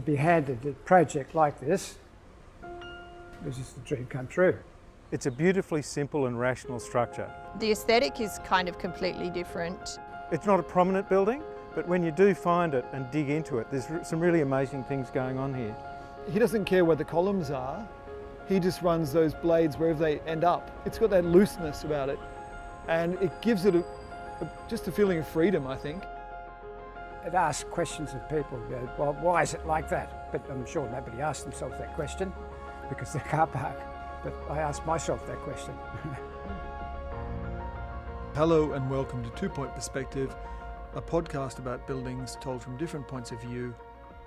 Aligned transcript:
to 0.00 0.10
be 0.10 0.16
handed 0.16 0.64
a 0.64 0.72
project 0.84 1.34
like 1.34 1.60
this 1.60 1.96
was 3.44 3.56
just 3.56 3.76
a 3.76 3.80
dream 3.80 4.06
come 4.06 4.26
true. 4.26 4.56
It's 5.12 5.26
a 5.26 5.30
beautifully 5.30 5.82
simple 5.82 6.26
and 6.26 6.38
rational 6.38 6.78
structure. 6.78 7.30
The 7.58 7.72
aesthetic 7.72 8.20
is 8.20 8.38
kind 8.44 8.68
of 8.68 8.78
completely 8.78 9.30
different. 9.30 9.98
It's 10.30 10.46
not 10.46 10.60
a 10.60 10.62
prominent 10.62 11.08
building, 11.08 11.42
but 11.74 11.88
when 11.88 12.02
you 12.02 12.10
do 12.10 12.34
find 12.34 12.74
it 12.74 12.84
and 12.92 13.10
dig 13.10 13.28
into 13.28 13.58
it, 13.58 13.66
there's 13.70 13.86
some 14.06 14.20
really 14.20 14.42
amazing 14.42 14.84
things 14.84 15.10
going 15.10 15.38
on 15.38 15.54
here. 15.54 15.74
He 16.30 16.38
doesn't 16.38 16.64
care 16.64 16.84
where 16.84 16.96
the 16.96 17.04
columns 17.04 17.50
are, 17.50 17.86
he 18.48 18.60
just 18.60 18.82
runs 18.82 19.12
those 19.12 19.32
blades 19.32 19.78
wherever 19.78 19.98
they 19.98 20.20
end 20.20 20.44
up. 20.44 20.70
It's 20.84 20.98
got 20.98 21.10
that 21.10 21.24
looseness 21.24 21.84
about 21.84 22.08
it, 22.08 22.18
and 22.88 23.14
it 23.22 23.40
gives 23.42 23.64
it 23.64 23.74
a, 23.74 23.84
a, 24.40 24.50
just 24.68 24.86
a 24.86 24.92
feeling 24.92 25.18
of 25.18 25.26
freedom, 25.26 25.66
I 25.66 25.76
think. 25.76 26.02
It 27.26 27.34
asks 27.34 27.68
questions 27.68 28.14
of 28.14 28.26
people, 28.30 28.58
you 28.70 28.76
know, 28.76 28.88
well, 28.98 29.12
why 29.20 29.42
is 29.42 29.52
it 29.52 29.66
like 29.66 29.90
that? 29.90 30.32
But 30.32 30.50
I'm 30.50 30.64
sure 30.64 30.88
nobody 30.88 31.20
asked 31.20 31.44
themselves 31.44 31.76
that 31.78 31.94
question 31.94 32.32
because 32.88 33.12
they're 33.12 33.20
car 33.22 33.46
park. 33.46 33.78
But 34.24 34.32
I 34.48 34.60
asked 34.60 34.86
myself 34.86 35.26
that 35.26 35.38
question. 35.40 35.74
Hello 38.34 38.72
and 38.72 38.88
welcome 38.88 39.22
to 39.22 39.28
Two 39.30 39.50
Point 39.50 39.74
Perspective, 39.74 40.34
a 40.94 41.02
podcast 41.02 41.58
about 41.58 41.86
buildings 41.86 42.38
told 42.40 42.62
from 42.62 42.78
different 42.78 43.06
points 43.06 43.32
of 43.32 43.42
view, 43.42 43.74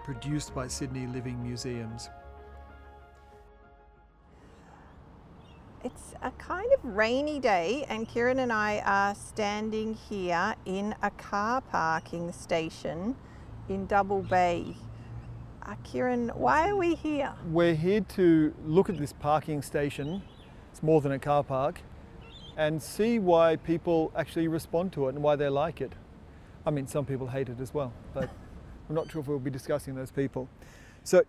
produced 0.04 0.54
by 0.54 0.68
Sydney 0.68 1.08
Living 1.08 1.42
Museums. 1.42 2.12
It's 5.84 6.14
a 6.22 6.32
kind 6.32 6.72
of 6.72 6.96
rainy 6.96 7.42
day, 7.42 7.86
and 7.90 8.08
Kieran 8.08 8.40
and 8.40 8.54
I 8.54 8.82
are 8.86 9.14
standing 9.16 9.96
here 9.96 10.56
in 10.66 10.96
a 11.02 11.09
car 11.09 11.59
parking 11.59 12.32
station 12.32 13.18
in 13.68 13.86
Double 13.86 14.22
Bay. 14.22 14.78
Uh, 15.62 15.76
Kieran, 15.84 16.30
why 16.30 16.70
are 16.70 16.78
we 16.78 16.95
here? 16.95 17.34
We're 17.52 17.76
here 17.76 18.00
to 18.16 18.54
look 18.66 18.89
at 18.89 18.98
this 18.98 19.11
parking 19.11 19.61
station, 19.61 20.22
it's 20.72 20.81
more 20.81 21.02
than 21.02 21.11
a 21.11 21.20
car 21.20 21.44
park, 21.44 21.81
and 22.56 22.81
see 22.81 23.20
why 23.20 23.58
people 23.58 24.14
actually 24.16 24.48
respond 24.48 24.94
to 24.94 25.08
it 25.08 25.16
and 25.16 25.22
why 25.22 25.36
they 25.36 25.50
like 25.50 25.81
it. 25.81 25.92
I 26.66 26.72
mean, 26.72 26.88
some 26.88 27.06
people 27.06 27.28
hate 27.28 27.50
it 27.50 27.59
as 27.59 27.73
well, 27.73 27.92
but 28.14 28.30
I'm 28.88 28.95
not 28.95 29.11
sure 29.11 29.20
if 29.20 29.28
we'll 29.28 29.38
be 29.38 29.52
discussing 29.52 29.95
those 29.95 30.11
people. 30.11 30.48
So 31.04 31.26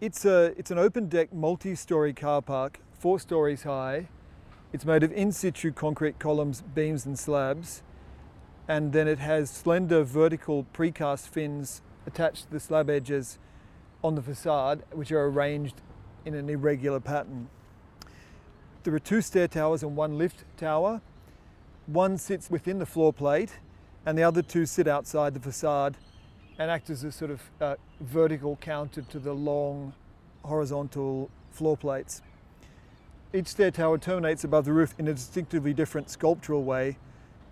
it's, 0.00 0.24
a, 0.24 0.54
it's 0.58 0.70
an 0.70 0.78
open 0.78 1.08
deck 1.08 1.32
multi 1.32 1.74
story 1.74 2.12
car 2.12 2.42
park 2.42 2.80
four 2.98 3.20
stories 3.20 3.62
high. 3.62 4.08
It's 4.72 4.84
made 4.84 5.02
of 5.02 5.12
in 5.12 5.32
situ 5.32 5.72
concrete 5.72 6.18
columns, 6.18 6.62
beams, 6.62 7.06
and 7.06 7.18
slabs. 7.18 7.82
And 8.68 8.92
then 8.92 9.06
it 9.06 9.18
has 9.18 9.48
slender 9.48 10.02
vertical 10.02 10.66
precast 10.74 11.28
fins 11.28 11.82
attached 12.06 12.46
to 12.46 12.50
the 12.50 12.60
slab 12.60 12.90
edges 12.90 13.38
on 14.02 14.14
the 14.16 14.22
facade, 14.22 14.82
which 14.92 15.12
are 15.12 15.26
arranged 15.26 15.82
in 16.24 16.34
an 16.34 16.50
irregular 16.50 17.00
pattern. 17.00 17.48
There 18.82 18.94
are 18.94 18.98
two 18.98 19.20
stair 19.20 19.48
towers 19.48 19.82
and 19.82 19.96
one 19.96 20.18
lift 20.18 20.44
tower. 20.56 21.00
One 21.86 22.18
sits 22.18 22.50
within 22.50 22.78
the 22.78 22.86
floor 22.86 23.12
plate, 23.12 23.58
and 24.04 24.18
the 24.18 24.24
other 24.24 24.42
two 24.42 24.66
sit 24.66 24.88
outside 24.88 25.34
the 25.34 25.40
facade 25.40 25.96
and 26.58 26.70
act 26.70 26.90
as 26.90 27.04
a 27.04 27.12
sort 27.12 27.30
of 27.30 27.42
uh, 27.60 27.76
vertical 28.00 28.56
counter 28.56 29.02
to 29.02 29.18
the 29.18 29.32
long 29.32 29.92
horizontal 30.44 31.30
floor 31.50 31.76
plates. 31.76 32.22
Each 33.34 33.48
stair 33.48 33.70
tower 33.70 33.98
terminates 33.98 34.44
above 34.44 34.64
the 34.64 34.72
roof 34.72 34.94
in 34.98 35.08
a 35.08 35.14
distinctively 35.14 35.74
different 35.74 36.08
sculptural 36.08 36.64
way, 36.64 36.96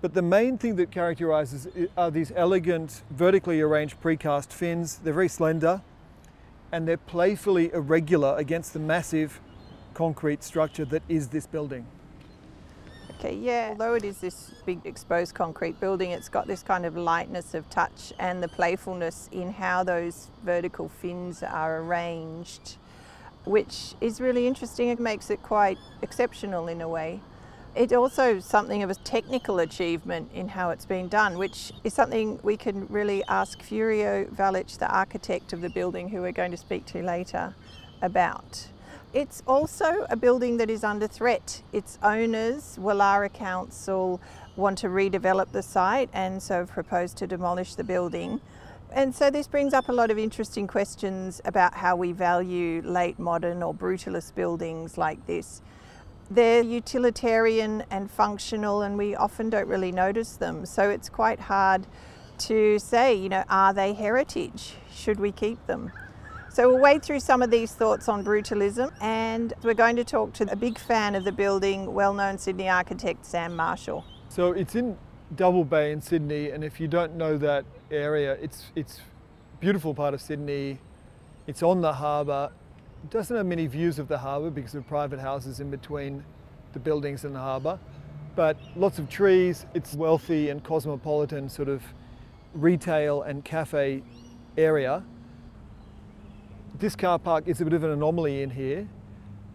but 0.01 0.15
the 0.15 0.23
main 0.23 0.59
thing 0.59 0.77
that 0.77 0.91
characterises 0.91 1.67
are 1.97 2.11
these 2.11 2.33
elegant, 2.37 3.03
vertically 3.11 3.61
arranged 3.61 4.01
precast 4.03 4.53
fins. 4.53 4.99
They're 4.99 5.15
very 5.15 5.29
slender 5.29 5.83
and 6.73 6.89
they're 6.89 6.97
playfully 6.97 7.73
irregular 7.73 8.37
against 8.37 8.73
the 8.73 8.79
massive 8.81 9.41
concrete 9.95 10.43
structure 10.43 10.85
that 10.87 11.03
is 11.09 11.29
this 11.29 11.47
building. 11.47 11.87
Yeah, 13.33 13.69
although 13.71 13.95
it 13.95 14.05
is 14.05 14.19
this 14.19 14.53
big 14.67 14.81
exposed 14.85 15.35
concrete 15.35 15.81
building, 15.81 16.11
it's 16.11 16.29
got 16.29 16.47
this 16.47 16.63
kind 16.63 16.85
of 16.85 16.97
lightness 16.97 17.55
of 17.55 17.69
touch 17.71 18.13
and 18.19 18.43
the 18.43 18.49
playfulness 18.49 19.29
in 19.33 19.53
how 19.53 19.85
those 19.85 20.29
vertical 20.45 20.89
fins 20.89 21.43
are 21.43 21.81
arranged 21.81 22.77
which 23.45 23.95
is 24.01 24.21
really 24.21 24.47
interesting. 24.47 24.89
It 24.89 25.01
makes 25.01 25.31
it 25.31 25.43
quite 25.43 25.79
exceptional 26.03 26.69
in 26.69 26.81
a 26.81 26.89
way. 26.89 27.21
It's 27.75 27.93
also 27.93 28.39
something 28.39 28.83
of 28.83 28.91
a 28.91 28.95
technical 28.95 29.59
achievement 29.59 30.31
in 30.33 30.49
how 30.49 30.71
it's 30.71 30.87
been 30.87 31.09
done, 31.09 31.37
which 31.37 31.73
is 31.83 31.93
something 31.93 32.39
we 32.43 32.57
can 32.57 32.87
really 32.87 33.25
ask 33.25 33.61
Furio 33.63 34.33
Valich, 34.33 34.79
the 34.79 34.89
architect 34.89 35.53
of 35.53 35.61
the 35.61 35.71
building, 35.71 36.09
who 36.09 36.21
we're 36.21 36.33
going 36.33 36.53
to 36.53 36.57
speak 36.57 36.87
to 36.87 37.03
later, 37.03 37.55
about. 38.01 38.69
It's 39.15 39.45
also 39.47 40.07
a 40.11 40.17
building 40.17 40.57
that 40.57 40.69
is 40.69 40.83
under 40.83 41.07
threat. 41.07 41.63
Its 41.73 42.01
owners, 42.03 42.77
Woollahra 42.81 43.33
Council, 43.33 44.21
want 44.57 44.77
to 44.79 44.89
redevelop 44.89 45.53
the 45.53 45.63
site 45.63 46.11
and 46.13 46.43
so 46.43 46.55
have 46.57 46.71
proposed 46.71 47.17
to 47.19 47.29
demolish 47.29 47.77
the 47.77 47.85
building. 47.85 48.41
And 48.91 49.15
so 49.15 49.31
this 49.31 49.47
brings 49.47 49.73
up 49.73 49.89
a 49.89 49.93
lot 49.93 50.11
of 50.11 50.19
interesting 50.19 50.67
questions 50.67 51.41
about 51.45 51.75
how 51.75 51.95
we 51.95 52.11
value 52.11 52.83
late 52.85 53.21
modern 53.21 53.63
or 53.63 53.73
brutalist 53.73 54.35
buildings 54.35 54.99
like 54.99 55.25
this. 55.29 55.63
They're 56.29 56.65
utilitarian 56.65 57.85
and 57.93 58.11
functional, 58.11 58.83
and 58.83 58.99
we 58.99 59.15
often 59.15 59.49
don't 59.49 59.69
really 59.69 59.93
notice 59.93 60.35
them. 60.35 60.67
So 60.67 60.91
it's 60.91 61.09
quite 61.09 61.39
hard 61.39 61.87
to 62.39 62.81
say, 62.81 63.15
you 63.15 63.29
know, 63.29 63.45
are 63.49 63.73
they 63.73 63.93
heritage? 63.93 64.75
Should 64.93 65.21
we 65.21 65.31
keep 65.31 65.65
them? 65.69 65.93
So 66.55 66.69
we'll 66.69 66.79
wade 66.79 67.03
through 67.03 67.19
some 67.19 67.43
of 67.43 67.51
these 67.51 67.73
thoughts 67.73 68.09
on 68.09 68.25
brutalism, 68.25 68.93
and 69.01 69.53
we're 69.65 69.75
going 69.75 69.97
to 69.97 70.05
talk 70.05 70.33
to 70.35 70.53
a 70.53 70.55
big 70.55 70.79
fan 70.79 71.17
of 71.17 71.25
the 71.25 71.33
building, 71.33 71.93
well 71.93 72.15
known 72.15 72.39
Sydney 72.39 72.69
architect 72.69 73.27
Sam 73.27 73.57
Marshall. 73.57 74.05
So 74.29 74.53
it's 74.53 74.77
in 74.77 74.97
Double 75.35 75.65
Bay 75.65 75.91
in 75.91 76.01
Sydney, 76.01 76.51
and 76.51 76.63
if 76.63 76.79
you 76.79 76.87
don't 76.87 77.17
know 77.17 77.37
that 77.39 77.65
area, 77.91 78.35
it's 78.41 78.67
it's 78.77 79.01
beautiful 79.59 79.95
part 79.95 80.15
of 80.15 80.21
Sydney. 80.21 80.79
It's 81.49 81.65
on 81.65 81.81
the 81.81 81.93
harbour. 81.93 82.53
It 83.03 83.11
doesn't 83.11 83.37
have 83.37 83.47
many 83.47 83.67
views 83.67 83.99
of 83.99 84.07
the 84.07 84.19
harbour 84.19 84.51
because 84.51 84.77
of 84.77 84.87
private 84.87 85.19
houses 85.19 85.59
in 85.59 85.73
between 85.73 86.25
the 86.73 86.79
buildings 86.79 87.25
and 87.25 87.35
the 87.35 87.41
harbour, 87.41 87.81
but 88.37 88.57
lots 88.77 89.01
of 89.01 89.11
trees. 89.11 89.67
It's 89.75 89.95
wealthy 89.95 90.51
and 90.51 90.63
cosmopolitan 90.63 91.49
sort 91.49 91.69
of 91.69 91.83
retail 92.55 93.23
and 93.23 93.45
cafe 93.45 94.05
area. 94.57 95.03
This 96.77 96.97
car 96.97 97.21
park 97.21 97.47
is 97.47 97.61
a 97.61 97.65
bit 97.65 97.73
of 97.73 97.85
an 97.85 97.91
anomaly 97.91 98.43
in 98.43 98.51
here, 98.51 98.89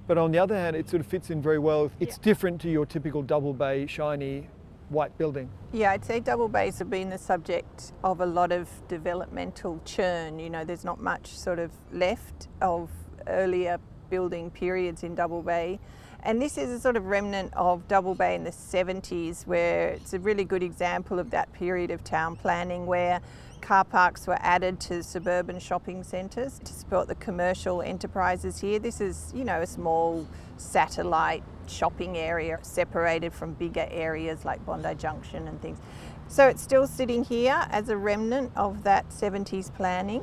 but 0.07 0.17
on 0.17 0.31
the 0.31 0.39
other 0.39 0.55
hand, 0.55 0.77
it 0.77 0.89
sort 0.89 1.01
of 1.01 1.07
fits 1.07 1.29
in 1.29 1.41
very 1.41 1.59
well. 1.59 1.91
It's 1.99 2.15
yeah. 2.15 2.23
different 2.23 2.61
to 2.61 2.69
your 2.69 2.85
typical 2.85 3.21
double 3.21 3.53
bay, 3.53 3.87
shiny 3.87 4.47
white 4.87 5.17
building. 5.17 5.49
Yeah, 5.73 5.91
I'd 5.91 6.05
say 6.05 6.21
double 6.21 6.47
bays 6.47 6.79
have 6.79 6.89
been 6.89 7.09
the 7.09 7.17
subject 7.17 7.91
of 8.05 8.21
a 8.21 8.25
lot 8.25 8.53
of 8.53 8.69
developmental 8.87 9.81
churn. 9.83 10.39
You 10.39 10.49
know, 10.49 10.63
there's 10.63 10.85
not 10.85 11.01
much 11.01 11.27
sort 11.37 11.59
of 11.59 11.71
left 11.91 12.47
of 12.61 12.89
earlier 13.27 13.79
building 14.09 14.49
periods 14.49 15.03
in 15.03 15.13
Double 15.13 15.41
Bay. 15.41 15.77
And 16.23 16.41
this 16.41 16.57
is 16.57 16.69
a 16.69 16.79
sort 16.79 16.95
of 16.95 17.05
remnant 17.05 17.53
of 17.53 17.85
Double 17.89 18.15
Bay 18.15 18.35
in 18.35 18.45
the 18.45 18.51
70s, 18.51 19.45
where 19.45 19.89
it's 19.89 20.13
a 20.13 20.19
really 20.19 20.45
good 20.45 20.63
example 20.63 21.19
of 21.19 21.31
that 21.31 21.51
period 21.51 21.91
of 21.91 22.03
town 22.05 22.37
planning 22.37 22.85
where 22.85 23.19
car 23.61 23.83
parks 23.83 24.27
were 24.27 24.37
added 24.39 24.79
to 24.81 25.03
suburban 25.03 25.59
shopping 25.59 26.03
centres 26.03 26.59
to 26.59 26.73
support 26.73 27.07
the 27.07 27.15
commercial 27.15 27.81
enterprises 27.81 28.59
here. 28.59 28.79
This 28.79 29.01
is, 29.01 29.31
you 29.35 29.43
know, 29.43 29.61
a 29.61 29.67
small 29.67 30.27
satellite 30.57 31.43
shopping 31.67 32.17
area 32.17 32.57
separated 32.61 33.33
from 33.33 33.53
bigger 33.53 33.87
areas 33.91 34.45
like 34.45 34.65
Bondi 34.65 34.95
Junction 34.95 35.47
and 35.47 35.61
things. 35.61 35.79
So 36.27 36.47
it's 36.47 36.61
still 36.61 36.87
sitting 36.87 37.23
here 37.23 37.65
as 37.71 37.89
a 37.89 37.97
remnant 37.97 38.51
of 38.55 38.83
that 38.83 39.09
70s 39.09 39.73
planning. 39.73 40.21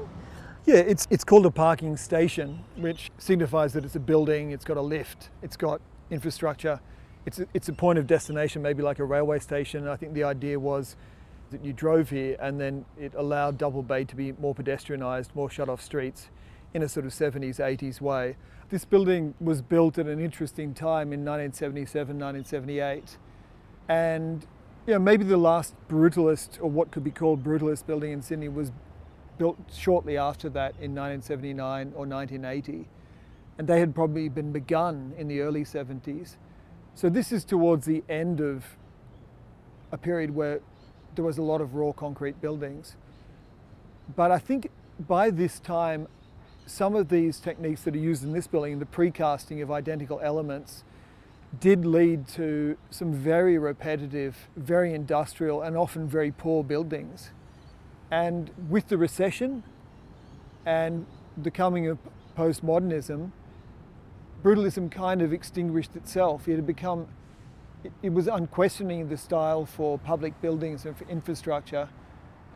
Yeah, 0.64 0.76
it's, 0.76 1.06
it's 1.10 1.24
called 1.24 1.46
a 1.46 1.50
parking 1.50 1.96
station, 1.96 2.64
which 2.76 3.10
signifies 3.18 3.72
that 3.74 3.84
it's 3.84 3.96
a 3.96 4.00
building, 4.00 4.50
it's 4.50 4.64
got 4.64 4.76
a 4.76 4.82
lift, 4.82 5.30
it's 5.42 5.56
got 5.56 5.80
infrastructure, 6.10 6.80
it's 7.24 7.40
a, 7.40 7.46
it's 7.54 7.68
a 7.68 7.72
point 7.72 7.98
of 7.98 8.06
destination, 8.06 8.62
maybe 8.62 8.82
like 8.82 8.98
a 8.98 9.04
railway 9.04 9.38
station. 9.38 9.86
I 9.86 9.96
think 9.96 10.14
the 10.14 10.24
idea 10.24 10.58
was 10.58 10.96
that 11.50 11.64
you 11.64 11.72
drove 11.72 12.10
here 12.10 12.36
and 12.40 12.60
then 12.60 12.84
it 12.98 13.12
allowed 13.14 13.58
Double 13.58 13.82
Bay 13.82 14.04
to 14.04 14.16
be 14.16 14.32
more 14.32 14.54
pedestrianised, 14.54 15.34
more 15.34 15.50
shut 15.50 15.68
off 15.68 15.80
streets 15.80 16.28
in 16.74 16.82
a 16.82 16.88
sort 16.88 17.06
of 17.06 17.12
70s, 17.12 17.56
80s 17.56 18.00
way. 18.00 18.36
This 18.68 18.84
building 18.84 19.34
was 19.40 19.62
built 19.62 19.98
at 19.98 20.06
an 20.06 20.18
interesting 20.18 20.74
time 20.74 21.12
in 21.12 21.24
1977, 21.24 22.18
1978. 22.18 23.16
And 23.88 24.46
you 24.86 24.94
know, 24.94 24.98
maybe 24.98 25.24
the 25.24 25.36
last 25.36 25.74
brutalist, 25.88 26.60
or 26.60 26.70
what 26.70 26.90
could 26.90 27.04
be 27.04 27.10
called 27.10 27.42
brutalist 27.42 27.86
building 27.86 28.12
in 28.12 28.22
Sydney, 28.22 28.48
was 28.48 28.72
built 29.38 29.58
shortly 29.72 30.16
after 30.16 30.48
that 30.50 30.72
in 30.80 30.94
1979 30.94 31.92
or 31.94 32.06
1980. 32.06 32.88
And 33.58 33.68
they 33.68 33.80
had 33.80 33.94
probably 33.94 34.28
been 34.28 34.52
begun 34.52 35.14
in 35.16 35.28
the 35.28 35.40
early 35.40 35.64
70s. 35.64 36.36
So 36.94 37.08
this 37.08 37.32
is 37.32 37.44
towards 37.44 37.86
the 37.86 38.02
end 38.08 38.40
of 38.40 38.64
a 39.92 39.98
period 39.98 40.34
where 40.34 40.60
there 41.16 41.24
was 41.24 41.38
a 41.38 41.42
lot 41.42 41.60
of 41.60 41.74
raw 41.74 41.92
concrete 41.92 42.40
buildings. 42.40 42.96
But 44.14 44.30
I 44.30 44.38
think 44.38 44.70
by 45.00 45.30
this 45.30 45.58
time, 45.58 46.08
some 46.66 46.94
of 46.94 47.08
these 47.08 47.38
techniques 47.38 47.82
that 47.82 47.94
are 47.94 47.98
used 47.98 48.24
in 48.24 48.32
this 48.32 48.46
building, 48.46 48.78
the 48.78 48.86
precasting 48.86 49.62
of 49.62 49.70
identical 49.70 50.20
elements, 50.20 50.84
did 51.60 51.86
lead 51.86 52.26
to 52.28 52.76
some 52.90 53.12
very 53.12 53.56
repetitive, 53.56 54.48
very 54.56 54.92
industrial, 54.92 55.62
and 55.62 55.76
often 55.76 56.08
very 56.08 56.32
poor 56.32 56.62
buildings. 56.62 57.30
And 58.10 58.50
with 58.68 58.88
the 58.88 58.98
recession 58.98 59.62
and 60.64 61.06
the 61.36 61.50
coming 61.50 61.86
of 61.88 61.98
postmodernism, 62.36 63.30
brutalism 64.42 64.90
kind 64.90 65.22
of 65.22 65.32
extinguished 65.32 65.96
itself. 65.96 66.48
It 66.48 66.56
had 66.56 66.66
become, 66.66 67.08
it, 68.02 68.12
was 68.12 68.26
unquestioning 68.26 69.08
the 69.08 69.16
style 69.16 69.66
for 69.66 69.98
public 69.98 70.40
buildings 70.40 70.84
and 70.84 70.96
for 70.96 71.08
infrastructure, 71.08 71.88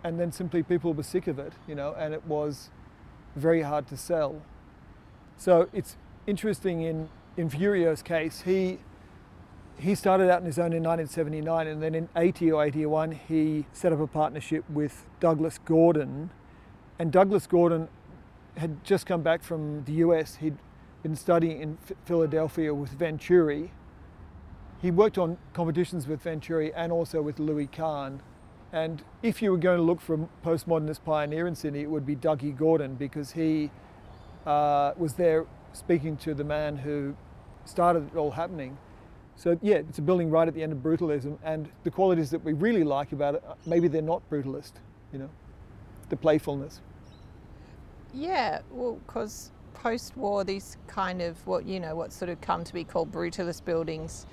and 0.04 0.18
then 0.18 0.32
simply 0.32 0.62
people 0.62 0.92
were 0.92 1.02
sick 1.02 1.26
of 1.26 1.38
it, 1.38 1.52
you 1.66 1.74
know, 1.74 1.94
and 1.98 2.14
it 2.14 2.24
was 2.26 2.70
very 3.36 3.62
hard 3.62 3.86
to 3.88 3.96
sell. 3.96 4.42
So 5.36 5.68
it's 5.72 5.96
interesting 6.26 6.82
in, 6.82 7.08
in 7.36 7.48
Furio's 7.48 8.02
case, 8.02 8.42
he 8.42 8.78
he 9.78 9.94
started 9.94 10.30
out 10.30 10.40
on 10.40 10.44
his 10.44 10.58
own 10.58 10.74
in 10.74 10.82
1979 10.82 11.66
and 11.66 11.82
then 11.82 11.94
in 11.94 12.08
80 12.14 12.52
or 12.52 12.64
81 12.64 13.12
he 13.12 13.64
set 13.72 13.94
up 13.94 14.00
a 14.00 14.06
partnership 14.06 14.62
with 14.68 15.06
Douglas 15.20 15.58
Gordon. 15.64 16.30
And 16.98 17.10
Douglas 17.10 17.46
Gordon 17.46 17.88
had 18.58 18.84
just 18.84 19.06
come 19.06 19.22
back 19.22 19.42
from 19.42 19.84
the 19.84 19.92
US 20.04 20.36
he'd 20.36 20.58
been 21.02 21.16
studying 21.16 21.62
in 21.62 21.78
Philadelphia 22.04 22.74
with 22.74 22.90
Venturi 22.90 23.72
he 24.82 24.90
worked 24.90 25.18
on 25.18 25.36
competitions 25.52 26.06
with 26.06 26.22
Venturi 26.22 26.72
and 26.74 26.92
also 26.92 27.22
with 27.22 27.38
Louis 27.38 27.66
Kahn 27.66 28.22
and 28.72 29.02
if 29.22 29.42
you 29.42 29.50
were 29.50 29.58
going 29.58 29.78
to 29.78 29.82
look 29.82 30.00
for 30.00 30.14
a 30.14 30.46
postmodernist 30.46 31.04
pioneer 31.04 31.46
in 31.46 31.54
Sydney 31.54 31.80
it 31.80 31.90
would 31.90 32.06
be 32.06 32.16
Dougie 32.16 32.56
Gordon 32.56 32.94
because 32.94 33.32
he 33.32 33.70
uh, 34.46 34.92
was 34.96 35.14
there 35.14 35.46
speaking 35.72 36.16
to 36.18 36.34
the 36.34 36.44
man 36.44 36.76
who 36.76 37.16
started 37.64 38.08
it 38.12 38.16
all 38.16 38.32
happening 38.32 38.78
so 39.40 39.58
yeah, 39.62 39.76
it's 39.76 39.98
a 39.98 40.02
building 40.02 40.28
right 40.28 40.46
at 40.46 40.52
the 40.52 40.62
end 40.62 40.70
of 40.70 40.80
brutalism, 40.80 41.38
and 41.42 41.70
the 41.82 41.90
qualities 41.90 42.28
that 42.28 42.44
we 42.44 42.52
really 42.52 42.84
like 42.84 43.12
about 43.12 43.36
it, 43.36 43.44
uh, 43.48 43.54
maybe 43.64 43.88
they're 43.88 44.02
not 44.02 44.20
brutalist, 44.28 44.72
you 45.14 45.18
know, 45.18 45.30
the 46.10 46.16
playfulness. 46.16 46.82
Yeah, 48.12 48.60
well, 48.70 48.98
because 49.06 49.50
post-war, 49.72 50.44
these 50.44 50.76
kind 50.86 51.22
of 51.22 51.46
what 51.46 51.64
you 51.64 51.80
know, 51.80 51.96
what 51.96 52.12
sort 52.12 52.28
of 52.28 52.42
come 52.42 52.64
to 52.64 52.74
be 52.74 52.84
called 52.84 53.10
brutalist 53.10 53.64
buildings, 53.64 54.26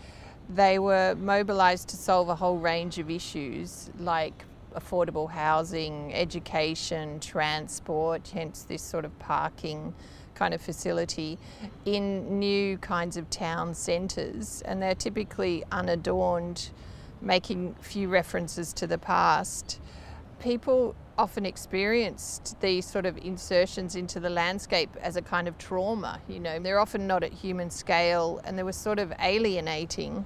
they 0.49 0.79
were 0.79 1.15
mobilised 1.15 1.89
to 1.89 1.97
solve 1.97 2.29
a 2.29 2.35
whole 2.35 2.57
range 2.57 2.99
of 2.99 3.09
issues 3.09 3.89
like 3.99 4.45
affordable 4.75 5.29
housing, 5.29 6.13
education, 6.13 7.19
transport, 7.19 8.29
hence 8.33 8.63
this 8.63 8.81
sort 8.81 9.05
of 9.05 9.17
parking 9.19 9.93
kind 10.35 10.53
of 10.53 10.61
facility 10.61 11.37
in 11.85 12.39
new 12.39 12.77
kinds 12.77 13.17
of 13.17 13.29
town 13.29 13.73
centres, 13.73 14.61
and 14.65 14.81
they're 14.81 14.95
typically 14.95 15.63
unadorned, 15.71 16.69
making 17.21 17.73
few 17.81 18.07
references 18.07 18.71
to 18.71 18.85
the 18.85 18.99
past. 18.99 19.81
People 20.39 20.95
often 21.17 21.47
experienced 21.47 22.55
these 22.61 22.85
sort 22.85 23.07
of 23.07 23.17
insertions 23.17 23.95
into 23.95 24.19
the 24.19 24.29
landscape 24.29 24.95
as 25.01 25.15
a 25.15 25.21
kind 25.23 25.47
of 25.47 25.57
trauma. 25.57 26.21
You 26.29 26.39
know, 26.39 26.59
they're 26.59 26.79
often 26.79 27.07
not 27.07 27.23
at 27.23 27.33
human 27.33 27.71
scale, 27.71 28.39
and 28.43 28.55
they 28.57 28.63
were 28.63 28.71
sort 28.71 28.99
of 28.99 29.11
alienating, 29.19 30.23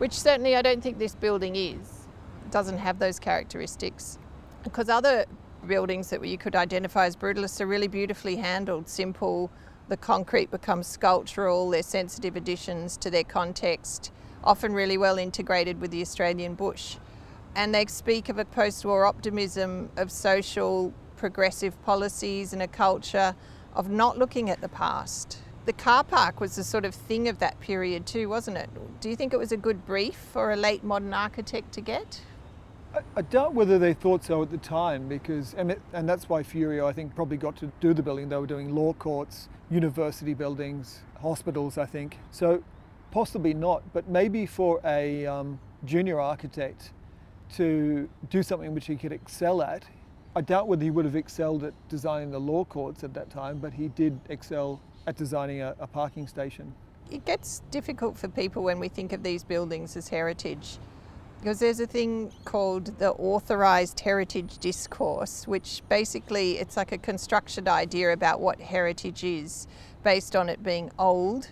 which 0.00 0.18
certainly 0.18 0.56
I 0.56 0.62
don't 0.62 0.82
think 0.82 0.98
this 0.98 1.14
building 1.14 1.56
is. 1.56 2.08
It 2.46 2.50
doesn't 2.50 2.78
have 2.78 2.98
those 2.98 3.18
characteristics. 3.18 4.18
Because 4.64 4.88
other 4.88 5.26
buildings 5.66 6.08
that 6.08 6.26
you 6.26 6.38
could 6.38 6.56
identify 6.56 7.04
as 7.04 7.16
brutalists 7.16 7.60
are 7.60 7.66
really 7.66 7.86
beautifully 7.86 8.36
handled, 8.36 8.88
simple. 8.88 9.50
The 9.88 9.98
concrete 9.98 10.50
becomes 10.50 10.86
sculptural, 10.86 11.68
they're 11.68 11.82
sensitive 11.82 12.34
additions 12.34 12.96
to 12.96 13.10
their 13.10 13.24
context, 13.24 14.10
often 14.42 14.72
really 14.72 14.96
well 14.96 15.18
integrated 15.18 15.82
with 15.82 15.90
the 15.90 16.00
Australian 16.00 16.54
bush. 16.54 16.96
And 17.54 17.74
they 17.74 17.84
speak 17.84 18.30
of 18.30 18.38
a 18.38 18.46
post 18.46 18.86
war 18.86 19.04
optimism 19.04 19.90
of 19.98 20.10
social 20.10 20.94
progressive 21.18 21.78
policies 21.82 22.54
and 22.54 22.62
a 22.62 22.68
culture 22.68 23.34
of 23.74 23.90
not 23.90 24.16
looking 24.16 24.48
at 24.48 24.62
the 24.62 24.68
past. 24.70 25.40
The 25.66 25.72
car 25.74 26.02
park 26.02 26.40
was 26.40 26.56
the 26.56 26.64
sort 26.64 26.84
of 26.84 26.94
thing 26.94 27.28
of 27.28 27.38
that 27.38 27.60
period 27.60 28.06
too, 28.06 28.28
wasn't 28.28 28.56
it? 28.56 28.70
Do 29.00 29.10
you 29.10 29.16
think 29.16 29.32
it 29.32 29.36
was 29.36 29.52
a 29.52 29.56
good 29.56 29.84
brief 29.84 30.16
for 30.16 30.52
a 30.52 30.56
late 30.56 30.82
modern 30.82 31.12
architect 31.12 31.72
to 31.72 31.80
get? 31.80 32.22
I, 32.94 33.00
I 33.16 33.22
doubt 33.22 33.54
whether 33.54 33.78
they 33.78 33.92
thought 33.92 34.24
so 34.24 34.42
at 34.42 34.50
the 34.50 34.58
time 34.58 35.06
because, 35.06 35.54
and, 35.54 35.72
it, 35.72 35.80
and 35.92 36.08
that's 36.08 36.28
why 36.28 36.42
Furio, 36.42 36.86
I 36.86 36.92
think, 36.92 37.14
probably 37.14 37.36
got 37.36 37.56
to 37.58 37.70
do 37.80 37.92
the 37.92 38.02
building. 38.02 38.28
They 38.30 38.36
were 38.36 38.46
doing 38.46 38.74
law 38.74 38.94
courts, 38.94 39.48
university 39.70 40.34
buildings, 40.34 41.00
hospitals, 41.20 41.76
I 41.76 41.86
think. 41.86 42.18
So 42.30 42.64
possibly 43.10 43.52
not, 43.52 43.82
but 43.92 44.08
maybe 44.08 44.46
for 44.46 44.80
a 44.84 45.26
um, 45.26 45.60
junior 45.84 46.20
architect 46.20 46.92
to 47.56 48.08
do 48.30 48.42
something 48.42 48.74
which 48.74 48.86
he 48.86 48.96
could 48.96 49.12
excel 49.12 49.60
at. 49.60 49.84
I 50.34 50.40
doubt 50.40 50.68
whether 50.68 50.84
he 50.84 50.90
would 50.90 51.04
have 51.04 51.16
excelled 51.16 51.64
at 51.64 51.74
designing 51.88 52.30
the 52.30 52.38
law 52.38 52.64
courts 52.64 53.02
at 53.02 53.12
that 53.14 53.30
time, 53.30 53.58
but 53.58 53.74
he 53.74 53.88
did 53.88 54.18
excel 54.28 54.80
at 55.06 55.16
designing 55.16 55.60
a, 55.62 55.74
a 55.80 55.86
parking 55.86 56.26
station. 56.26 56.74
It 57.10 57.24
gets 57.24 57.62
difficult 57.70 58.16
for 58.16 58.28
people 58.28 58.62
when 58.62 58.78
we 58.78 58.88
think 58.88 59.12
of 59.12 59.22
these 59.22 59.42
buildings 59.42 59.96
as 59.96 60.08
heritage 60.08 60.78
because 61.40 61.58
there's 61.58 61.80
a 61.80 61.86
thing 61.86 62.30
called 62.44 62.98
the 62.98 63.12
authorized 63.12 63.98
heritage 64.00 64.58
discourse 64.58 65.48
which 65.48 65.82
basically 65.88 66.58
it's 66.58 66.76
like 66.76 66.92
a 66.92 66.98
constructed 66.98 67.66
idea 67.66 68.12
about 68.12 68.40
what 68.40 68.60
heritage 68.60 69.24
is 69.24 69.66
based 70.04 70.36
on 70.36 70.48
it 70.48 70.62
being 70.62 70.90
old 70.98 71.48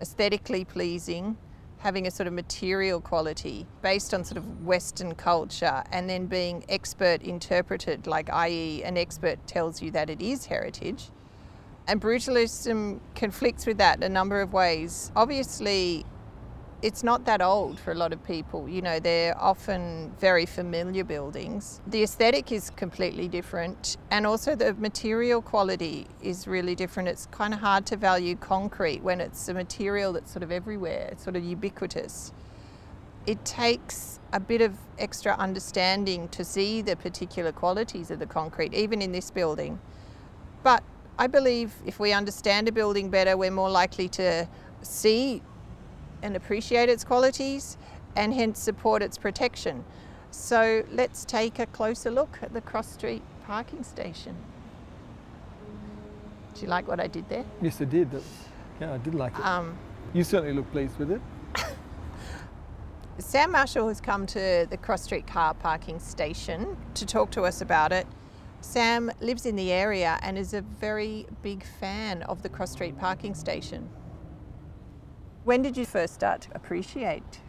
aesthetically 0.00 0.64
pleasing 0.64 1.36
having 1.78 2.06
a 2.06 2.10
sort 2.10 2.26
of 2.26 2.34
material 2.34 3.00
quality 3.00 3.66
based 3.80 4.12
on 4.12 4.22
sort 4.22 4.36
of 4.36 4.64
western 4.64 5.14
culture 5.14 5.82
and 5.90 6.08
then 6.08 6.26
being 6.26 6.62
expert 6.68 7.22
interpreted 7.22 8.06
like 8.06 8.28
i.e. 8.30 8.84
an 8.84 8.98
expert 8.98 9.38
tells 9.46 9.80
you 9.80 9.90
that 9.90 10.10
it 10.10 10.20
is 10.20 10.46
heritage 10.46 11.10
and 11.90 12.00
brutalism 12.00 13.00
conflicts 13.14 13.66
with 13.66 13.78
that 13.78 13.96
in 13.98 14.02
a 14.04 14.08
number 14.08 14.40
of 14.40 14.52
ways 14.52 15.10
obviously 15.16 16.04
it's 16.82 17.02
not 17.02 17.24
that 17.26 17.42
old 17.42 17.78
for 17.78 17.92
a 17.92 17.94
lot 17.94 18.12
of 18.12 18.24
people. 18.24 18.68
You 18.68 18.80
know, 18.82 19.00
they're 19.00 19.38
often 19.38 20.12
very 20.18 20.46
familiar 20.46 21.04
buildings. 21.04 21.80
The 21.86 22.02
aesthetic 22.02 22.52
is 22.52 22.70
completely 22.70 23.28
different, 23.28 23.96
and 24.10 24.26
also 24.26 24.54
the 24.54 24.74
material 24.74 25.42
quality 25.42 26.06
is 26.22 26.46
really 26.46 26.74
different. 26.74 27.08
It's 27.08 27.26
kind 27.26 27.52
of 27.52 27.60
hard 27.60 27.86
to 27.86 27.96
value 27.96 28.36
concrete 28.36 29.02
when 29.02 29.20
it's 29.20 29.48
a 29.48 29.54
material 29.54 30.12
that's 30.14 30.32
sort 30.32 30.42
of 30.42 30.50
everywhere, 30.50 31.08
it's 31.12 31.22
sort 31.22 31.36
of 31.36 31.44
ubiquitous. 31.44 32.32
It 33.26 33.44
takes 33.44 34.18
a 34.32 34.40
bit 34.40 34.62
of 34.62 34.78
extra 34.98 35.34
understanding 35.34 36.28
to 36.28 36.44
see 36.44 36.80
the 36.80 36.96
particular 36.96 37.52
qualities 37.52 38.10
of 38.10 38.18
the 38.18 38.26
concrete, 38.26 38.72
even 38.72 39.02
in 39.02 39.12
this 39.12 39.30
building. 39.30 39.78
But 40.62 40.82
I 41.20 41.26
believe 41.26 41.74
if 41.84 42.00
we 42.00 42.14
understand 42.14 42.66
a 42.66 42.72
building 42.72 43.10
better, 43.10 43.36
we're 43.36 43.50
more 43.50 43.68
likely 43.68 44.08
to 44.08 44.48
see 44.80 45.42
and 46.22 46.34
appreciate 46.34 46.88
its 46.88 47.04
qualities 47.04 47.76
and 48.16 48.32
hence 48.32 48.58
support 48.58 49.02
its 49.02 49.18
protection. 49.18 49.84
So 50.30 50.82
let's 50.90 51.26
take 51.26 51.58
a 51.58 51.66
closer 51.66 52.10
look 52.10 52.38
at 52.40 52.54
the 52.54 52.62
Cross 52.62 52.92
Street 52.94 53.22
parking 53.44 53.84
station. 53.84 54.34
Do 56.54 56.62
you 56.62 56.68
like 56.68 56.88
what 56.88 57.00
I 57.00 57.06
did 57.06 57.28
there? 57.28 57.44
Yes, 57.60 57.82
I 57.82 57.84
did. 57.84 58.08
Yeah, 58.80 58.94
I 58.94 58.98
did 58.98 59.14
like 59.14 59.34
it. 59.38 59.44
Um, 59.44 59.76
you 60.14 60.24
certainly 60.24 60.54
look 60.54 60.72
pleased 60.72 60.98
with 60.98 61.10
it. 61.10 61.20
Sam 63.18 63.52
Marshall 63.52 63.88
has 63.88 64.00
come 64.00 64.24
to 64.28 64.66
the 64.70 64.78
Cross 64.78 65.02
Street 65.02 65.26
car 65.26 65.52
parking 65.52 65.98
station 65.98 66.78
to 66.94 67.04
talk 67.04 67.30
to 67.32 67.42
us 67.42 67.60
about 67.60 67.92
it. 67.92 68.06
Sam 68.60 69.10
lives 69.20 69.46
in 69.46 69.56
the 69.56 69.72
area 69.72 70.18
and 70.22 70.36
is 70.36 70.52
a 70.52 70.60
very 70.60 71.26
big 71.42 71.64
fan 71.64 72.22
of 72.24 72.42
the 72.42 72.48
Cross 72.48 72.72
Street 72.72 72.98
parking 72.98 73.34
station. 73.34 73.88
When 75.44 75.62
did 75.62 75.76
you 75.76 75.86
first 75.86 76.14
start 76.14 76.42
to 76.42 76.50
appreciate 76.54 77.40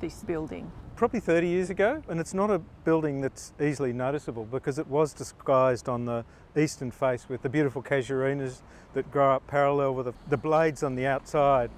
this 0.00 0.22
building? 0.22 0.70
Probably 0.94 1.18
30 1.18 1.48
years 1.48 1.70
ago, 1.70 2.02
and 2.08 2.20
it's 2.20 2.34
not 2.34 2.50
a 2.50 2.60
building 2.84 3.20
that's 3.20 3.52
easily 3.60 3.92
noticeable 3.92 4.44
because 4.44 4.78
it 4.78 4.86
was 4.86 5.12
disguised 5.12 5.88
on 5.88 6.04
the 6.04 6.24
eastern 6.56 6.90
face 6.90 7.28
with 7.28 7.42
the 7.42 7.48
beautiful 7.48 7.82
casuarinas 7.82 8.62
that 8.94 9.10
grow 9.10 9.34
up 9.34 9.46
parallel 9.46 9.94
with 9.94 10.06
the, 10.06 10.14
the 10.28 10.36
blades 10.36 10.82
on 10.82 10.94
the 10.94 11.06
outside. 11.06 11.70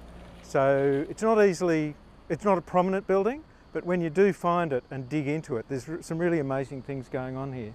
So 0.43 1.05
it's 1.09 1.23
not 1.23 1.43
easily, 1.43 1.95
it's 2.29 2.45
not 2.45 2.57
a 2.57 2.61
prominent 2.61 3.07
building, 3.07 3.43
but 3.71 3.85
when 3.85 4.01
you 4.01 4.11
do 4.11 4.33
find 4.33 4.71
it 4.71 4.83
and 4.91 5.09
dig 5.09 5.27
into 5.27 5.57
it, 5.57 5.65
there's 5.67 5.87
some 6.01 6.19
really 6.19 6.39
amazing 6.39 6.83
things 6.83 7.09
going 7.09 7.35
on 7.35 7.53
here. 7.53 7.73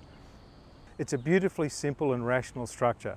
It's 0.98 1.12
a 1.12 1.18
beautifully 1.18 1.68
simple 1.68 2.12
and 2.12 2.26
rational 2.26 2.66
structure, 2.66 3.16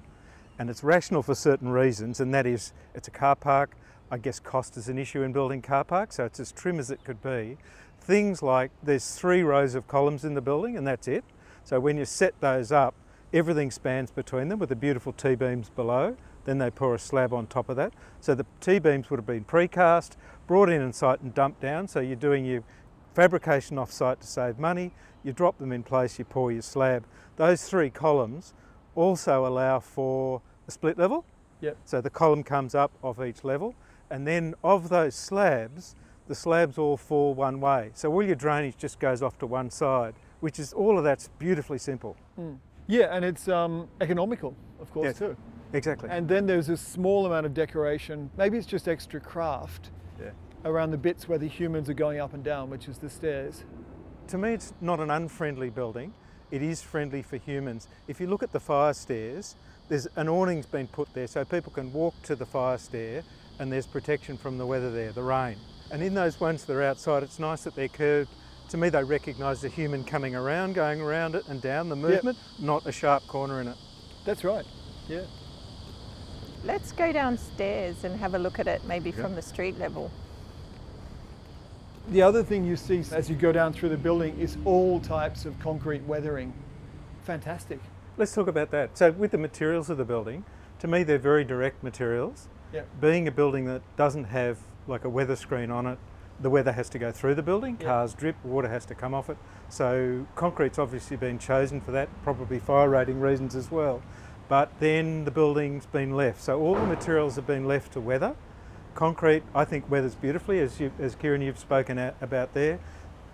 and 0.59 0.69
it's 0.69 0.83
rational 0.83 1.23
for 1.23 1.33
certain 1.33 1.69
reasons, 1.69 2.19
and 2.19 2.31
that 2.33 2.45
is 2.45 2.73
it's 2.93 3.07
a 3.07 3.11
car 3.11 3.35
park, 3.35 3.75
I 4.11 4.17
guess 4.17 4.39
cost 4.39 4.77
is 4.77 4.89
an 4.89 5.00
issue 5.00 5.23
in 5.23 5.31
building 5.31 5.61
car 5.61 5.83
parks, 5.83 6.17
so 6.17 6.25
it's 6.25 6.39
as 6.39 6.51
trim 6.51 6.79
as 6.79 6.91
it 6.91 7.03
could 7.03 7.23
be. 7.23 7.57
Things 8.01 8.43
like 8.43 8.69
there's 8.83 9.15
three 9.15 9.41
rows 9.41 9.73
of 9.73 9.88
columns 9.88 10.25
in 10.25 10.33
the 10.33 10.41
building 10.41 10.77
and 10.77 10.85
that's 10.85 11.07
it. 11.07 11.23
So 11.63 11.79
when 11.79 11.97
you 11.97 12.05
set 12.05 12.39
those 12.41 12.71
up, 12.71 12.93
everything 13.33 13.71
spans 13.71 14.11
between 14.11 14.50
them 14.50 14.59
with 14.59 14.69
the 14.69 14.75
beautiful 14.75 15.13
T-beams 15.13 15.69
below. 15.69 16.17
Then 16.43 16.57
they 16.57 16.69
pour 16.69 16.93
a 16.93 17.00
slab 17.00 17.31
on 17.31 17.47
top 17.47 17.69
of 17.69 17.77
that. 17.77 17.93
So 18.19 18.35
the 18.35 18.45
T-beams 18.59 19.09
would 19.09 19.17
have 19.17 19.25
been 19.25 19.45
precast, 19.45 20.11
brought 20.45 20.69
in 20.69 20.81
on 20.81 20.91
site 20.91 21.21
and 21.21 21.33
dumped 21.33 21.61
down. 21.61 21.88
So 21.88 22.00
you're 22.00 22.15
doing 22.15 22.43
your 22.43 22.63
fabrication 23.13 23.77
off 23.77 23.91
site 23.91 24.19
to 24.21 24.27
save 24.27 24.59
money. 24.59 24.91
You 25.24 25.34
drop 25.34 25.58
them 25.60 25.72
in 25.72 25.84
place, 25.84 26.18
you 26.20 26.25
pour 26.25 26.51
your 26.51 26.62
slab. 26.62 27.06
Those 27.36 27.63
three 27.63 27.90
columns 27.90 28.54
also 28.96 29.46
allow 29.46 29.80
for 29.80 30.42
a 30.68 30.72
split 30.72 30.98
level. 30.98 31.25
Yep. 31.62 31.78
So 31.86 32.01
the 32.01 32.10
column 32.10 32.44
comes 32.44 32.74
up 32.74 32.92
off 33.04 33.22
each 33.22 33.44
level, 33.44 33.75
and 34.10 34.28
then 34.28 34.56
of 34.63 34.90
those 34.90 35.13
slabs, 35.16 35.96
the 36.28 36.36
slabs 36.36 36.78
all 36.78 36.98
fall 36.98 37.34
one 37.34 37.60
way. 37.62 37.92
So 37.94 38.12
all 38.12 38.24
your 38.24 38.36
drainage 38.36 38.78
just 38.78 39.00
goes 39.00 39.22
off 39.22 39.38
to 39.40 39.46
one 39.46 39.70
side, 39.70 40.16
which 40.40 40.60
is 40.60 40.74
all 40.74 40.98
of 40.98 41.04
that's 41.04 41.30
beautifully 41.40 41.78
simple. 41.78 42.16
Yeah, 42.88 43.16
and 43.16 43.24
it's 43.24 43.48
um, 43.48 43.88
economical, 44.01 44.56
of 44.80 44.92
course, 44.92 45.06
Yes. 45.06 45.20
too. 45.20 45.38
Exactly. 45.74 46.10
And 46.10 46.28
then 46.28 46.46
there's 46.48 46.68
a 46.68 46.75
small 46.75 47.25
amount 47.25 47.46
of 47.46 47.54
decoration. 47.54 48.30
Maybe 48.38 48.58
it's 48.58 48.68
just 48.68 48.88
extra 48.90 49.22
craft 49.22 49.92
yeah. 50.20 50.32
around 50.66 50.92
the 50.92 50.98
bits 50.98 51.30
where 51.30 51.38
the 51.38 51.48
humans 51.48 51.90
are 51.90 51.94
going 51.94 52.20
up 52.20 52.34
and 52.34 52.44
down, 52.44 52.70
which 52.70 52.90
is 52.90 52.98
the 52.98 53.10
stairs. 53.10 53.63
To 54.28 54.38
me, 54.38 54.54
it's 54.54 54.74
not 54.82 55.00
an 55.00 55.12
unfriendly 55.12 55.70
building. 55.70 56.13
It 56.51 56.62
is 56.62 56.82
friendly 56.82 57.22
for 57.22 57.38
humans. 57.38 57.88
If 58.08 58.20
you 58.20 58.28
look 58.28 58.44
at 58.44 58.51
the 58.51 58.60
fire 58.60 58.94
stairs, 58.94 59.56
there's 59.90 60.08
an 60.16 60.30
awning's 60.30 60.66
been 60.66 60.88
put 60.88 61.13
there 61.13 61.28
so 61.28 61.44
people 61.46 61.72
can 61.72 61.92
walk 61.92 62.22
to 62.24 62.36
the 62.36 62.46
fire 62.46 62.78
stair 62.78 63.24
and 63.60 63.72
there's 63.72 63.88
protection 63.88 64.38
from 64.38 64.58
the 64.58 64.66
weather 64.66 64.92
there, 64.92 65.12
the 65.12 65.24
rain. 65.24 65.58
And 65.92 66.01
in 66.01 66.13
those 66.13 66.40
ones 66.40 66.66
that 66.66 66.74
are 66.74 66.84
outside, 66.84 67.24
it's 67.24 67.40
nice 67.40 67.63
that 67.63 67.75
they're 67.75 67.88
curved. 67.90 68.30
To 68.70 68.78
me, 68.78 68.90
they 68.90 69.04
recognise 69.04 69.62
the 69.62 69.68
human 69.68 70.04
coming 70.06 70.34
around, 70.36 70.74
going 70.74 71.01
around 71.01 71.36
it 71.36 71.46
and 71.50 71.62
down 71.62 71.90
the 71.90 71.96
movement, 71.96 72.38
not 72.60 72.86
a 72.88 72.92
sharp 72.92 73.28
corner 73.28 73.60
in 73.60 73.68
it. 73.68 73.75
That's 74.25 74.46
right. 74.46 74.66
Yeah. 75.10 75.24
Let's 76.63 76.92
go 76.94 77.12
downstairs 77.12 78.04
and 78.06 78.18
have 78.20 78.34
a 78.34 78.40
look 78.40 78.60
at 78.60 78.68
it 78.68 78.86
maybe 78.86 79.10
Yeah. 79.10 79.22
from 79.22 79.36
the 79.36 79.42
street 79.42 79.78
level. 79.78 80.10
The 82.10 82.22
other 82.22 82.43
thing 82.43 82.65
you 82.65 82.75
see 82.75 83.03
as 83.12 83.29
you 83.29 83.36
go 83.36 83.51
down 83.51 83.74
through 83.74 83.89
the 83.89 83.98
building 83.98 84.38
is 84.39 84.58
all 84.65 85.00
types 85.00 85.46
of 85.46 85.58
concrete 85.60 86.03
weathering. 86.03 86.53
Fantastic. 87.24 87.79
Let's 88.17 88.34
talk 88.34 88.48
about 88.48 88.72
that. 88.72 88.98
So, 88.98 89.12
with 89.12 89.31
the 89.31 89.38
materials 89.38 89.89
of 89.89 89.98
the 89.98 90.03
building, 90.05 90.43
to 90.79 90.88
me, 90.88 91.03
they're 91.03 91.17
very 91.17 91.43
direct 91.43 91.84
materials. 91.84 92.48
Yeah. 92.74 92.81
Being 93.00 93.27
a 93.27 93.31
building 93.31 93.65
that 93.65 93.81
doesn't 93.96 94.25
have 94.25 94.58
like 94.88 95.05
a 95.05 95.10
weather 95.10 95.36
screen 95.36 95.72
on 95.72 95.86
it, 95.86 95.98
the 96.39 96.50
weather 96.50 96.72
has 96.72 96.89
to 96.89 97.00
go 97.00 97.12
through 97.12 97.36
the 97.36 97.43
building, 97.43 97.77
Yeah. 97.79 97.88
cars 97.88 98.13
drip, 98.13 98.36
water 98.43 98.67
has 98.67 98.86
to 98.88 98.96
come 98.96 99.13
off 99.13 99.29
it. 99.29 99.38
So, 99.70 100.25
concrete's 100.36 100.79
obviously 100.79 101.15
been 101.17 101.38
chosen 101.38 101.79
for 101.81 101.91
that, 101.91 102.10
probably 102.24 102.60
fire 102.60 102.89
rating 102.89 103.22
reasons 103.22 103.55
as 103.55 103.72
well. 103.72 104.01
But 104.50 104.72
then 104.79 105.24
the 105.24 105.31
building's 105.31 105.86
been 105.86 106.15
left. 106.17 106.41
So, 106.41 106.60
all 106.60 106.75
the 106.75 106.86
materials 106.86 107.36
have 107.36 107.48
been 107.48 107.65
left 107.65 107.93
to 107.93 108.01
weather. 108.01 108.36
Concrete, 108.95 109.43
I 109.55 109.65
think, 109.65 109.89
weathers 109.89 110.15
beautifully, 110.15 110.60
as, 110.60 110.79
you, 110.79 110.91
as 111.00 111.15
Kieran, 111.15 111.41
you've 111.41 111.57
spoken 111.60 111.98
out 111.98 112.15
about 112.21 112.53
there. 112.53 112.79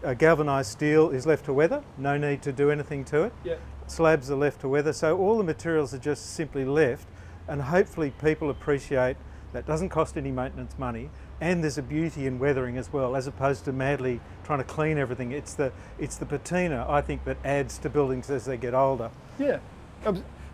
Uh, 0.04 0.14
galvanised 0.14 0.72
steel 0.72 1.10
is 1.10 1.26
left 1.26 1.46
to 1.46 1.54
weather, 1.54 1.84
no 1.98 2.18
need 2.18 2.42
to 2.44 2.52
do 2.52 2.70
anything 2.70 3.04
to 3.04 3.24
it 3.24 3.34
Yeah. 3.44 3.56
slabs 3.88 4.30
are 4.30 4.36
left 4.36 4.62
to 4.62 4.70
weather. 4.70 4.94
So 4.94 5.18
all 5.18 5.38
the 5.40 5.44
materials 5.44 5.92
are 5.94 5.98
just 5.98 6.36
simply 6.36 6.64
left, 6.66 7.08
and 7.48 7.62
hopefully 7.64 8.12
people 8.22 8.52
appreciate 8.52 9.18
that 9.54 9.66
doesn't 9.66 9.90
cost 9.90 10.16
any 10.16 10.30
maintenance 10.32 10.78
money, 10.78 11.10
and 11.42 11.64
there's 11.64 11.80
a 11.80 11.82
beauty 11.82 12.28
in 12.28 12.38
weathering 12.38 12.78
as 12.78 12.94
well, 12.94 13.16
as 13.16 13.26
opposed 13.26 13.66
to 13.66 13.72
madly 13.72 14.20
trying 14.44 14.60
to 14.60 14.66
clean 14.66 15.00
everything. 15.00 15.32
It's 15.32 15.56
the 15.56 15.72
it's 15.98 16.18
the 16.18 16.26
patina 16.26 16.86
I 16.88 17.02
think 17.02 17.24
that 17.26 17.38
adds 17.44 17.80
to 17.80 17.90
buildings 17.90 18.30
as 18.30 18.46
they 18.46 18.58
get 18.58 18.76
older. 18.76 19.10
Yeah. 19.40 19.60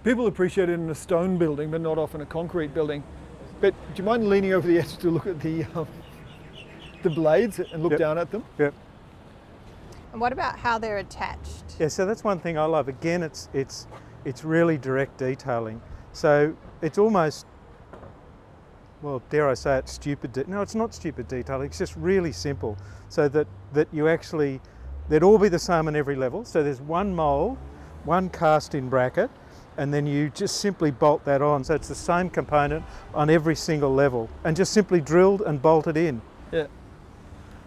People 0.04 0.28
appreciate 0.28 0.70
it 0.70 0.74
in 0.74 0.90
a 0.90 0.96
stone 0.96 1.38
building, 1.38 1.72
but 1.72 1.82
not 1.82 1.98
often 1.98 2.22
a 2.22 2.26
concrete 2.26 2.74
building. 2.74 3.04
But 3.64 3.74
do 3.96 4.02
you 4.02 4.04
mind 4.04 4.28
leaning 4.28 4.52
over 4.52 4.68
the 4.68 4.78
edge 4.78 4.98
to 4.98 5.10
look 5.10 5.26
at 5.26 5.40
the 5.40 5.64
um, 5.74 5.88
the 7.02 7.10
blades 7.10 7.60
and 7.60 7.82
look 7.82 7.92
Yep. 7.92 8.00
down 8.00 8.18
at 8.18 8.30
them? 8.30 8.44
Yep. 8.58 8.74
And 10.12 10.20
what 10.20 10.34
about 10.34 10.60
how 10.60 10.78
they're 10.78 10.98
attached? 10.98 11.78
Yeah, 11.80 11.88
so 11.88 12.06
that's 12.06 12.26
one 12.26 12.42
thing 12.42 12.58
I 12.58 12.66
love. 12.66 12.90
Again, 12.90 13.24
it's 13.24 13.48
it's 13.54 13.88
it's 14.26 14.44
really 14.44 14.78
direct 14.78 15.18
detailing. 15.18 15.82
So 16.12 16.58
it's 16.82 16.98
almost 16.98 17.46
well, 19.02 19.22
dare 19.30 19.48
I 19.48 19.54
say 19.54 19.78
it, 19.78 19.88
stupid. 19.88 20.34
De- 20.34 20.50
no, 20.50 20.62
it's 20.62 20.76
not 20.76 20.94
stupid 20.94 21.30
detailing. 21.30 21.68
It's 21.68 21.78
just 21.78 21.96
really 21.96 22.34
simple, 22.34 22.78
so 23.08 23.30
that 23.30 23.48
that 23.72 23.88
you 23.94 24.10
actually 24.10 24.60
they'd 25.08 25.24
all 25.24 25.38
be 25.38 25.48
the 25.48 25.58
same 25.58 25.88
on 25.88 25.96
every 25.96 26.18
level. 26.18 26.44
So 26.44 26.64
there's 26.64 26.82
one 26.82 27.16
mould, 27.16 27.58
one 28.04 28.30
cast-in 28.30 28.90
bracket, 28.90 29.32
and 29.78 29.94
then 29.94 30.06
you 30.06 30.30
just 30.30 30.58
simply 30.58 30.92
bolt 30.92 31.26
that 31.26 31.42
on. 31.42 31.64
So 31.64 31.76
it's 31.76 31.88
the 31.88 31.96
same 31.96 32.30
component 32.30 32.84
on 33.14 33.30
every 33.30 33.56
single 33.56 33.94
level, 33.94 34.30
and 34.44 34.56
just 34.56 34.74
simply 34.74 35.02
drilled 35.02 35.42
and 35.42 35.62
bolted 35.62 35.98
in. 35.98 36.22
Yeah. 36.52 36.68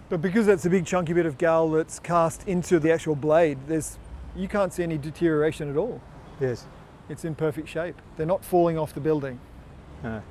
But 0.08 0.22
because 0.22 0.46
that's 0.46 0.64
a 0.64 0.70
big 0.70 0.86
chunky 0.86 1.12
bit 1.12 1.26
of 1.26 1.36
gal 1.36 1.68
that's 1.70 1.98
cast 1.98 2.46
into 2.46 2.78
the 2.78 2.92
actual 2.92 3.16
blade, 3.16 3.58
there's 3.66 3.98
you 4.36 4.48
can't 4.48 4.72
see 4.72 4.82
any 4.82 4.98
deterioration 4.98 5.70
at 5.70 5.76
all. 5.76 6.00
Yes. 6.40 6.66
It's 7.08 7.24
in 7.24 7.34
perfect 7.34 7.68
shape. 7.68 8.00
They're 8.16 8.26
not 8.26 8.44
falling 8.44 8.78
off 8.78 8.92
the 8.92 9.00
building. 9.00 9.40
No. 10.02 10.22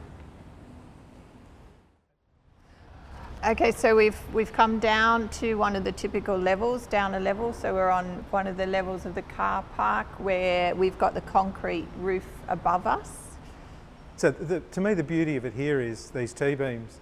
Okay, 3.47 3.71
so 3.71 3.95
we've 3.95 4.17
we've 4.33 4.51
come 4.51 4.79
down 4.79 5.29
to 5.29 5.53
one 5.53 5.75
of 5.75 5.83
the 5.83 5.91
typical 5.91 6.35
levels, 6.35 6.87
down 6.87 7.13
a 7.13 7.19
level. 7.19 7.53
So 7.53 7.75
we're 7.75 7.91
on 7.91 8.25
one 8.31 8.47
of 8.47 8.57
the 8.57 8.65
levels 8.65 9.05
of 9.05 9.13
the 9.13 9.21
car 9.21 9.63
park 9.75 10.07
where 10.17 10.73
we've 10.73 10.97
got 10.97 11.13
the 11.13 11.21
concrete 11.21 11.87
roof 11.99 12.25
above 12.47 12.87
us. 12.87 13.11
So 14.17 14.31
the, 14.31 14.61
to 14.61 14.81
me, 14.81 14.95
the 14.95 15.03
beauty 15.03 15.35
of 15.35 15.45
it 15.45 15.53
here 15.53 15.79
is 15.79 16.09
these 16.09 16.33
T-beams 16.33 17.01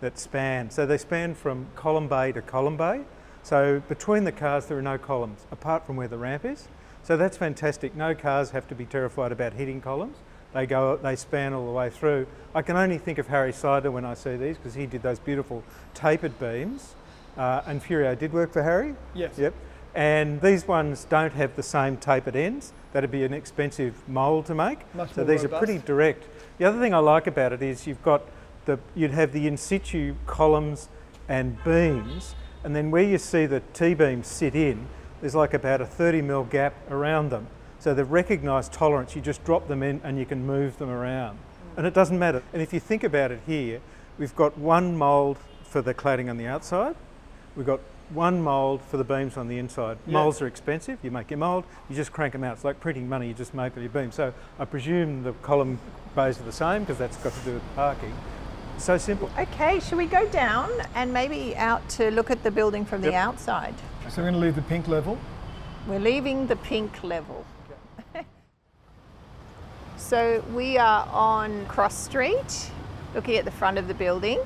that 0.00 0.18
span. 0.18 0.70
So 0.70 0.86
they 0.86 0.96
span 0.96 1.34
from 1.34 1.66
column 1.74 2.08
bay 2.08 2.32
to 2.32 2.40
column 2.40 2.78
bay. 2.78 3.02
So 3.42 3.82
between 3.86 4.24
the 4.24 4.32
cars, 4.32 4.64
there 4.64 4.78
are 4.78 4.82
no 4.82 4.96
columns, 4.96 5.44
apart 5.50 5.84
from 5.84 5.96
where 5.96 6.08
the 6.08 6.16
ramp 6.16 6.46
is. 6.46 6.68
So 7.02 7.18
that's 7.18 7.36
fantastic. 7.36 7.94
No 7.94 8.14
cars 8.14 8.52
have 8.52 8.66
to 8.68 8.74
be 8.74 8.86
terrified 8.86 9.30
about 9.30 9.52
hitting 9.52 9.82
columns. 9.82 10.16
They 10.54 10.66
go, 10.66 10.96
they 10.96 11.16
span 11.16 11.52
all 11.52 11.66
the 11.66 11.72
way 11.72 11.90
through. 11.90 12.26
I 12.54 12.62
can 12.62 12.76
only 12.76 12.98
think 12.98 13.18
of 13.18 13.28
Harry 13.28 13.52
Seidler 13.52 13.92
when 13.92 14.04
I 14.04 14.14
see 14.14 14.36
these 14.36 14.56
because 14.58 14.74
he 14.74 14.86
did 14.86 15.02
those 15.02 15.18
beautiful 15.18 15.62
tapered 15.94 16.38
beams. 16.38 16.94
Uh, 17.36 17.62
and 17.66 17.82
Furio 17.82 18.18
did 18.18 18.32
work 18.32 18.52
for 18.52 18.62
Harry. 18.62 18.94
Yes. 19.14 19.38
Yep. 19.38 19.54
And 19.94 20.40
these 20.40 20.66
ones 20.68 21.06
don't 21.08 21.32
have 21.32 21.56
the 21.56 21.62
same 21.62 21.96
tapered 21.96 22.36
ends. 22.36 22.72
That'd 22.92 23.10
be 23.10 23.24
an 23.24 23.32
expensive 23.32 24.06
mould 24.08 24.46
to 24.46 24.54
make. 24.54 24.80
Much 24.94 25.12
so 25.12 25.24
these 25.24 25.44
are 25.44 25.48
pretty 25.48 25.78
direct. 25.78 26.24
The 26.58 26.66
other 26.66 26.78
thing 26.78 26.92
I 26.94 26.98
like 26.98 27.26
about 27.26 27.52
it 27.52 27.62
is 27.62 27.86
you've 27.86 28.02
got 28.02 28.22
the 28.64 28.78
you'd 28.94 29.10
have 29.10 29.32
the 29.32 29.46
in 29.46 29.56
situ 29.56 30.14
columns 30.26 30.88
and 31.28 31.62
beams, 31.64 32.34
and 32.64 32.76
then 32.76 32.90
where 32.90 33.02
you 33.02 33.18
see 33.18 33.46
the 33.46 33.60
T 33.72 33.94
beams 33.94 34.26
sit 34.26 34.54
in, 34.54 34.86
there's 35.20 35.34
like 35.34 35.54
about 35.54 35.80
a 35.80 35.86
30 35.86 36.22
mil 36.22 36.44
gap 36.44 36.74
around 36.90 37.30
them. 37.30 37.46
So 37.82 37.92
they've 37.92 38.08
recognised 38.08 38.72
tolerance. 38.72 39.16
You 39.16 39.20
just 39.20 39.42
drop 39.42 39.66
them 39.66 39.82
in 39.82 40.00
and 40.04 40.16
you 40.16 40.24
can 40.24 40.46
move 40.46 40.78
them 40.78 40.88
around, 40.88 41.34
mm. 41.34 41.78
and 41.78 41.84
it 41.84 41.92
doesn't 41.92 42.16
matter. 42.16 42.40
And 42.52 42.62
if 42.62 42.72
you 42.72 42.78
think 42.78 43.02
about 43.02 43.32
it 43.32 43.40
here, 43.44 43.80
we've 44.20 44.36
got 44.36 44.56
one 44.56 44.96
mould 44.96 45.36
for 45.64 45.82
the 45.82 45.92
cladding 45.92 46.30
on 46.30 46.36
the 46.36 46.46
outside. 46.46 46.94
We've 47.56 47.66
got 47.66 47.80
one 48.10 48.40
mould 48.40 48.82
for 48.82 48.98
the 48.98 49.04
beams 49.04 49.36
on 49.36 49.48
the 49.48 49.58
inside. 49.58 49.98
Yeah. 50.06 50.12
Moulds 50.12 50.40
are 50.40 50.46
expensive. 50.46 51.00
You 51.02 51.10
make 51.10 51.32
your 51.32 51.38
mould, 51.38 51.64
you 51.90 51.96
just 51.96 52.12
crank 52.12 52.34
them 52.34 52.44
out. 52.44 52.52
It's 52.54 52.64
like 52.64 52.78
printing 52.78 53.08
money. 53.08 53.26
You 53.26 53.34
just 53.34 53.52
make 53.52 53.74
your 53.74 53.88
beam. 53.88 54.12
So 54.12 54.32
I 54.60 54.64
presume 54.64 55.24
the 55.24 55.32
column 55.42 55.80
bays 56.14 56.38
are 56.38 56.44
the 56.44 56.52
same 56.52 56.82
because 56.82 56.98
that's 56.98 57.16
got 57.16 57.32
to 57.32 57.40
do 57.40 57.54
with 57.54 57.74
parking. 57.74 58.14
So 58.78 58.96
simple. 58.96 59.28
Okay, 59.36 59.80
should 59.80 59.98
we 59.98 60.06
go 60.06 60.28
down 60.28 60.70
and 60.94 61.12
maybe 61.12 61.56
out 61.56 61.88
to 61.90 62.12
look 62.12 62.30
at 62.30 62.44
the 62.44 62.50
building 62.52 62.84
from 62.84 63.00
the 63.00 63.16
outside? 63.16 63.74
So 64.08 64.22
we're 64.22 64.30
going 64.30 64.34
to 64.34 64.38
leave 64.38 64.54
the 64.54 64.62
pink 64.62 64.86
level. 64.86 65.18
We're 65.88 65.98
leaving 65.98 66.46
the 66.46 66.54
pink 66.54 67.02
level. 67.02 67.44
So 70.02 70.44
we 70.52 70.76
are 70.78 71.08
on 71.10 71.64
Cross 71.66 71.94
Street, 71.94 72.70
looking 73.14 73.36
at 73.36 73.44
the 73.44 73.50
front 73.50 73.78
of 73.78 73.86
the 73.88 73.94
building. 73.94 74.40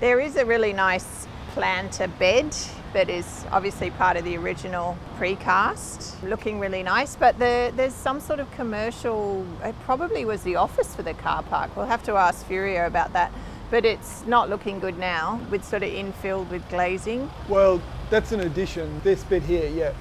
There 0.00 0.20
is 0.20 0.36
a 0.36 0.44
really 0.44 0.72
nice 0.72 1.26
planter 1.52 2.08
bed 2.18 2.54
that 2.92 3.08
is 3.08 3.44
obviously 3.52 3.90
part 3.90 4.16
of 4.16 4.24
the 4.24 4.36
original 4.36 4.98
precast, 5.16 6.20
looking 6.28 6.58
really 6.58 6.82
nice. 6.82 7.14
But 7.14 7.38
the, 7.38 7.72
there's 7.76 7.94
some 7.94 8.20
sort 8.20 8.40
of 8.40 8.50
commercial, 8.50 9.46
it 9.62 9.74
probably 9.84 10.24
was 10.24 10.42
the 10.42 10.56
office 10.56 10.94
for 10.94 11.02
the 11.02 11.14
car 11.14 11.42
park. 11.44 11.76
We'll 11.76 11.86
have 11.86 12.02
to 12.04 12.14
ask 12.14 12.46
Furio 12.46 12.86
about 12.86 13.12
that. 13.12 13.32
But 13.70 13.84
it's 13.84 14.26
not 14.26 14.50
looking 14.50 14.80
good 14.80 14.98
now, 14.98 15.40
with 15.50 15.64
sort 15.64 15.82
of 15.82 15.90
infilled 15.90 16.50
with 16.50 16.68
glazing. 16.68 17.30
Well, 17.48 17.80
that's 18.10 18.32
an 18.32 18.40
addition. 18.40 19.00
This 19.02 19.24
bit 19.24 19.44
here, 19.44 19.68
yeah. 19.68 19.92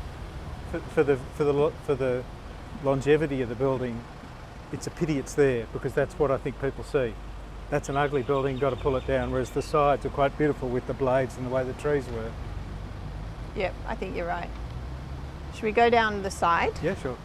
For, 0.72 0.80
for 0.80 1.04
the 1.04 1.18
for 1.36 1.44
the 1.44 1.72
for 1.86 1.96
the 1.96 2.24
longevity 2.84 3.42
of 3.42 3.50
the 3.50 3.56
building, 3.56 4.00
it's 4.72 4.88
a 4.88 4.92
pity 4.92 5.18
it's 5.18 5.34
there 5.34 5.68
because 5.74 5.94
that's 5.94 6.18
what 6.20 6.32
I 6.32 6.38
think 6.38 6.60
people 6.62 6.84
see. 6.84 7.14
That's 7.70 7.90
an 7.90 7.98
ugly 7.98 8.22
building, 8.22 8.58
got 8.60 8.72
to 8.72 8.76
pull 8.76 8.96
it 8.96 9.08
down. 9.08 9.32
Whereas 9.32 9.50
the 9.50 9.62
sides 9.62 10.06
are 10.06 10.10
quite 10.10 10.38
beautiful 10.38 10.70
with 10.70 10.86
the 10.88 10.94
blades 10.94 11.38
and 11.38 11.46
the 11.46 11.50
way 11.50 11.64
the 11.64 11.74
trees 11.74 12.06
were. 12.10 12.32
Yep, 13.56 13.74
I 13.88 13.96
think 13.96 14.16
you're 14.16 14.28
right. 14.28 14.50
Should 15.54 15.64
we 15.64 15.72
go 15.72 15.90
down 15.90 16.22
the 16.22 16.32
side? 16.32 16.74
Yeah, 16.84 16.96
sure. 16.96 17.18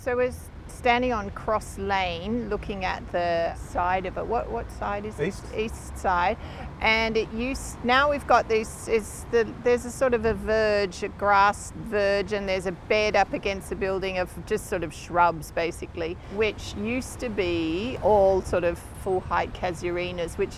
So 0.00 0.16
we're 0.16 0.32
standing 0.74 1.12
on 1.12 1.30
Cross 1.30 1.78
Lane, 1.78 2.48
looking 2.50 2.84
at 2.84 3.10
the 3.12 3.54
side 3.54 4.06
of 4.06 4.18
it. 4.18 4.26
What 4.26 4.50
what 4.50 4.70
side 4.72 5.06
is 5.06 5.20
East. 5.20 5.44
it? 5.54 5.66
East 5.66 5.96
side. 5.96 6.36
And 6.80 7.16
it 7.16 7.32
used 7.32 7.82
now 7.84 8.10
we've 8.10 8.26
got 8.26 8.48
this. 8.48 8.88
Is 8.88 9.24
the 9.30 9.48
there's 9.62 9.84
a 9.84 9.90
sort 9.90 10.14
of 10.14 10.24
a 10.24 10.34
verge, 10.34 11.02
a 11.02 11.08
grass 11.08 11.72
verge, 11.76 12.32
and 12.32 12.48
there's 12.48 12.66
a 12.66 12.72
bed 12.72 13.16
up 13.16 13.32
against 13.32 13.70
the 13.70 13.76
building 13.76 14.18
of 14.18 14.30
just 14.46 14.68
sort 14.68 14.82
of 14.82 14.92
shrubs, 14.92 15.52
basically, 15.52 16.16
which 16.34 16.74
used 16.74 17.20
to 17.20 17.28
be 17.28 17.96
all 18.02 18.42
sort 18.42 18.64
of 18.64 18.78
full 19.02 19.20
height 19.20 19.52
casuarinas, 19.54 20.36
which 20.36 20.56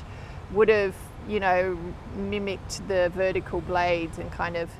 would 0.52 0.68
have 0.68 0.94
you 1.28 1.40
know 1.40 1.78
mimicked 2.16 2.86
the 2.88 3.12
vertical 3.14 3.60
blades 3.60 4.18
and 4.18 4.30
kind 4.32 4.56
of 4.56 4.70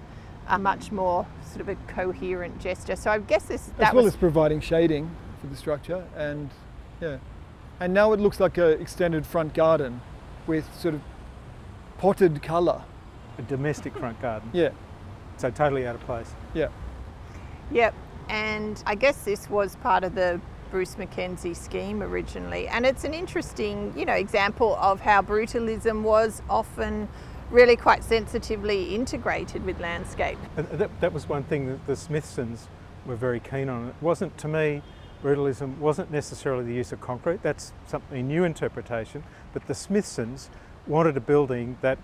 a 0.48 0.58
much 0.58 0.92
more 0.92 1.26
sort 1.44 1.60
of 1.60 1.68
a 1.68 1.74
coherent 1.92 2.58
gesture. 2.60 2.96
So 2.96 3.10
I 3.10 3.18
guess 3.18 3.44
this 3.44 3.70
that 3.78 3.88
as 3.88 3.94
well 3.94 4.04
was 4.04 4.14
as 4.14 4.18
providing 4.18 4.60
shading 4.60 5.10
for 5.40 5.46
the 5.48 5.56
structure 5.56 6.04
and 6.16 6.50
yeah 7.00 7.18
and 7.80 7.92
now 7.92 8.12
it 8.12 8.20
looks 8.20 8.40
like 8.40 8.56
an 8.58 8.80
extended 8.80 9.26
front 9.26 9.52
garden 9.54 10.00
with 10.46 10.64
sort 10.74 10.94
of 10.94 11.00
potted 11.98 12.42
colour 12.42 12.82
A 13.38 13.42
domestic 13.42 13.96
front 13.96 14.20
garden. 14.22 14.48
yeah 14.52 14.70
So 15.36 15.50
totally 15.50 15.86
out 15.86 15.94
of 15.94 16.00
place. 16.02 16.30
yeah 16.54 16.68
Yep. 17.72 17.94
And 18.28 18.80
I 18.86 18.94
guess 18.94 19.24
this 19.24 19.50
was 19.50 19.76
part 19.76 20.04
of 20.04 20.14
the 20.14 20.40
Bruce 20.70 20.96
Mackenzie 20.98 21.54
scheme 21.54 22.00
originally. 22.02 22.68
And 22.68 22.86
it's 22.86 23.04
an 23.04 23.12
interesting, 23.14 23.92
you 23.96 24.04
know, 24.04 24.12
example 24.14 24.76
of 24.76 25.00
how 25.00 25.20
brutalism 25.22 26.02
was 26.02 26.42
often 26.48 27.08
really 27.50 27.76
quite 27.76 28.02
sensitively 28.04 28.94
integrated 28.94 29.64
with 29.64 29.78
landscape. 29.80 30.38
That, 30.56 30.90
that 31.00 31.12
was 31.12 31.28
one 31.28 31.42
thing 31.44 31.66
that 31.66 31.86
the 31.86 31.94
Smithsons 31.96 32.68
were 33.04 33.16
very 33.16 33.40
keen 33.40 33.68
on. 33.68 33.88
It 33.88 33.94
wasn't, 34.00 34.36
to 34.38 34.48
me, 34.48 34.82
brutalism 35.22 35.78
wasn't 35.78 36.10
necessarily 36.10 36.64
the 36.64 36.74
use 36.74 36.92
of 36.92 37.00
concrete. 37.00 37.42
That's 37.42 37.72
something 37.86 38.18
a 38.18 38.22
new 38.22 38.44
interpretation. 38.44 39.24
But 39.52 39.66
the 39.66 39.74
Smithsons 39.74 40.50
wanted 40.86 41.16
a 41.16 41.20
building 41.20 41.78
that 41.80 41.98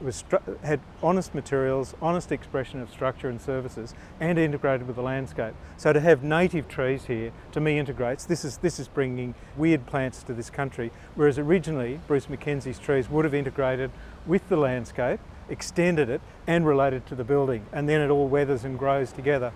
was 0.00 0.22
had 0.62 0.80
honest 1.02 1.34
materials, 1.34 1.94
honest 2.00 2.30
expression 2.30 2.80
of 2.80 2.90
structure 2.90 3.28
and 3.28 3.40
services, 3.40 3.94
and 4.20 4.38
integrated 4.38 4.86
with 4.86 4.96
the 4.96 5.02
landscape. 5.02 5.54
So 5.76 5.92
to 5.92 6.00
have 6.00 6.22
native 6.22 6.68
trees 6.68 7.06
here, 7.06 7.32
to 7.52 7.60
me, 7.60 7.78
integrates. 7.78 8.24
This 8.24 8.44
is 8.44 8.58
this 8.58 8.78
is 8.78 8.88
bringing 8.88 9.34
weird 9.56 9.86
plants 9.86 10.22
to 10.24 10.34
this 10.34 10.50
country. 10.50 10.92
Whereas 11.14 11.38
originally 11.38 12.00
Bruce 12.06 12.28
Mackenzie's 12.28 12.78
trees 12.78 13.08
would 13.10 13.24
have 13.24 13.34
integrated 13.34 13.90
with 14.26 14.48
the 14.48 14.56
landscape, 14.56 15.20
extended 15.48 16.08
it, 16.08 16.20
and 16.46 16.66
related 16.66 17.06
to 17.06 17.14
the 17.14 17.24
building, 17.24 17.66
and 17.72 17.88
then 17.88 18.00
it 18.00 18.10
all 18.10 18.28
weathers 18.28 18.64
and 18.64 18.78
grows 18.78 19.10
together. 19.10 19.52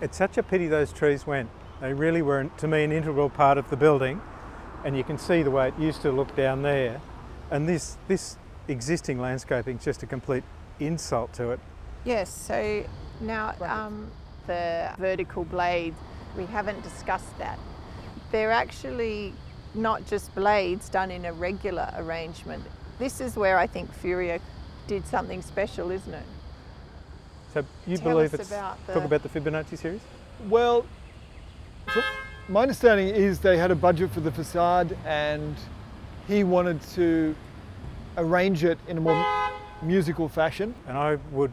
It's 0.00 0.16
such 0.16 0.38
a 0.38 0.42
pity 0.42 0.68
those 0.68 0.92
trees 0.92 1.26
went. 1.26 1.50
They 1.80 1.92
really 1.92 2.22
were, 2.22 2.44
to 2.58 2.68
me, 2.68 2.84
an 2.84 2.92
integral 2.92 3.30
part 3.30 3.56
of 3.58 3.70
the 3.70 3.76
building, 3.76 4.20
and 4.84 4.96
you 4.96 5.04
can 5.04 5.18
see 5.18 5.42
the 5.42 5.50
way 5.50 5.68
it 5.68 5.78
used 5.78 6.02
to 6.02 6.10
look 6.10 6.34
down 6.34 6.62
there. 6.62 7.00
And 7.50 7.68
this 7.68 7.96
this 8.08 8.36
existing 8.66 9.20
landscaping 9.20 9.78
is 9.78 9.84
just 9.84 10.02
a 10.02 10.06
complete 10.06 10.44
insult 10.80 11.32
to 11.34 11.50
it. 11.50 11.60
Yes, 12.04 12.30
so 12.30 12.84
now 13.20 13.54
um, 13.62 14.10
the 14.46 14.90
vertical 14.98 15.44
blade, 15.44 15.94
we 16.36 16.44
haven't 16.46 16.82
discussed 16.82 17.36
that. 17.38 17.58
They're 18.32 18.50
actually 18.52 19.32
not 19.74 20.06
just 20.06 20.34
blades 20.34 20.88
done 20.88 21.10
in 21.10 21.24
a 21.24 21.32
regular 21.32 21.90
arrangement. 21.96 22.64
This 22.98 23.20
is 23.20 23.36
where 23.36 23.56
I 23.58 23.66
think 23.66 23.90
Furio 24.02 24.40
did 24.86 25.06
something 25.06 25.40
special, 25.42 25.90
isn't 25.90 26.12
it? 26.14 26.26
So 27.54 27.64
you 27.86 27.96
Tell 27.96 28.12
believe 28.12 28.34
us 28.34 28.40
it's 28.40 28.50
about 28.50 28.84
the- 28.86 28.94
talk 28.94 29.04
about 29.04 29.22
the 29.22 29.28
Fibonacci 29.28 29.78
series? 29.78 30.00
well 30.48 30.82
fr- 30.82 30.88
my 32.48 32.62
understanding 32.62 33.08
is 33.08 33.40
they 33.40 33.58
had 33.58 33.70
a 33.70 33.74
budget 33.74 34.10
for 34.10 34.20
the 34.20 34.32
facade 34.32 34.96
and 35.04 35.54
he 36.26 36.44
wanted 36.44 36.80
to 36.94 37.34
arrange 38.16 38.64
it 38.64 38.78
in 38.88 38.98
a 38.98 39.00
more 39.00 39.50
musical 39.82 40.28
fashion 40.28 40.74
And 40.86 40.96
I 40.96 41.16
would 41.30 41.52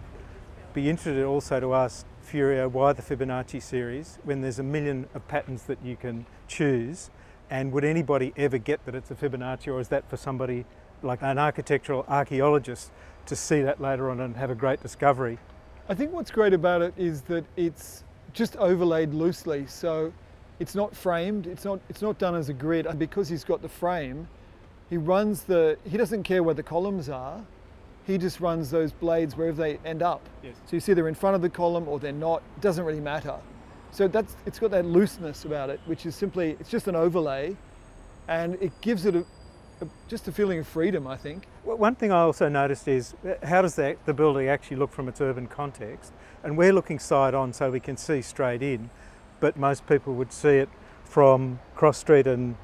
be 0.73 0.89
interested 0.89 1.23
also 1.23 1.60
to 1.60 1.73
ask 1.75 2.05
Furio 2.25 2.69
why 2.69 2.93
the 2.93 3.01
Fibonacci 3.01 3.62
series 3.62 4.19
when 4.23 4.41
there's 4.41 4.57
a 4.57 4.63
million 4.63 5.07
of 5.13 5.27
patterns 5.27 5.63
that 5.63 5.77
you 5.83 5.95
can 5.95 6.25
choose. 6.47 7.10
And 7.49 7.71
would 7.71 7.86
anybody 7.86 8.33
ever 8.36 8.57
get 8.57 8.83
that 8.86 8.95
it's 8.95 9.12
a 9.12 9.15
Fibonacci, 9.15 9.67
or 9.67 9.79
is 9.79 9.89
that 9.89 10.10
for 10.10 10.17
somebody 10.17 10.65
like 11.03 11.21
an 11.21 11.38
architectural 11.38 12.03
archaeologist 12.10 12.91
to 13.27 13.36
see 13.36 13.62
that 13.62 13.79
later 13.79 14.10
on 14.10 14.19
and 14.19 14.36
have 14.38 14.49
a 14.49 14.55
great 14.55 14.81
discovery? 14.81 15.38
I 15.88 15.93
think 15.93 16.12
what's 16.12 16.31
great 16.31 16.53
about 16.53 16.81
it 16.81 16.93
is 16.97 17.21
that 17.23 17.45
it's 17.55 18.03
just 18.33 18.55
overlaid 18.57 19.13
loosely, 19.13 19.67
so 19.67 20.12
it's 20.59 20.75
not 20.75 20.95
framed. 20.95 21.47
It's 21.47 21.65
not. 21.65 21.79
It's 21.89 22.01
not 22.01 22.17
done 22.17 22.35
as 22.35 22.49
a 22.49 22.53
grid. 22.53 22.85
And 22.85 22.97
because 22.97 23.27
he's 23.27 23.43
got 23.43 23.61
the 23.61 23.69
frame, 23.69 24.27
he 24.89 24.97
runs 24.97 25.43
the. 25.43 25.77
He 25.89 25.97
doesn't 25.97 26.23
care 26.23 26.43
where 26.43 26.55
the 26.55 26.63
columns 26.63 27.09
are. 27.09 27.41
He 28.05 28.17
just 28.17 28.39
runs 28.39 28.69
those 28.69 28.91
blades 28.91 29.35
wherever 29.35 29.57
they 29.57 29.79
end 29.83 30.03
up. 30.03 30.21
Yes. 30.43 30.55
So 30.67 30.75
you 30.75 30.79
see 30.79 30.93
they're 30.93 31.07
in 31.07 31.15
front 31.15 31.35
of 31.35 31.41
the 31.41 31.49
column 31.49 31.87
or 31.87 31.99
they're 31.99 32.11
not. 32.11 32.43
It 32.57 32.61
doesn't 32.61 32.85
really 32.85 33.01
matter. 33.01 33.35
So 33.91 34.07
that's. 34.07 34.35
It's 34.45 34.59
got 34.59 34.71
that 34.71 34.85
looseness 34.85 35.45
about 35.45 35.69
it, 35.69 35.79
which 35.85 36.05
is 36.05 36.15
simply. 36.15 36.55
It's 36.59 36.69
just 36.69 36.87
an 36.87 36.95
overlay, 36.95 37.55
and 38.27 38.55
it 38.61 38.71
gives 38.81 39.05
it 39.05 39.15
a, 39.15 39.25
a 39.81 39.87
just 40.07 40.27
a 40.27 40.31
feeling 40.31 40.59
of 40.59 40.67
freedom. 40.67 41.07
I 41.07 41.17
think. 41.17 41.47
One 41.65 41.95
thing 41.95 42.11
I 42.11 42.19
also 42.19 42.47
noticed 42.47 42.87
is 42.87 43.15
uh, 43.27 43.43
how 43.43 43.63
does 43.63 43.75
that, 43.75 44.05
the 44.05 44.13
building 44.13 44.47
actually 44.47 44.77
look 44.77 44.91
from 44.91 45.09
its 45.09 45.19
urban 45.19 45.47
context? 45.47 46.13
And 46.43 46.59
we're 46.59 46.71
looking 46.71 46.99
side 46.99 47.33
on 47.33 47.53
so 47.53 47.71
we 47.71 47.79
can 47.79 47.97
see 47.97 48.21
straight 48.21 48.61
in, 48.61 48.91
but 49.45 49.55
most 49.58 49.86
people 49.86 50.15
would 50.15 50.34
see 50.34 50.58
it 50.58 50.69
from 51.03 51.60
Cross 51.75 51.99
Street 51.99 52.25
and 52.25 52.55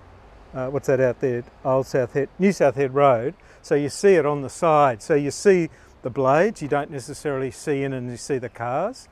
uh, 0.55 0.67
what's 0.69 0.87
that 0.87 0.99
out 0.99 1.19
there? 1.19 1.43
Old 1.63 1.85
South 1.85 2.13
Head, 2.13 2.27
New 2.39 2.51
South 2.51 2.73
Head 2.73 2.95
Road. 2.95 3.35
So 3.61 3.75
you 3.75 3.87
see 3.87 4.15
it 4.15 4.25
on 4.25 4.41
the 4.41 4.49
side. 4.49 5.03
So 5.03 5.13
you 5.13 5.29
see 5.29 5.69
the 6.01 6.09
blades. 6.09 6.59
You 6.59 6.67
don't 6.67 6.89
necessarily 6.89 7.51
see 7.51 7.83
in, 7.83 7.93
and 7.93 8.09
you 8.09 8.17
see 8.17 8.39
the 8.39 8.49
cars. 8.49 9.07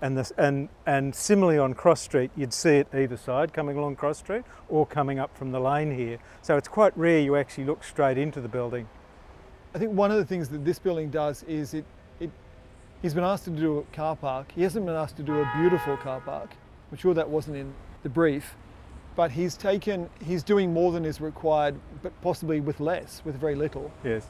And, 0.00 0.20
and, 0.36 0.68
and 0.84 1.14
similarly 1.14 1.58
on 1.58 1.74
Cross 1.74 2.00
Street, 2.00 2.32
you'd 2.36 2.52
see 2.52 2.78
it 2.78 2.88
either 2.92 3.16
side 3.16 3.52
coming 3.52 3.78
along 3.78 3.94
Cross 3.94 4.18
Street 4.18 4.42
or 4.68 4.84
coming 4.84 5.20
up 5.20 5.38
from 5.38 5.52
the 5.52 5.60
lane 5.60 5.96
here. 5.96 6.18
So 6.42 6.56
it's 6.56 6.66
quite 6.66 6.92
rare 6.98 7.20
you 7.20 7.36
actually 7.36 7.66
look 7.66 7.84
straight 7.84 8.18
into 8.18 8.40
the 8.40 8.48
building. 8.48 8.88
I 9.76 9.78
think 9.78 9.92
one 9.92 10.10
of 10.10 10.16
the 10.16 10.24
things 10.24 10.48
that 10.48 10.64
this 10.64 10.80
building 10.80 11.08
does 11.08 11.44
is 11.44 11.72
it, 11.72 11.84
it 12.18 12.30
he's 13.00 13.14
been 13.14 13.22
asked 13.22 13.44
to 13.44 13.50
do 13.50 13.78
a 13.78 13.82
car 13.94 14.16
park. 14.16 14.50
He 14.56 14.64
hasn't 14.64 14.84
been 14.84 14.96
asked 14.96 15.18
to 15.18 15.22
do 15.22 15.38
a 15.38 15.52
beautiful 15.56 15.96
car 15.96 16.20
park. 16.20 16.50
I'm 16.92 16.98
sure 16.98 17.14
that 17.14 17.30
wasn't 17.30 17.56
in 17.56 17.72
the 18.02 18.10
brief, 18.10 18.54
but 19.16 19.30
he's 19.30 19.56
taken 19.56 20.10
he's 20.22 20.42
doing 20.42 20.74
more 20.74 20.92
than 20.92 21.06
is 21.06 21.22
required, 21.22 21.74
but 22.02 22.12
possibly 22.20 22.60
with 22.60 22.80
less, 22.80 23.22
with 23.24 23.34
very 23.36 23.54
little. 23.54 23.90
Yes. 24.04 24.28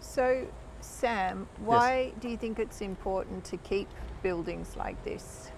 So, 0.00 0.46
Sam, 0.82 1.48
why 1.58 2.12
do 2.20 2.28
you 2.28 2.36
think 2.36 2.58
it's 2.58 2.82
important 2.82 3.44
to 3.44 3.56
keep 3.56 3.88
buildings 4.22 4.76
like 4.76 5.02
this? 5.04 5.50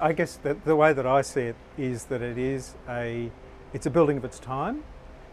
I 0.00 0.14
guess 0.14 0.36
the, 0.36 0.54
the 0.54 0.76
way 0.76 0.94
that 0.94 1.06
I 1.06 1.20
see 1.20 1.42
it 1.42 1.56
is 1.76 2.04
that 2.04 2.22
it 2.22 2.38
is 2.38 2.74
a, 2.88 3.30
it's 3.74 3.86
a 3.86 3.90
building 3.90 4.16
of 4.16 4.24
its 4.24 4.38
time. 4.38 4.82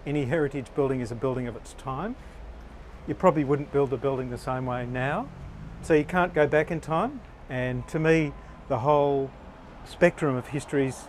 Any 0.06 0.26
heritage 0.26 0.68
building 0.76 1.00
is 1.00 1.12
a 1.12 1.16
building 1.16 1.48
of 1.48 1.56
its 1.56 1.74
time. 1.74 2.16
You 3.08 3.14
probably 3.14 3.44
wouldn't 3.46 3.72
build 3.72 3.94
a 3.94 3.98
building 3.98 4.30
the 4.30 4.38
same 4.38 4.66
way 4.66 4.86
now. 4.86 5.30
So 5.84 5.94
you 5.94 6.06
can't 6.06 6.34
go 6.34 6.48
back 6.48 6.72
in 6.72 6.82
time. 6.82 7.22
And 7.50 7.88
to 7.90 8.00
me, 8.00 8.34
the 8.68 8.80
whole 8.80 9.30
spectrum 9.86 10.36
of 10.36 10.48
history 10.48 10.88
is 10.88 11.08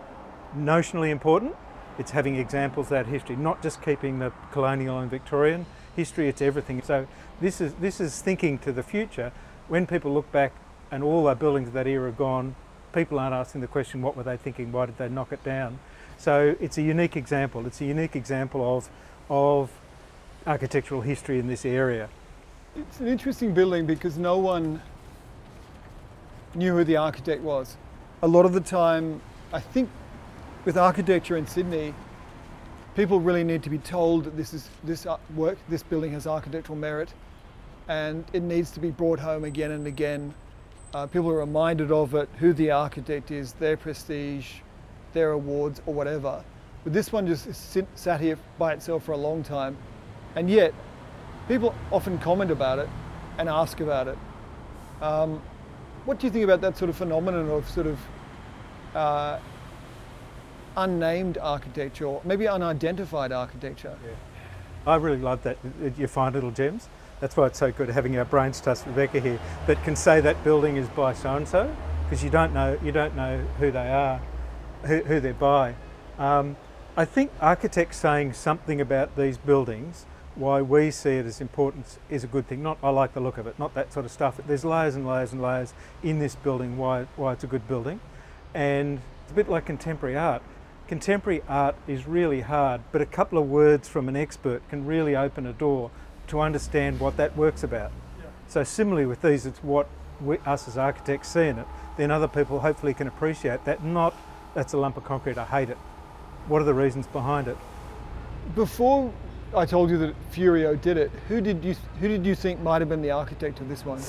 notionally 0.56 1.10
important. 1.10 1.54
It's 1.98 2.10
having 2.10 2.36
examples 2.36 2.86
of 2.86 2.90
that 2.90 3.06
history, 3.06 3.36
not 3.36 3.62
just 3.62 3.82
keeping 3.82 4.18
the 4.18 4.32
colonial 4.50 4.98
and 4.98 5.10
Victorian 5.10 5.66
history, 5.94 6.28
it's 6.28 6.42
everything. 6.42 6.82
So 6.82 7.06
this 7.40 7.60
is, 7.60 7.74
this 7.74 8.00
is 8.00 8.20
thinking 8.20 8.58
to 8.58 8.72
the 8.72 8.82
future. 8.82 9.32
When 9.68 9.86
people 9.86 10.12
look 10.12 10.30
back 10.32 10.52
and 10.90 11.02
all 11.04 11.26
our 11.28 11.34
buildings 11.34 11.68
of 11.68 11.74
that 11.74 11.86
era 11.86 12.08
are 12.08 12.12
gone, 12.12 12.56
people 12.92 13.18
aren't 13.18 13.34
asking 13.34 13.60
the 13.60 13.66
question, 13.66 14.02
what 14.02 14.16
were 14.16 14.22
they 14.22 14.36
thinking? 14.36 14.72
Why 14.72 14.86
did 14.86 14.98
they 14.98 15.08
knock 15.08 15.32
it 15.32 15.42
down? 15.44 15.78
So 16.18 16.56
it's 16.60 16.78
a 16.78 16.82
unique 16.82 17.16
example. 17.16 17.66
It's 17.66 17.80
a 17.80 17.84
unique 17.84 18.16
example 18.16 18.76
of, 18.76 18.88
of 19.28 19.70
architectural 20.46 21.00
history 21.00 21.38
in 21.38 21.48
this 21.48 21.64
area. 21.64 22.08
It's 22.76 23.00
an 23.00 23.06
interesting 23.06 23.54
building 23.54 23.86
because 23.86 24.18
no 24.18 24.38
one 24.38 24.82
knew 26.54 26.76
who 26.76 26.84
the 26.84 26.96
architect 26.96 27.42
was. 27.42 27.76
A 28.24 28.26
lot 28.26 28.46
of 28.46 28.54
the 28.54 28.60
time, 28.62 29.20
I 29.52 29.60
think 29.60 29.90
with 30.64 30.78
architecture 30.78 31.36
in 31.36 31.46
Sydney, 31.46 31.92
people 32.96 33.20
really 33.20 33.44
need 33.44 33.62
to 33.64 33.68
be 33.68 33.76
told 33.76 34.24
that 34.24 34.34
this 34.34 34.54
is 34.54 34.70
this 34.82 35.04
uh, 35.04 35.18
work, 35.36 35.58
this 35.68 35.82
building 35.82 36.10
has 36.12 36.26
architectural 36.26 36.78
merit, 36.78 37.12
and 37.86 38.24
it 38.32 38.42
needs 38.42 38.70
to 38.70 38.80
be 38.80 38.90
brought 38.90 39.18
home 39.18 39.44
again 39.44 39.72
and 39.72 39.86
again. 39.86 40.32
Uh, 40.94 41.06
people 41.06 41.28
are 41.28 41.36
reminded 41.36 41.92
of 41.92 42.14
it, 42.14 42.30
who 42.38 42.54
the 42.54 42.70
architect 42.70 43.30
is, 43.30 43.52
their 43.52 43.76
prestige, 43.76 44.52
their 45.12 45.32
awards, 45.32 45.82
or 45.84 45.92
whatever. 45.92 46.42
But 46.82 46.94
this 46.94 47.12
one 47.12 47.26
just 47.26 47.54
sit, 47.54 47.86
sat 47.94 48.22
here 48.22 48.38
by 48.58 48.72
itself 48.72 49.04
for 49.04 49.12
a 49.12 49.18
long 49.18 49.42
time, 49.42 49.76
and 50.34 50.48
yet 50.48 50.72
people 51.46 51.74
often 51.92 52.16
comment 52.20 52.50
about 52.50 52.78
it 52.78 52.88
and 53.36 53.50
ask 53.50 53.80
about 53.80 54.08
it. 54.08 54.16
Um, 55.02 55.42
what 56.06 56.18
do 56.18 56.26
you 56.26 56.32
think 56.32 56.44
about 56.44 56.62
that 56.62 56.78
sort 56.78 56.88
of 56.88 56.96
phenomenon 56.96 57.50
of 57.50 57.68
sort 57.68 57.86
of 57.86 57.98
uh, 58.94 59.38
unnamed 60.76 61.38
architecture, 61.38 62.06
or 62.06 62.20
maybe 62.24 62.48
unidentified 62.48 63.32
architecture. 63.32 63.96
Yeah. 64.04 64.12
I 64.86 64.96
really 64.96 65.18
love 65.18 65.42
that. 65.44 65.56
You 65.96 66.06
find 66.06 66.34
little 66.34 66.50
gems. 66.50 66.88
That's 67.20 67.36
why 67.36 67.46
it's 67.46 67.58
so 67.58 67.72
good 67.72 67.88
having 67.88 68.18
our 68.18 68.24
brains 68.24 68.60
trust 68.60 68.86
Rebecca 68.86 69.20
here 69.20 69.38
that 69.66 69.82
can 69.82 69.96
say 69.96 70.20
that 70.20 70.42
building 70.44 70.76
is 70.76 70.88
by 70.88 71.14
so 71.14 71.36
and 71.36 71.48
so 71.48 71.74
because 72.04 72.22
you 72.22 72.28
don't 72.28 72.52
know 72.52 72.78
you 72.82 72.92
don't 72.92 73.16
know 73.16 73.38
who 73.58 73.70
they 73.70 73.88
are, 73.88 74.20
who, 74.84 75.02
who 75.02 75.20
they're 75.20 75.32
by. 75.32 75.74
Um, 76.18 76.56
I 76.96 77.04
think 77.04 77.30
architects 77.40 77.96
saying 77.96 78.34
something 78.34 78.80
about 78.80 79.16
these 79.16 79.38
buildings, 79.38 80.06
why 80.34 80.60
we 80.60 80.90
see 80.90 81.16
it 81.16 81.26
as 81.26 81.40
important, 81.40 81.98
is 82.10 82.24
a 82.24 82.26
good 82.26 82.46
thing. 82.46 82.62
Not 82.62 82.78
I 82.82 82.90
like 82.90 83.14
the 83.14 83.20
look 83.20 83.38
of 83.38 83.46
it, 83.46 83.58
not 83.58 83.74
that 83.74 83.92
sort 83.92 84.04
of 84.04 84.12
stuff. 84.12 84.38
There's 84.46 84.64
layers 84.64 84.94
and 84.94 85.06
layers 85.06 85.32
and 85.32 85.40
layers 85.40 85.72
in 86.02 86.18
this 86.18 86.34
building 86.34 86.76
why 86.76 87.06
why 87.16 87.32
it's 87.32 87.44
a 87.44 87.48
good 87.48 87.66
building, 87.66 88.00
and 88.54 89.00
it's 89.22 89.32
a 89.32 89.34
bit 89.34 89.48
like 89.48 89.66
contemporary 89.66 90.16
art. 90.16 90.42
Contemporary 90.86 91.42
art 91.48 91.74
is 91.86 92.06
really 92.06 92.42
hard, 92.42 92.80
but 92.92 93.00
a 93.00 93.06
couple 93.06 93.38
of 93.38 93.48
words 93.48 93.88
from 93.88 94.08
an 94.08 94.16
expert 94.16 94.66
can 94.68 94.86
really 94.86 95.16
open 95.16 95.46
a 95.46 95.52
door 95.52 95.90
to 96.28 96.40
understand 96.40 97.00
what 97.00 97.16
that 97.16 97.36
work's 97.36 97.62
about. 97.62 97.90
So 98.48 98.62
similarly 98.62 99.06
with 99.06 99.22
these, 99.22 99.46
it's 99.46 99.62
what 99.62 99.88
we, 100.20 100.38
us 100.38 100.68
as 100.68 100.78
architects 100.78 101.28
see 101.28 101.48
in 101.48 101.58
it. 101.58 101.66
Then 101.96 102.10
other 102.10 102.28
people 102.28 102.60
hopefully 102.60 102.94
can 102.94 103.08
appreciate 103.08 103.64
that. 103.64 103.82
Not 103.82 104.14
that's 104.54 104.72
a 104.72 104.78
lump 104.78 104.96
of 104.96 105.04
concrete. 105.04 105.36
I 105.36 105.44
hate 105.44 105.70
it. 105.70 105.76
What 106.46 106.62
are 106.62 106.64
the 106.64 106.74
reasons 106.74 107.06
behind 107.08 107.48
it? 107.48 107.56
Before 108.54 109.12
I 109.56 109.66
told 109.66 109.90
you 109.90 109.98
that 109.98 110.14
Furio 110.32 110.80
did 110.80 110.96
it, 110.96 111.10
who 111.28 111.40
did 111.40 111.64
you 111.64 111.74
who 112.00 112.08
did 112.08 112.24
you 112.24 112.34
think 112.34 112.60
might 112.60 112.80
have 112.80 112.88
been 112.88 113.02
the 113.02 113.10
architect 113.10 113.60
of 113.60 113.68
this 113.68 113.84
one? 113.84 114.00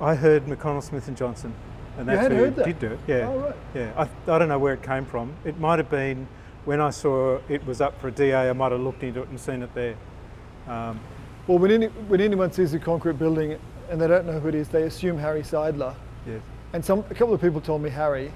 I 0.00 0.14
heard 0.14 0.44
McConnell 0.46 0.82
Smith 0.82 1.08
and 1.08 1.16
Johnson, 1.16 1.54
and 1.98 2.08
You 2.08 2.16
that's 2.16 2.28
who 2.28 2.34
heard 2.34 2.56
that? 2.56 2.64
did 2.66 2.78
do 2.78 2.86
it. 2.88 2.98
Yeah, 3.06 3.28
Oh, 3.28 3.38
right. 3.38 3.56
yeah. 3.74 3.92
I, 4.26 4.32
I 4.32 4.38
don't 4.38 4.48
know 4.48 4.58
where 4.58 4.74
it 4.74 4.82
came 4.82 5.04
from. 5.04 5.32
It 5.44 5.58
might 5.58 5.78
have 5.78 5.90
been 5.90 6.26
when 6.64 6.80
I 6.80 6.90
saw 6.90 7.38
it 7.48 7.64
was 7.66 7.80
up 7.80 8.00
for 8.00 8.08
a 8.08 8.10
DA. 8.12 8.48
I 8.50 8.52
might 8.52 8.72
have 8.72 8.80
looked 8.80 9.02
into 9.02 9.22
it 9.22 9.28
and 9.28 9.38
seen 9.38 9.62
it 9.62 9.74
there. 9.74 9.94
Um, 10.68 10.98
Well, 11.46 11.58
when, 11.58 11.70
any, 11.70 11.86
when 11.86 12.20
anyone 12.20 12.50
sees 12.52 12.72
a 12.74 12.78
concrete 12.78 13.18
building 13.18 13.58
and 13.90 14.00
they 14.00 14.08
don't 14.08 14.26
know 14.26 14.40
who 14.40 14.48
it 14.48 14.54
is, 14.54 14.68
they 14.68 14.84
assume 14.84 15.18
Harry 15.18 15.42
Seidler. 15.42 15.94
yeah. 16.26 16.38
And 16.72 16.84
some, 16.84 17.00
a 17.10 17.14
couple 17.14 17.32
of 17.34 17.40
people 17.40 17.60
told 17.60 17.82
me 17.82 17.90
Harry. 17.90 18.32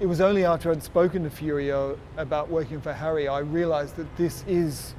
It 0.00 0.06
was 0.06 0.20
only 0.20 0.44
after 0.44 0.70
I'd 0.72 0.82
spoken 0.82 1.22
to 1.22 1.30
Furio 1.30 1.96
about 2.16 2.48
working 2.50 2.80
for 2.80 2.92
Harry 2.92 3.28
I 3.28 3.38
realised 3.40 3.94
that 3.96 4.16
this 4.16 4.42
is. 4.48 4.94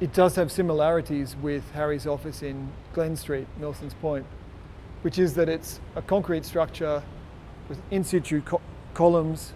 It 0.00 0.12
does 0.12 0.36
have 0.36 0.52
similarities 0.52 1.34
with 1.42 1.68
Harry's 1.72 2.06
office 2.06 2.42
in 2.44 2.68
Glen 2.92 3.16
Street, 3.16 3.48
Milson's 3.58 3.94
Point, 3.94 4.24
which 5.02 5.18
is 5.18 5.34
that 5.34 5.48
it's 5.48 5.80
a 5.96 6.02
concrete 6.02 6.44
structure 6.44 7.02
with 7.68 7.78
in 7.90 8.02
situ 8.04 8.40
co- 8.42 8.60
columns, 8.94 9.52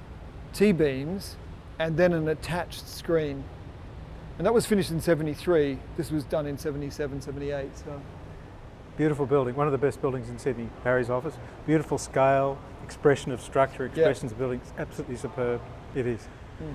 T 0.53 0.73
beams, 0.73 1.37
and 1.79 1.97
then 1.97 2.13
an 2.13 2.29
attached 2.29 2.87
screen. 2.89 3.45
And 4.39 4.47
that 4.47 4.55
was 4.55 4.67
finished 4.67 4.91
in 4.91 5.01
73. 5.01 5.79
This 5.97 6.11
was 6.11 6.25
done 6.25 6.47
in 6.47 6.57
77, 6.59 7.21
78. 7.21 7.77
So. 7.77 8.01
Beautiful 8.97 9.27
building, 9.27 9.55
one 9.55 9.67
of 9.67 9.73
the 9.73 9.79
best 9.79 10.01
buildings 10.01 10.29
in 10.29 10.39
Sydney, 10.39 10.69
Harry's 10.85 11.11
office. 11.11 11.35
Beautiful 11.67 11.97
scale, 11.99 12.59
expression 12.85 13.33
of 13.33 13.41
structure, 13.41 13.87
expressions 13.87 14.33
of 14.33 14.39
buildings, 14.39 14.73
absolutely 14.79 15.17
superb. 15.17 15.61
It 15.95 16.07
is. 16.07 16.21
Hmm. 16.59 16.73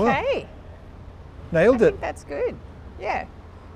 Okay. 0.00 0.46
Nailed 1.52 1.82
I 1.82 1.86
it. 1.86 1.88
think 1.90 2.00
that's 2.00 2.24
good. 2.24 2.56
Yeah. 3.00 3.26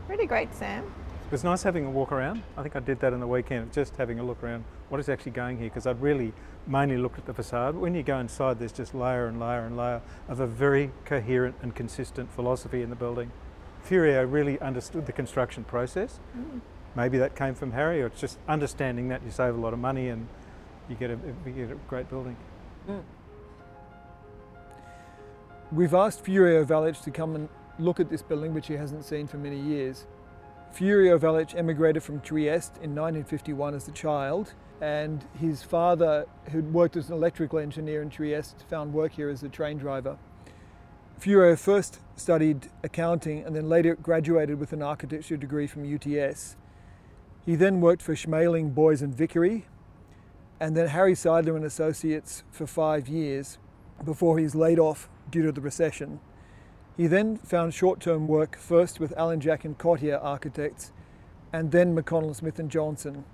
Really 0.09 0.27
great, 0.27 0.55
Sam. 0.55 0.93
It 1.33 1.37
was 1.37 1.45
nice 1.45 1.63
having 1.63 1.87
a 1.87 1.91
walk 1.91 2.13
around. 2.13 2.43
I 2.59 2.63
think 2.63 2.77
I 2.77 2.81
did 2.81 3.01
that 3.01 3.15
on 3.15 3.21
the 3.21 3.27
weekend, 3.27 3.73
just 3.73 3.97
having 3.97 4.19
a 4.19 4.23
look 4.23 4.43
around. 4.43 4.65
What 4.91 5.01
is 5.01 5.09
actually 5.09 5.33
going 5.33 5.57
here? 5.57 5.71
Because 5.71 5.87
I'd 5.87 6.03
really 6.03 6.35
mainly 6.67 6.99
looked 6.99 7.19
at 7.19 7.25
the 7.25 7.33
facade. 7.33 7.73
But 7.73 7.81
when 7.81 7.95
you 7.95 8.03
go 8.03 8.19
inside, 8.19 8.59
there's 8.59 8.71
just 8.71 8.95
layer 8.95 9.29
and 9.29 9.41
layer 9.41 9.65
and 9.65 9.75
layer 9.75 10.03
of 10.29 10.41
a 10.41 10.47
very 10.47 10.91
coherent 11.07 11.55
and 11.63 11.75
consistent 11.75 12.31
philosophy 12.31 12.83
in 12.83 12.91
the 12.91 12.97
building. 12.97 13.33
Furio 13.83 14.31
really 14.31 14.61
understood 14.61 15.07
the 15.07 15.13
construction 15.13 15.65
process. 15.65 16.21
Mm. 16.37 16.61
Maybe 16.97 17.17
that 17.17 17.35
came 17.35 17.55
from 17.55 17.73
Harry, 17.73 18.03
or 18.03 18.09
it's 18.09 18.21
just 18.21 18.39
understanding 18.47 19.09
that 19.09 19.23
you 19.25 19.31
save 19.31 19.55
a 19.55 19.59
lot 19.59 19.73
of 19.73 19.79
money 19.79 20.11
and 20.11 20.29
you 20.87 20.97
get 20.97 21.09
a, 21.09 21.19
you 21.47 21.53
get 21.53 21.71
a 21.71 21.77
great 21.89 22.11
building. 22.11 22.37
We've 25.73 25.95
asked 25.95 26.27
Furio 26.27 26.63
Valich 26.67 27.03
to 27.05 27.11
come 27.11 27.35
and 27.37 27.49
look 27.79 28.01
at 28.01 28.11
this 28.11 28.21
building, 28.21 28.53
which 28.53 28.67
he 28.67 28.75
hasn't 28.75 29.07
seen 29.07 29.27
for 29.27 29.39
many 29.39 29.59
years. 29.59 30.05
Furio 30.75 31.19
Valich 31.19 31.55
emigrated 31.55 32.03
from 32.03 32.21
Trieste 32.21 32.77
in 32.77 32.95
1951 32.95 33.75
as 33.75 33.89
a 33.89 33.93
child, 33.93 34.55
and 34.81 35.23
his 35.39 35.63
father, 35.63 36.25
who'd 36.51 36.73
worked 36.73 36.97
as 36.97 37.11
an 37.11 37.15
electrical 37.15 37.59
engineer 37.59 38.01
in 38.01 38.09
Trieste, 38.09 38.65
found 38.71 38.95
work 38.95 39.13
here 39.13 39.29
as 39.29 39.43
a 39.43 39.51
train 39.51 39.77
driver. 39.77 40.17
Furio 41.21 41.59
first 41.59 42.01
studied 42.17 42.69
accounting 42.83 43.45
and 43.45 43.55
then 43.55 43.69
later 43.69 43.95
graduated 43.95 44.59
with 44.59 44.73
an 44.73 44.83
architecture 44.83 45.37
degree 45.37 45.67
from 45.67 45.85
UTS. 45.85 46.57
He 47.45 47.55
then 47.55 47.81
worked 47.81 48.03
for 48.03 48.15
Schmaling, 48.15 48.75
Boys 48.75 49.03
and 49.03 49.15
Vickery, 49.15 49.67
and 50.59 50.77
then 50.77 50.89
Harry 50.89 51.15
Seidler 51.15 51.55
and 51.55 51.65
Associates 51.65 52.45
for 52.51 52.67
five 52.67 53.09
years 53.09 53.59
before 54.05 54.39
he 54.39 54.45
was 54.45 54.55
laid 54.55 54.79
off 54.79 55.09
due 55.31 55.43
to 55.43 55.53
the 55.53 55.61
recession. 55.61 56.19
He 56.97 57.07
then 57.07 57.37
found 57.39 57.73
short-term 57.73 58.29
work 58.29 58.57
first 58.57 59.01
with 59.01 59.17
Alan 59.17 59.41
Jack 59.41 59.65
and 59.65 59.79
Cottier 59.79 60.23
Architects 60.23 60.93
and 61.53 61.71
then 61.71 61.97
McConnell 61.97 62.35
Smith 62.35 62.59
and 62.59 62.71
Johnson. 62.71 63.25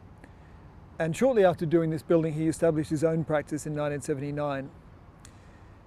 And 0.98 1.16
shortly 1.16 1.44
after 1.44 1.66
doing 1.66 1.90
this 1.90 2.02
building, 2.02 2.34
he 2.34 2.48
established 2.48 2.90
his 2.90 3.04
own 3.04 3.24
practice 3.24 3.66
in 3.66 3.74
1979. 3.74 4.70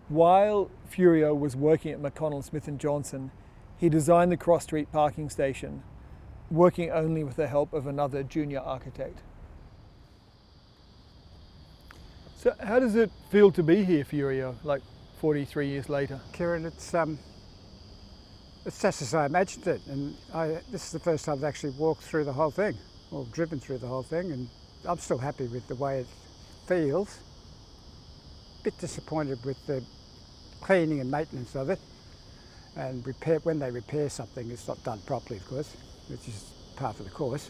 While 0.08 0.70
Furio 0.90 1.38
was 1.38 1.56
working 1.56 1.92
at 1.92 2.02
McConnell 2.02 2.44
Smith 2.44 2.68
and 2.68 2.80
Johnson, 2.80 3.32
he 3.78 3.90
designed 3.90 4.32
the 4.32 4.38
Cross 4.38 4.64
Street 4.64 4.92
parking 4.92 5.30
station, 5.30 5.84
working 6.50 6.92
only 6.92 7.24
with 7.24 7.36
the 7.36 7.48
help 7.48 7.74
of 7.74 7.88
another 7.88 8.24
junior 8.24 8.60
architect. 8.60 9.22
So, 12.36 12.54
how 12.60 12.80
does 12.80 12.96
it 12.96 13.12
feel 13.30 13.52
to 13.52 13.64
be 13.64 13.84
here, 13.84 14.04
Furio, 14.04 14.56
like 14.64 14.82
43 15.20 15.68
years 15.68 15.90
later? 15.90 16.20
Kieran, 16.34 16.66
it's 16.66 16.94
um, 16.94 17.20
it's 18.65 18.82
just 18.82 19.02
as 19.02 19.13
I 19.13 19.26
imagined 19.26 19.67
it, 19.67 19.82
and 19.88 20.15
I, 20.34 20.60
this 20.71 20.86
is 20.86 20.91
the 20.91 21.00
first 21.00 21.26
time 21.26 21.39
I've 21.39 21.43
actually 21.43 21.71
walked 21.71 22.04
through 22.04 22.26
the 22.26 22.34
whole 22.34 22.52
thing, 22.52 22.76
or 23.12 23.26
driven 23.32 23.60
through 23.60 23.80
the 23.80 23.88
whole 23.88 24.04
thing, 24.04 24.32
and 24.32 24.47
I'm 24.88 25.00
still 25.00 25.17
happy 25.17 25.47
with 25.47 25.67
the 25.67 25.76
way 25.76 26.02
it 26.02 26.08
feels. 26.67 27.19
Bit 28.63 28.78
disappointed 28.78 29.43
with 29.43 29.65
the 29.65 29.84
cleaning 30.62 31.00
and 31.00 31.10
maintenance 31.10 31.56
of 31.56 31.69
it, 31.69 31.80
and 32.76 33.06
repair 33.06 33.39
when 33.39 33.58
they 33.60 33.71
repair 33.71 34.10
something, 34.10 34.50
it's 34.52 34.67
not 34.67 34.84
done 34.84 35.00
properly, 35.08 35.39
of 35.39 35.47
course, 35.47 35.76
which 36.08 36.28
is 36.28 36.52
part 36.76 37.00
of 37.00 37.06
the 37.06 37.12
course. 37.12 37.50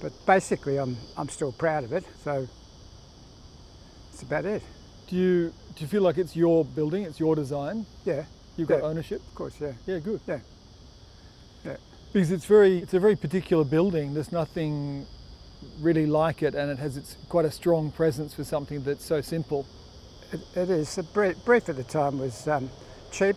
But 0.00 0.12
basically, 0.24 0.78
I'm 0.78 0.96
I'm 1.16 1.28
still 1.28 1.52
proud 1.52 1.84
of 1.84 1.92
it, 1.92 2.04
so 2.22 2.48
that's 4.10 4.22
about 4.22 4.44
it. 4.44 4.62
Do 5.08 5.16
you 5.16 5.52
do 5.74 5.82
you 5.82 5.88
feel 5.88 6.02
like 6.02 6.18
it's 6.18 6.36
your 6.36 6.64
building, 6.64 7.02
it's 7.02 7.18
your 7.18 7.34
design? 7.34 7.86
Yeah, 8.04 8.24
You've 8.56 8.68
got 8.68 8.80
Yeah. 8.80 8.88
ownership? 8.88 9.20
of 9.26 9.34
course, 9.34 9.54
yeah. 9.60 9.72
Yeah, 9.86 9.98
good. 9.98 10.20
Yeah. 10.26 10.38
Yeah. 11.64 11.76
Because 12.12 12.30
it's 12.30 12.44
very 12.44 12.78
it's 12.78 12.94
a 12.94 13.00
very 13.00 13.16
particular 13.16 13.64
building. 13.64 14.14
There's 14.14 14.32
nothing 14.32 15.06
really 15.80 16.06
like 16.06 16.42
it 16.42 16.54
and 16.54 16.70
it 16.70 16.78
has 16.78 16.96
its 16.96 17.16
quite 17.28 17.44
a 17.44 17.50
strong 17.50 17.90
presence 17.90 18.34
for 18.34 18.44
something 18.44 18.82
that's 18.82 19.04
so 19.04 19.20
simple. 19.20 19.66
It, 20.32 20.40
it 20.56 20.70
is. 20.70 20.94
The 20.96 21.02
brief, 21.04 21.36
brief 21.44 21.68
at 21.68 21.76
the 21.76 21.84
time 21.84 22.18
was 22.18 22.46
um, 22.48 22.68
cheap, 23.10 23.36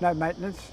no 0.00 0.12
maintenance, 0.14 0.70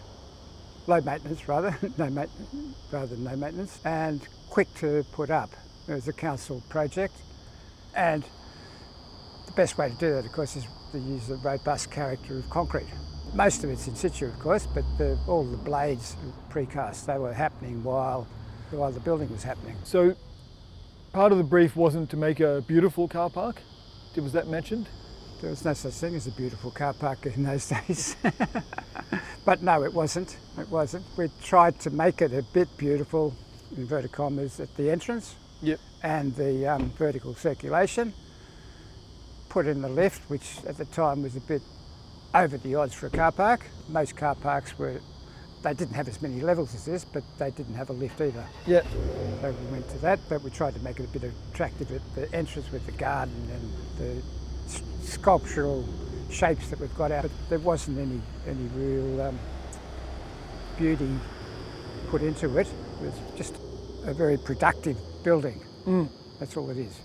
low 0.88 1.02
maintenance 1.02 1.48
rather, 1.48 1.78
no 1.98 2.10
maintenance 2.10 2.76
rather 2.92 3.08
than 3.16 3.24
no 3.24 3.36
maintenance, 3.36 3.80
and 3.86 4.28
quick 4.50 4.74
to 4.76 5.06
put 5.14 5.30
up. 5.30 5.52
It 5.88 5.94
was 5.94 6.08
a 6.08 6.14
council 6.14 6.64
project, 6.70 7.14
and 7.96 8.24
the 9.46 9.52
best 9.54 9.78
way 9.78 9.90
to 9.90 9.96
do 9.96 10.14
that, 10.14 10.26
of 10.26 10.32
course, 10.32 10.56
is 10.56 10.66
to 10.92 10.98
use 11.00 11.28
the 11.28 11.36
robust 11.36 11.92
character 11.92 12.40
of 12.40 12.50
concrete. 12.50 12.88
Most 13.36 13.66
of 13.66 13.70
it's 13.70 13.86
in 13.90 13.96
situ, 13.96 14.28
of 14.28 14.40
course, 14.40 14.66
but 14.66 14.86
the, 14.98 15.20
all 15.28 15.44
the 15.44 15.58
blades 15.58 16.16
precast. 16.50 17.06
They 17.06 17.18
were 17.18 17.34
happening 17.34 17.84
while 17.84 18.26
while 18.72 18.92
the 18.92 19.02
building 19.02 19.30
was 19.30 19.44
happening. 19.44 19.76
So 19.84 20.16
part 21.12 21.34
of 21.34 21.38
the 21.38 21.44
brief 21.44 21.76
wasn't 21.76 22.10
to 22.12 22.18
make 22.18 22.40
a 22.40 22.64
beautiful 22.66 23.08
car 23.10 23.30
park. 23.30 23.62
Was 24.16 24.32
that 24.32 24.48
mentioned? 24.48 24.88
There 25.42 25.50
was 25.50 25.66
no 25.66 25.74
such 25.74 25.94
thing 25.94 26.16
as 26.16 26.28
a 26.28 26.32
beautiful 26.32 26.72
car 26.72 26.94
park 26.94 27.26
in 27.26 27.44
those 27.44 27.68
days. 27.88 28.16
but 29.46 29.62
no, 29.62 29.84
it 29.84 29.94
wasn't. 29.94 30.38
It 30.58 30.70
wasn't. 30.70 31.06
We 31.18 31.30
tried 31.44 31.78
to 31.82 31.90
make 31.90 32.22
it 32.22 32.32
a 32.34 32.42
bit 32.54 32.70
beautiful, 32.78 33.36
inverted 33.76 34.14
commas, 34.14 34.62
at 34.62 34.74
the 34.78 34.90
entrance 34.90 35.36
Yep. 35.62 35.80
and 36.04 36.34
the 36.36 36.66
um, 36.68 36.90
vertical 36.98 37.36
circulation. 37.36 38.14
Put 39.50 39.68
in 39.68 39.82
the 39.82 39.90
lift, 39.90 40.30
which 40.30 40.60
at 40.66 40.78
the 40.78 40.86
time 40.86 41.22
was 41.24 41.36
a 41.36 41.42
bit 41.42 41.62
over 42.36 42.58
the 42.58 42.76
odds 42.76 42.94
for 42.94 43.08
a 43.08 43.10
car 43.10 43.32
park. 43.32 43.66
Most 43.88 44.16
car 44.18 44.36
parks 44.36 44.78
were, 44.78 45.00
they 45.64 45.74
didn't 45.74 45.96
have 45.96 46.08
as 46.08 46.22
many 46.22 46.42
levels 46.42 46.76
as 46.76 46.86
this, 46.86 47.06
but 47.06 47.24
they 47.38 47.50
didn't 47.52 47.76
have 47.76 47.90
a 47.90 47.94
lift 47.94 48.20
either. 48.20 48.46
Yeah. 48.68 48.82
So 49.42 49.52
we 49.52 49.72
went 49.72 49.90
to 49.92 49.98
that, 50.00 50.20
but 50.28 50.44
we 50.44 50.50
tried 50.50 50.74
to 50.76 50.80
make 50.82 51.00
it 51.00 51.06
a 51.06 51.20
bit 51.20 51.32
attractive 51.54 51.92
at 51.92 52.02
the 52.16 52.34
entrance 52.36 52.72
with 52.72 52.86
the 52.86 52.92
garden 52.94 53.50
and 53.54 53.72
the 53.98 54.22
sculptural 55.02 55.88
shapes 56.30 56.70
that 56.70 56.80
we've 56.80 56.96
got 56.96 57.12
out. 57.12 57.24
But 57.24 57.32
there 57.50 57.60
wasn't 57.60 58.00
any 58.00 58.22
any 58.48 58.68
real 58.76 59.22
um, 59.22 59.40
beauty 60.78 61.10
put 62.10 62.22
into 62.22 62.58
it. 62.58 62.68
It 62.68 63.06
was 63.06 63.14
just 63.38 63.56
a 64.06 64.14
very 64.14 64.38
productive 64.38 64.98
building. 65.24 65.62
That's 66.40 66.58
all 66.58 66.70
it 66.70 66.78
is. 66.78 67.00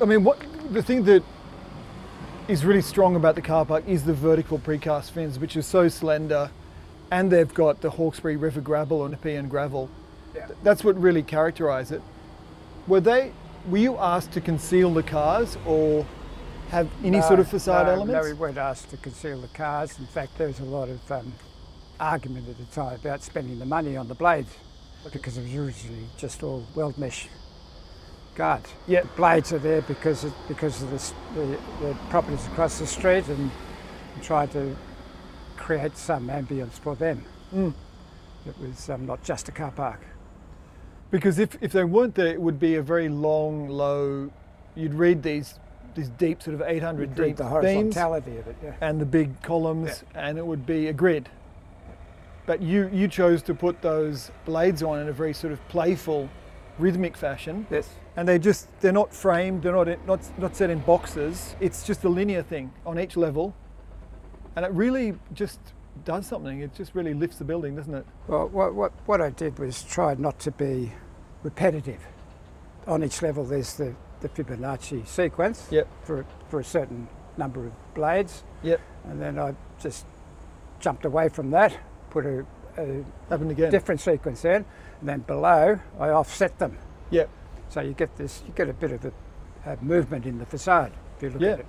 I 0.00 0.04
mean, 0.04 0.22
what 0.22 0.38
the 0.72 0.82
thing 0.82 1.02
that 1.04 1.22
is 2.52 2.66
really 2.66 2.82
strong 2.82 3.16
about 3.16 3.34
the 3.34 3.40
car 3.40 3.64
park 3.64 3.82
is 3.86 4.04
the 4.04 4.12
vertical 4.12 4.58
precast 4.58 5.10
fins, 5.10 5.38
which 5.38 5.56
are 5.56 5.62
so 5.62 5.88
slender, 5.88 6.50
and 7.10 7.32
they've 7.32 7.52
got 7.54 7.80
the 7.80 7.88
Hawkesbury 7.88 8.36
River 8.36 8.60
gravel 8.60 9.00
or 9.00 9.08
Nepean 9.08 9.48
gravel. 9.48 9.88
Yeah. 10.34 10.48
That's 10.62 10.84
what 10.84 11.00
really 11.00 11.22
characterise 11.22 11.90
it. 11.92 12.02
Were 12.86 13.00
they? 13.00 13.32
Were 13.68 13.78
you 13.78 13.96
asked 13.96 14.32
to 14.32 14.42
conceal 14.42 14.92
the 14.92 15.02
cars 15.02 15.56
or 15.64 16.06
have 16.68 16.90
any 17.02 17.22
sort 17.22 17.40
of 17.40 17.48
facade 17.48 17.86
no, 17.86 17.94
elements? 17.94 18.26
No, 18.26 18.32
we 18.34 18.38
weren't 18.38 18.58
asked 18.58 18.90
to 18.90 18.98
conceal 18.98 19.40
the 19.40 19.48
cars. 19.48 19.98
In 19.98 20.06
fact, 20.06 20.36
there 20.36 20.48
was 20.48 20.60
a 20.60 20.64
lot 20.64 20.90
of 20.90 21.10
um, 21.10 21.32
argument 21.98 22.50
at 22.50 22.58
the 22.58 22.66
time 22.66 22.96
about 22.96 23.22
spending 23.22 23.58
the 23.60 23.66
money 23.66 23.96
on 23.96 24.08
the 24.08 24.14
blades 24.14 24.54
because 25.10 25.38
it 25.38 25.42
was 25.42 25.54
originally 25.54 26.04
just 26.18 26.42
all 26.42 26.66
weld 26.74 26.98
mesh 26.98 27.28
guards. 28.34 28.70
Yeah. 28.86 29.02
Blades 29.16 29.52
are 29.52 29.58
there 29.58 29.82
because 29.82 30.24
of, 30.24 30.34
because 30.48 30.82
of 30.82 30.90
this, 30.90 31.12
the, 31.34 31.58
the 31.80 31.96
properties 32.10 32.46
across 32.46 32.78
the 32.78 32.86
street 32.86 33.26
and 33.28 33.50
tried 34.22 34.50
to 34.52 34.76
create 35.56 35.96
some 35.96 36.28
ambience 36.28 36.72
for 36.72 36.94
them. 36.96 37.24
Mm. 37.54 37.74
It 38.46 38.58
was 38.58 38.90
um, 38.90 39.06
not 39.06 39.22
just 39.22 39.48
a 39.48 39.52
car 39.52 39.70
park. 39.70 40.00
Because 41.10 41.38
if, 41.38 41.56
if 41.60 41.72
they 41.72 41.84
weren't 41.84 42.14
there, 42.14 42.28
it 42.28 42.40
would 42.40 42.58
be 42.58 42.76
a 42.76 42.82
very 42.82 43.08
long, 43.08 43.68
low. 43.68 44.30
You'd 44.74 44.94
read 44.94 45.22
these 45.22 45.58
these 45.94 46.08
deep 46.10 46.42
sort 46.42 46.54
of 46.54 46.62
800 46.62 47.00
You'd 47.00 47.14
deep 47.14 47.36
the 47.36 47.60
beams 47.60 47.96
of 47.98 48.26
it. 48.26 48.56
Yeah. 48.62 48.72
and 48.80 48.98
the 48.98 49.04
big 49.04 49.42
columns, 49.42 50.04
and 50.14 50.38
it 50.38 50.46
would 50.46 50.64
be 50.64 50.86
a 50.86 50.92
grid. 50.92 51.28
But 52.46 52.62
you 52.62 52.88
you 52.92 53.08
chose 53.08 53.42
to 53.42 53.54
put 53.54 53.82
those 53.82 54.30
blades 54.46 54.82
on 54.82 55.00
in 55.00 55.08
a 55.08 55.12
very 55.12 55.34
sort 55.34 55.52
of 55.52 55.66
playful, 55.68 56.30
rhythmic 56.78 57.16
fashion, 57.16 57.66
Yes. 57.70 57.90
And 58.16 58.28
they 58.28 58.38
just 58.38 58.68
they're 58.80 58.92
not 58.92 59.12
framed, 59.14 59.62
they're 59.62 59.72
not 59.72 60.06
not 60.06 60.38
not 60.38 60.56
set 60.56 60.70
in 60.70 60.80
boxes. 60.80 61.54
It's 61.60 61.84
just 61.86 62.04
a 62.04 62.08
linear 62.08 62.42
thing 62.42 62.72
on 62.86 62.98
each 62.98 63.16
level, 63.16 63.54
and 64.56 64.64
it 64.64 64.72
really 64.72 65.14
just 65.32 65.58
does 66.04 66.26
something. 66.26 66.60
It 66.60 66.74
just 66.74 66.94
really 66.94 67.14
lifts 67.14 67.36
the 67.38 67.44
building, 67.44 67.76
doesn't 67.76 67.94
it? 67.94 68.06
Well, 68.26 68.48
what, 68.48 68.74
what, 68.74 68.92
what 69.06 69.20
I 69.20 69.30
did 69.30 69.58
was 69.58 69.82
try 69.82 70.14
not 70.14 70.38
to 70.40 70.50
be 70.50 70.92
repetitive. 71.42 72.00
On 72.86 73.04
each 73.04 73.20
level, 73.22 73.44
there's 73.44 73.74
the, 73.74 73.94
the 74.20 74.28
Fibonacci 74.28 75.06
sequence 75.06 75.68
Yep. 75.70 75.86
for, 76.04 76.24
for 76.48 76.60
a 76.60 76.64
certain 76.64 77.08
number 77.36 77.66
of 77.66 77.72
blades, 77.94 78.42
Yep. 78.62 78.80
and 79.04 79.20
then 79.20 79.38
I 79.38 79.54
just 79.80 80.06
jumped 80.80 81.04
away 81.04 81.28
from 81.28 81.50
that, 81.50 81.76
put 82.10 82.24
a, 82.26 82.44
a 82.78 83.04
again. 83.30 83.70
different 83.70 84.00
sequence 84.00 84.44
in, 84.44 84.64
and 85.00 85.08
then 85.08 85.20
below 85.20 85.78
I 86.00 86.08
offset 86.08 86.58
them. 86.58 86.78
Yep. 87.10 87.28
So 87.72 87.80
you 87.80 87.94
get 87.94 88.14
this, 88.18 88.42
you 88.46 88.52
get 88.54 88.68
a 88.68 88.74
bit 88.74 88.92
of 88.92 89.02
a, 89.06 89.12
a 89.64 89.76
movement 89.80 90.26
in 90.26 90.38
the 90.38 90.44
facade 90.44 90.92
if 91.16 91.22
you 91.22 91.30
look 91.30 91.40
Yeah. 91.40 91.52
at 91.52 91.60
it. 91.60 91.66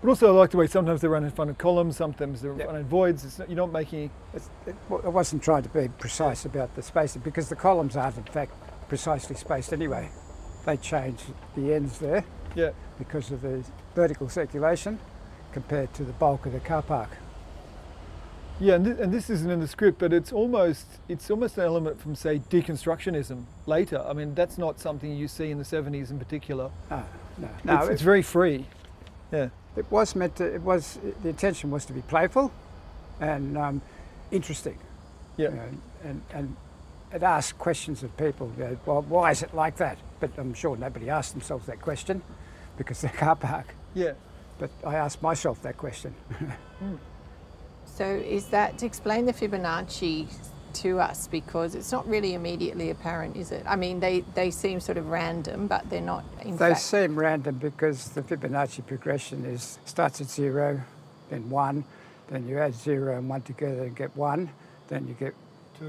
But 0.00 0.08
also, 0.10 0.28
I 0.28 0.38
like 0.38 0.50
the 0.50 0.56
way 0.56 0.68
sometimes 0.68 1.00
they 1.00 1.08
run 1.08 1.24
in 1.24 1.30
front 1.32 1.50
of 1.50 1.58
columns, 1.58 1.96
sometimes 1.96 2.42
they 2.42 2.48
Yep. 2.48 2.66
run 2.68 2.76
in 2.76 2.84
voids. 2.84 3.24
It's 3.24 3.40
not, 3.40 3.48
you're 3.48 3.56
not 3.56 3.72
making 3.72 4.10
It's, 4.32 4.48
it, 4.66 4.76
I 4.88 5.08
wasn't 5.08 5.42
trying 5.42 5.64
to 5.64 5.68
be 5.68 5.88
precise 5.98 6.44
about 6.44 6.76
the 6.76 6.82
spacing 6.82 7.22
because 7.22 7.48
the 7.48 7.56
columns 7.56 7.96
aren't 7.96 8.16
in 8.16 8.22
fact 8.22 8.54
precisely 8.88 9.34
spaced 9.34 9.72
anyway. 9.72 10.08
They 10.64 10.76
change 10.76 11.24
the 11.56 11.74
ends 11.74 11.98
there 11.98 12.24
yeah. 12.54 12.70
because 12.98 13.32
of 13.32 13.42
the 13.42 13.64
vertical 13.96 14.28
circulation 14.28 15.00
compared 15.52 15.92
to 15.94 16.04
the 16.04 16.12
bulk 16.12 16.46
of 16.46 16.52
the 16.52 16.60
car 16.60 16.82
park. 16.82 17.10
Yeah, 18.60 18.74
and, 18.74 18.84
th- 18.84 18.98
and 19.00 19.12
this 19.12 19.28
isn't 19.28 19.50
in 19.50 19.60
the 19.60 19.66
script, 19.66 19.98
but 19.98 20.12
it's 20.12 20.32
almost 20.32 20.86
it's 21.08 21.30
almost 21.30 21.58
an 21.58 21.64
element 21.64 22.00
from 22.00 22.14
say 22.14 22.38
deconstructionism 22.50 23.44
later. 23.66 24.04
I 24.06 24.12
mean, 24.12 24.34
that's 24.34 24.56
not 24.56 24.78
something 24.78 25.16
you 25.16 25.26
see 25.26 25.50
in 25.50 25.58
the 25.58 25.64
70s 25.64 26.10
in 26.10 26.18
particular. 26.18 26.70
No, 26.90 27.02
no, 27.38 27.48
no. 27.64 27.78
it's, 27.78 27.88
it, 27.88 27.92
it's 27.94 28.02
very 28.02 28.22
free. 28.22 28.66
Yeah, 29.32 29.48
it 29.76 29.90
was 29.90 30.14
meant 30.14 30.36
to. 30.36 30.44
It 30.44 30.62
was 30.62 30.98
the 31.22 31.30
intention 31.30 31.70
was 31.70 31.84
to 31.86 31.92
be 31.92 32.02
playful 32.02 32.52
and 33.20 33.58
um, 33.58 33.82
interesting. 34.30 34.78
yeah, 35.36 35.48
you 35.48 35.54
know, 35.56 35.68
and 36.04 36.22
and 36.32 36.56
it 37.12 37.22
asked 37.22 37.58
questions 37.58 38.02
of 38.04 38.16
people. 38.16 38.52
You 38.58 38.64
know, 38.64 38.78
well, 38.86 39.02
why 39.02 39.30
is 39.32 39.42
it 39.42 39.54
like 39.54 39.76
that? 39.78 39.98
But 40.20 40.30
I'm 40.38 40.54
sure 40.54 40.76
nobody 40.76 41.10
asked 41.10 41.32
themselves 41.32 41.66
that 41.66 41.80
question 41.80 42.22
because 42.76 43.00
they're 43.00 43.10
car 43.10 43.34
park. 43.36 43.74
yeah. 43.94 44.12
But 44.58 44.70
I 44.84 44.94
asked 44.94 45.20
myself 45.22 45.60
that 45.62 45.76
question. 45.76 46.14
So 47.94 48.04
is 48.06 48.46
that 48.46 48.78
to 48.78 48.86
explain 48.86 49.26
the 49.26 49.32
Fibonacci 49.32 50.26
to 50.74 50.98
us 50.98 51.26
because 51.26 51.74
it's 51.74 51.92
not 51.92 52.08
really 52.08 52.32
immediately 52.34 52.88
apparent, 52.90 53.36
is 53.36 53.52
it? 53.52 53.62
I 53.66 53.76
mean, 53.76 54.00
they, 54.00 54.20
they 54.34 54.50
seem 54.50 54.80
sort 54.80 54.96
of 54.96 55.08
random, 55.08 55.66
but 55.66 55.88
they're 55.90 56.00
not 56.00 56.24
in 56.42 56.52
They 56.52 56.70
fact. 56.70 56.80
seem 56.80 57.16
random 57.18 57.56
because 57.56 58.08
the 58.10 58.22
Fibonacci 58.22 58.86
progression 58.86 59.44
is 59.44 59.78
starts 59.84 60.20
at 60.22 60.28
zero, 60.28 60.80
then 61.28 61.50
one, 61.50 61.84
then 62.30 62.48
you 62.48 62.58
add 62.58 62.74
zero 62.74 63.18
and 63.18 63.28
one 63.28 63.42
together 63.42 63.82
and 63.84 63.94
get 63.94 64.16
one, 64.16 64.48
then 64.88 65.06
you 65.06 65.14
get 65.14 65.34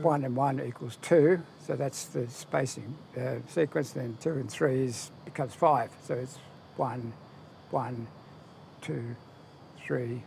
one 0.02 0.26
and 0.26 0.36
one 0.36 0.60
equals 0.60 0.98
two. 1.02 1.42
So 1.66 1.76
that's 1.78 2.06
the 2.06 2.28
spacing 2.28 2.94
uh, 3.18 3.36
sequence. 3.48 3.92
Then 3.92 4.18
two 4.22 4.32
and 4.34 4.52
three 4.52 4.84
is 4.86 5.12
becomes 5.24 5.54
five. 5.56 5.90
So 6.06 6.16
it's 6.16 6.38
one, 6.76 7.14
one, 7.72 8.08
two, 8.82 9.16
three, 9.86 10.24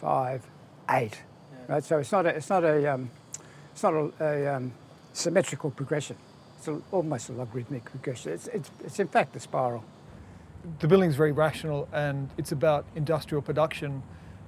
five, 0.00 0.42
eight. 0.90 1.22
Right. 1.68 1.84
So 1.84 1.98
it's 1.98 2.12
not 2.12 2.26
a 2.26 2.30
it's 2.30 2.50
not 2.50 2.64
a 2.64 2.94
um, 2.94 3.10
it's 3.72 3.82
not 3.82 3.94
a, 3.94 4.12
a 4.20 4.56
um, 4.56 4.72
symmetrical 5.12 5.70
progression. 5.70 6.16
It's 6.58 6.68
a, 6.68 6.80
almost 6.92 7.30
a 7.30 7.32
logarithmic 7.32 7.84
progression. 7.84 8.32
It's, 8.32 8.48
it's, 8.48 8.70
it's 8.84 9.00
in 9.00 9.08
fact 9.08 9.34
a 9.36 9.40
spiral. 9.40 9.84
The 10.80 10.88
building's 10.88 11.16
very 11.16 11.32
rational, 11.32 11.88
and 11.92 12.28
it's 12.36 12.52
about 12.52 12.84
industrial 12.94 13.40
production, 13.40 14.02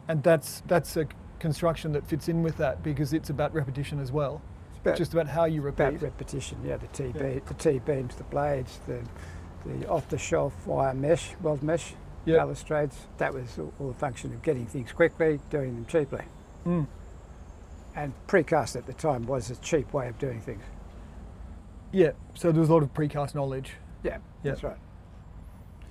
and 0.08 0.22
that's 0.22 0.62
that's 0.66 0.96
a 0.96 1.06
construction 1.38 1.92
that 1.92 2.06
fits 2.06 2.28
in 2.28 2.42
with 2.42 2.56
that 2.58 2.82
because 2.82 3.12
it's 3.12 3.30
about 3.30 3.54
repetition 3.54 3.98
as 3.98 4.12
well. 4.12 4.42
It's 4.70 4.78
about, 4.80 4.96
Just 4.96 5.12
about 5.12 5.28
how 5.28 5.44
you 5.46 5.62
repeat. 5.62 5.84
about 5.84 6.02
repetition. 6.02 6.58
Yeah, 6.64 6.76
the 6.76 6.88
T 6.88 7.04
be- 7.12 7.40
the 7.46 7.54
T 7.54 7.78
beams, 7.78 8.16
the 8.16 8.24
blades, 8.24 8.80
the 8.86 9.00
the 9.64 9.88
off-the-shelf 9.88 10.66
wire 10.66 10.92
mesh, 10.92 11.36
weld 11.40 11.62
mesh, 11.62 11.94
Yeah. 12.24 12.36
balustrades. 12.38 12.96
That 13.18 13.34
was 13.34 13.58
all, 13.58 13.72
all 13.80 13.90
a 13.90 13.94
function 13.94 14.32
of 14.32 14.42
getting 14.42 14.66
things 14.66 14.92
quickly, 14.92 15.40
doing 15.50 15.74
them 15.74 15.86
cheaply. 15.86 16.24
Mm. 16.66 16.86
And 17.94 18.12
precast 18.26 18.76
at 18.76 18.86
the 18.86 18.92
time 18.94 19.26
was 19.26 19.50
a 19.50 19.56
cheap 19.56 19.92
way 19.92 20.08
of 20.08 20.18
doing 20.18 20.40
things. 20.40 20.62
Yeah. 21.92 22.12
So 22.34 22.52
there 22.52 22.60
was 22.60 22.70
a 22.70 22.72
lot 22.74 22.82
of 22.82 22.94
precast 22.94 23.34
knowledge. 23.34 23.72
Yeah, 24.02 24.18
Yeah. 24.42 24.52
that's 24.52 24.62
right. 24.62 24.78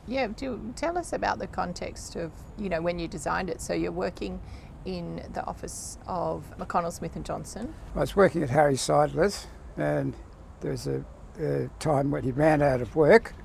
Yeah, 0.08 0.28
do 0.28 0.74
tell 0.76 0.98
us 0.98 1.14
about 1.14 1.38
the 1.40 1.48
context 1.48 2.16
of 2.16 2.32
you 2.58 2.70
know 2.70 2.82
when 2.82 2.98
you 2.98 3.08
designed 3.08 3.50
it. 3.50 3.62
So 3.62 3.74
you're 3.74 3.92
working 3.92 4.42
in 4.84 5.22
the 5.34 5.46
office 5.46 6.00
of 6.08 6.44
McConnell 6.58 6.92
Smith 6.92 7.16
and 7.16 7.24
Johnson. 7.24 7.74
I 7.96 8.00
was 8.00 8.16
working 8.16 8.42
at 8.42 8.50
Harry 8.50 8.74
Seidler's, 8.74 9.46
and 9.78 10.16
there 10.62 10.72
was 10.72 10.88
a, 10.88 11.06
a 11.40 11.70
time 11.80 12.10
when 12.10 12.24
he 12.24 12.32
ran 12.32 12.64
out 12.64 12.82
of 12.82 12.96
work, 12.96 13.36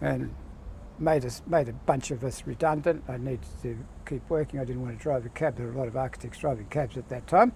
and 0.00 0.34
made 0.98 1.24
us 1.24 1.42
made 1.46 1.68
a 1.68 1.72
bunch 1.72 2.10
of 2.10 2.24
us 2.24 2.42
redundant. 2.46 3.04
I 3.08 3.16
needed 3.16 3.46
to 3.62 3.76
keep 4.06 4.28
working. 4.28 4.60
I 4.60 4.64
didn't 4.64 4.82
want 4.82 4.96
to 4.96 5.02
drive 5.02 5.26
a 5.26 5.28
cab. 5.30 5.56
There 5.56 5.66
were 5.66 5.72
a 5.72 5.78
lot 5.78 5.88
of 5.88 5.96
architects 5.96 6.38
driving 6.38 6.66
cabs 6.66 6.96
at 6.96 7.08
that 7.08 7.26
time. 7.26 7.52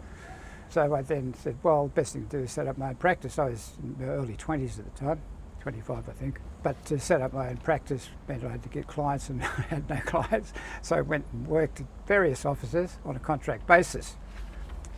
So 0.68 0.94
I 0.94 1.02
then 1.02 1.34
said, 1.34 1.58
well, 1.62 1.88
the 1.88 1.94
best 1.94 2.12
thing 2.12 2.26
to 2.26 2.36
do 2.38 2.44
is 2.44 2.52
set 2.52 2.68
up 2.68 2.78
my 2.78 2.90
own 2.90 2.94
practice. 2.94 3.38
I 3.38 3.46
was 3.46 3.72
in 3.82 3.96
my 3.98 4.12
early 4.12 4.36
20s 4.36 4.78
at 4.78 4.84
the 4.84 4.98
time, 4.98 5.20
25 5.60 6.08
I 6.08 6.12
think. 6.12 6.40
But 6.62 6.84
to 6.86 7.00
set 7.00 7.22
up 7.22 7.32
my 7.32 7.48
own 7.48 7.56
practice 7.56 8.08
meant 8.28 8.44
I 8.44 8.50
had 8.50 8.62
to 8.62 8.68
get 8.68 8.86
clients 8.86 9.30
and 9.30 9.42
I 9.58 9.62
had 9.62 9.88
no 9.88 9.96
clients. 9.96 10.52
So 10.82 10.96
I 10.96 11.00
went 11.00 11.24
and 11.32 11.46
worked 11.48 11.80
at 11.80 11.86
various 12.06 12.44
offices 12.44 12.98
on 13.04 13.16
a 13.16 13.18
contract 13.18 13.66
basis. 13.66 14.16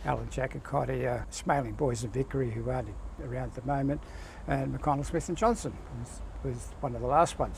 Alan 0.05 0.27
Jackacotty, 0.27 1.07
uh, 1.07 1.23
Schmaling 1.31 1.73
Boys 1.73 2.03
and 2.03 2.13
Vickery, 2.13 2.51
who 2.51 2.69
aren't 2.69 2.89
around 3.23 3.47
at 3.49 3.55
the 3.55 3.65
moment, 3.65 4.01
and 4.47 4.77
McConnell 4.77 5.05
Smith 5.05 5.29
and 5.29 5.37
Johnson 5.37 5.73
was, 5.97 6.21
was 6.43 6.67
one 6.81 6.93
of 6.93 7.01
the 7.01 7.07
last 7.07 7.39
ones. 7.39 7.57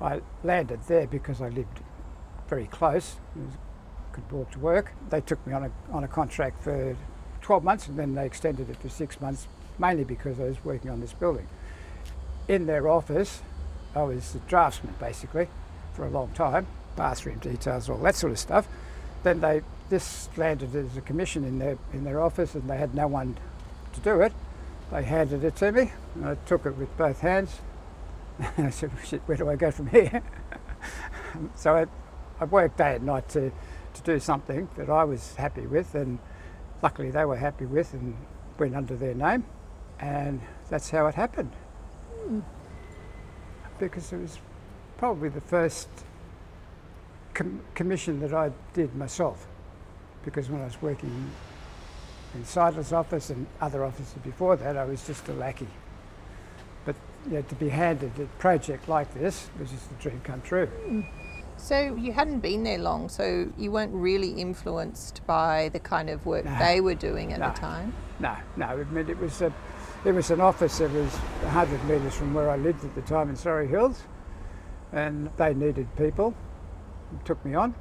I 0.00 0.20
landed 0.42 0.80
there 0.88 1.06
because 1.06 1.40
I 1.42 1.48
lived 1.48 1.80
very 2.48 2.66
close, 2.66 3.16
could 4.12 4.30
walk 4.32 4.50
to 4.52 4.58
work. 4.58 4.92
They 5.10 5.20
took 5.20 5.44
me 5.46 5.52
on 5.52 5.64
a, 5.64 5.70
on 5.92 6.04
a 6.04 6.08
contract 6.08 6.62
for 6.62 6.96
12 7.42 7.64
months 7.64 7.86
and 7.86 7.98
then 7.98 8.14
they 8.14 8.26
extended 8.26 8.70
it 8.70 8.76
for 8.76 8.88
six 8.88 9.20
months, 9.20 9.46
mainly 9.78 10.04
because 10.04 10.40
I 10.40 10.44
was 10.44 10.64
working 10.64 10.90
on 10.90 11.00
this 11.00 11.12
building. 11.12 11.46
In 12.48 12.66
their 12.66 12.88
office, 12.88 13.42
I 13.94 14.02
was 14.02 14.34
a 14.34 14.38
draftsman 14.40 14.94
basically 14.98 15.48
for 15.94 16.06
a 16.06 16.10
long 16.10 16.28
time, 16.30 16.66
bathroom 16.96 17.38
details, 17.38 17.88
all 17.88 17.98
that 17.98 18.14
sort 18.14 18.32
of 18.32 18.38
stuff. 18.38 18.68
Then 19.22 19.40
they 19.40 19.62
this 19.90 20.28
landed 20.36 20.74
as 20.76 20.96
a 20.96 21.00
commission 21.00 21.44
in 21.44 21.58
their 21.58 21.76
in 21.92 22.04
their 22.04 22.20
office 22.20 22.54
and 22.54 22.70
they 22.70 22.78
had 22.78 22.94
no 22.94 23.06
one 23.06 23.36
to 23.92 24.00
do 24.00 24.20
it. 24.20 24.32
They 24.90 25.02
handed 25.02 25.44
it 25.44 25.56
to 25.56 25.72
me 25.72 25.92
and 26.14 26.26
I 26.26 26.34
took 26.46 26.64
it 26.64 26.76
with 26.76 26.96
both 26.96 27.20
hands. 27.20 27.60
I 28.58 28.70
said, 28.70 28.90
"Shit, 29.04 29.22
where 29.26 29.36
do 29.36 29.48
I 29.48 29.56
go 29.56 29.70
from 29.70 29.88
here? 29.88 30.22
so 31.54 31.76
I, 31.76 31.86
I 32.40 32.44
worked 32.44 32.78
day 32.78 32.96
and 32.96 33.06
night 33.06 33.28
to, 33.30 33.50
to 33.94 34.02
do 34.02 34.18
something 34.18 34.68
that 34.76 34.88
I 34.88 35.04
was 35.04 35.34
happy 35.36 35.66
with, 35.66 35.94
and 35.94 36.18
luckily 36.82 37.10
they 37.10 37.24
were 37.24 37.36
happy 37.36 37.66
with 37.66 37.92
and 37.92 38.16
went 38.58 38.74
under 38.74 38.96
their 38.96 39.14
name, 39.14 39.44
and 39.98 40.40
that's 40.68 40.90
how 40.90 41.06
it 41.06 41.14
happened. 41.14 41.52
Hmm. 42.24 42.40
Because 43.78 44.12
it 44.12 44.18
was 44.18 44.38
probably 44.96 45.28
the 45.28 45.40
first 45.40 45.88
com- 47.34 47.62
commission 47.74 48.20
that 48.20 48.34
I 48.34 48.52
did 48.74 48.94
myself. 48.94 49.46
Because 50.24 50.50
when 50.50 50.60
I 50.60 50.64
was 50.64 50.80
working 50.82 51.30
in 52.34 52.44
Seidler's 52.44 52.92
office 52.92 53.30
and 53.30 53.46
other 53.60 53.84
offices 53.84 54.14
before 54.22 54.56
that, 54.56 54.76
I 54.76 54.84
was 54.84 55.06
just 55.06 55.28
a 55.28 55.32
lackey. 55.32 55.68
You 57.26 57.32
know, 57.36 57.42
to 57.42 57.54
be 57.56 57.68
handed 57.68 58.18
a 58.18 58.24
project 58.38 58.88
like 58.88 59.12
this 59.14 59.50
was 59.58 59.70
just 59.70 59.90
a 59.90 59.94
dream 59.94 60.20
come 60.24 60.40
true. 60.42 60.68
So 61.56 61.94
you 61.94 62.12
hadn't 62.12 62.40
been 62.40 62.64
there 62.64 62.78
long, 62.78 63.10
so 63.10 63.52
you 63.58 63.70
weren't 63.70 63.92
really 63.92 64.30
influenced 64.30 65.20
by 65.26 65.68
the 65.74 65.78
kind 65.80 66.08
of 66.08 66.24
work 66.24 66.46
No. 66.46 66.58
they 66.58 66.80
were 66.80 66.94
doing 66.94 67.32
at 67.34 67.40
No. 67.40 67.48
the 67.48 67.54
time. 67.54 67.92
No, 68.18 68.34
no. 68.56 68.66
I 68.66 68.84
mean, 68.84 69.08
it 69.10 69.18
was 69.18 69.42
a, 69.42 69.52
it 70.06 70.12
was 70.12 70.30
an 70.30 70.40
office 70.40 70.78
that 70.78 70.90
was 70.90 71.12
100 71.42 71.84
metres 71.84 72.14
from 72.14 72.32
where 72.32 72.48
I 72.48 72.56
lived 72.56 72.84
at 72.84 72.94
the 72.94 73.02
time 73.02 73.28
in 73.28 73.36
Surry 73.36 73.68
Hills, 73.68 74.02
and 74.92 75.28
they 75.36 75.52
needed 75.52 75.94
people. 75.96 76.34
Took 77.26 77.44
me 77.44 77.54
on, 77.54 77.74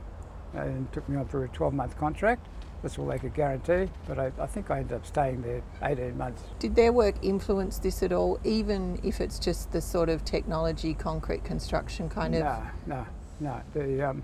and 0.53 0.91
took 0.91 1.07
me 1.07 1.15
on 1.15 1.25
for 1.27 1.45
a 1.45 1.49
12-month 1.49 1.97
contract. 1.97 2.45
That's 2.81 2.97
all 2.97 3.07
they 3.07 3.19
could 3.19 3.33
guarantee. 3.33 3.91
But 4.07 4.19
I, 4.19 4.31
I 4.39 4.45
think 4.45 4.71
I 4.71 4.79
ended 4.79 4.93
up 4.93 5.05
staying 5.05 5.41
there 5.41 5.61
18 5.83 6.17
months. 6.17 6.43
Did 6.59 6.75
their 6.75 6.93
work 6.93 7.15
influence 7.21 7.77
this 7.77 8.01
at 8.03 8.13
all, 8.13 8.39
even 8.43 8.99
if 9.03 9.19
it's 9.19 9.37
just 9.37 9.71
the 9.71 9.81
sort 9.81 10.09
of 10.09 10.23
technology, 10.23 10.93
concrete 10.93 11.43
construction 11.43 12.09
kind 12.09 12.35
of? 12.35 12.41
No, 12.41 12.63
no, 12.87 13.07
no. 13.39 13.61
The 13.73 14.09
um, 14.09 14.23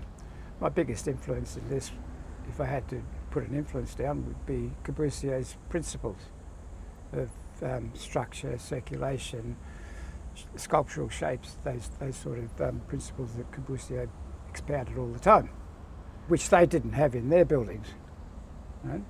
my 0.60 0.68
biggest 0.70 1.06
influence 1.06 1.56
in 1.56 1.68
this, 1.68 1.90
if 2.48 2.60
I 2.60 2.64
had 2.64 2.88
to 2.88 3.02
put 3.30 3.46
an 3.46 3.54
influence 3.54 3.94
down, 3.94 4.24
would 4.26 4.46
be 4.46 4.72
Corbusier's 4.84 5.56
principles 5.68 6.18
of 7.12 7.30
um, 7.62 7.90
structure, 7.94 8.56
circulation, 8.58 9.56
sh- 10.34 10.44
sculptural 10.56 11.10
shapes. 11.10 11.58
Those 11.62 11.90
those 12.00 12.16
sort 12.16 12.38
of 12.38 12.60
um, 12.60 12.80
principles 12.88 13.34
that 13.34 13.50
Cabrissier 13.52 14.08
expounded 14.48 14.96
all 14.96 15.12
the 15.12 15.18
time, 15.18 15.50
which 16.28 16.48
they 16.48 16.64
didn't 16.64 16.92
have 16.92 17.14
in 17.14 17.28
their 17.28 17.44
buildings. 17.44 17.88
Right? 18.88 19.02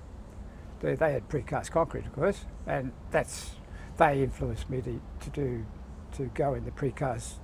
They, 0.81 0.95
they 0.95 1.13
had 1.13 1.29
precast 1.29 1.71
concrete, 1.71 2.07
of 2.07 2.13
course, 2.13 2.45
and 2.67 2.93
that's 3.11 3.53
they 3.97 4.23
influenced 4.23 4.69
me 4.69 4.83
to, 4.83 5.01
to 5.21 5.31
do 5.31 5.67
to 6.13 6.31
go 6.35 6.55
in 6.55 6.65
the 6.65 6.71
precast 6.71 7.35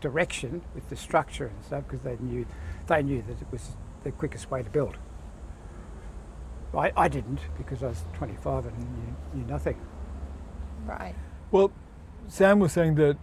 direction 0.00 0.62
with 0.74 0.88
the 0.88 0.96
structure 0.96 1.46
and 1.46 1.64
stuff 1.64 1.84
because 1.88 2.02
they 2.02 2.16
knew 2.20 2.46
they 2.86 3.02
knew 3.02 3.22
that 3.22 3.40
it 3.40 3.46
was 3.50 3.76
the 4.04 4.10
quickest 4.10 4.50
way 4.50 4.62
to 4.62 4.70
build. 4.70 4.96
I, 6.76 6.92
I 6.96 7.08
didn't 7.08 7.40
because 7.58 7.82
I 7.82 7.88
was 7.88 8.04
25 8.14 8.66
and 8.66 8.78
knew, 8.78 9.16
knew 9.34 9.46
nothing. 9.46 9.78
Right. 10.86 11.14
Well, 11.50 11.70
Sam 12.28 12.60
was 12.60 12.72
saying 12.72 12.94
that 12.94 13.18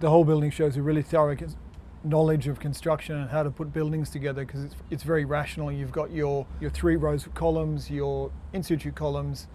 the 0.00 0.10
whole 0.10 0.24
building 0.24 0.50
shows 0.50 0.76
a 0.76 0.82
really 0.82 1.02
thorough 1.02 1.36
cons- 1.36 1.56
knowledge 2.04 2.46
of 2.48 2.60
construction 2.60 3.16
and 3.16 3.30
how 3.30 3.42
to 3.42 3.50
put 3.50 3.72
buildings 3.72 4.10
together 4.10 4.44
because 4.44 4.64
it's, 4.64 4.74
it's 4.90 5.02
very 5.02 5.24
rational. 5.24 5.70
You've 5.72 5.92
got 5.92 6.10
your, 6.12 6.46
your 6.60 6.70
three 6.70 6.96
rows 6.96 7.26
of 7.26 7.34
columns, 7.34 7.90
your 7.90 8.30
in 8.52 8.62
situ 8.62 8.92
columns, 8.92 9.48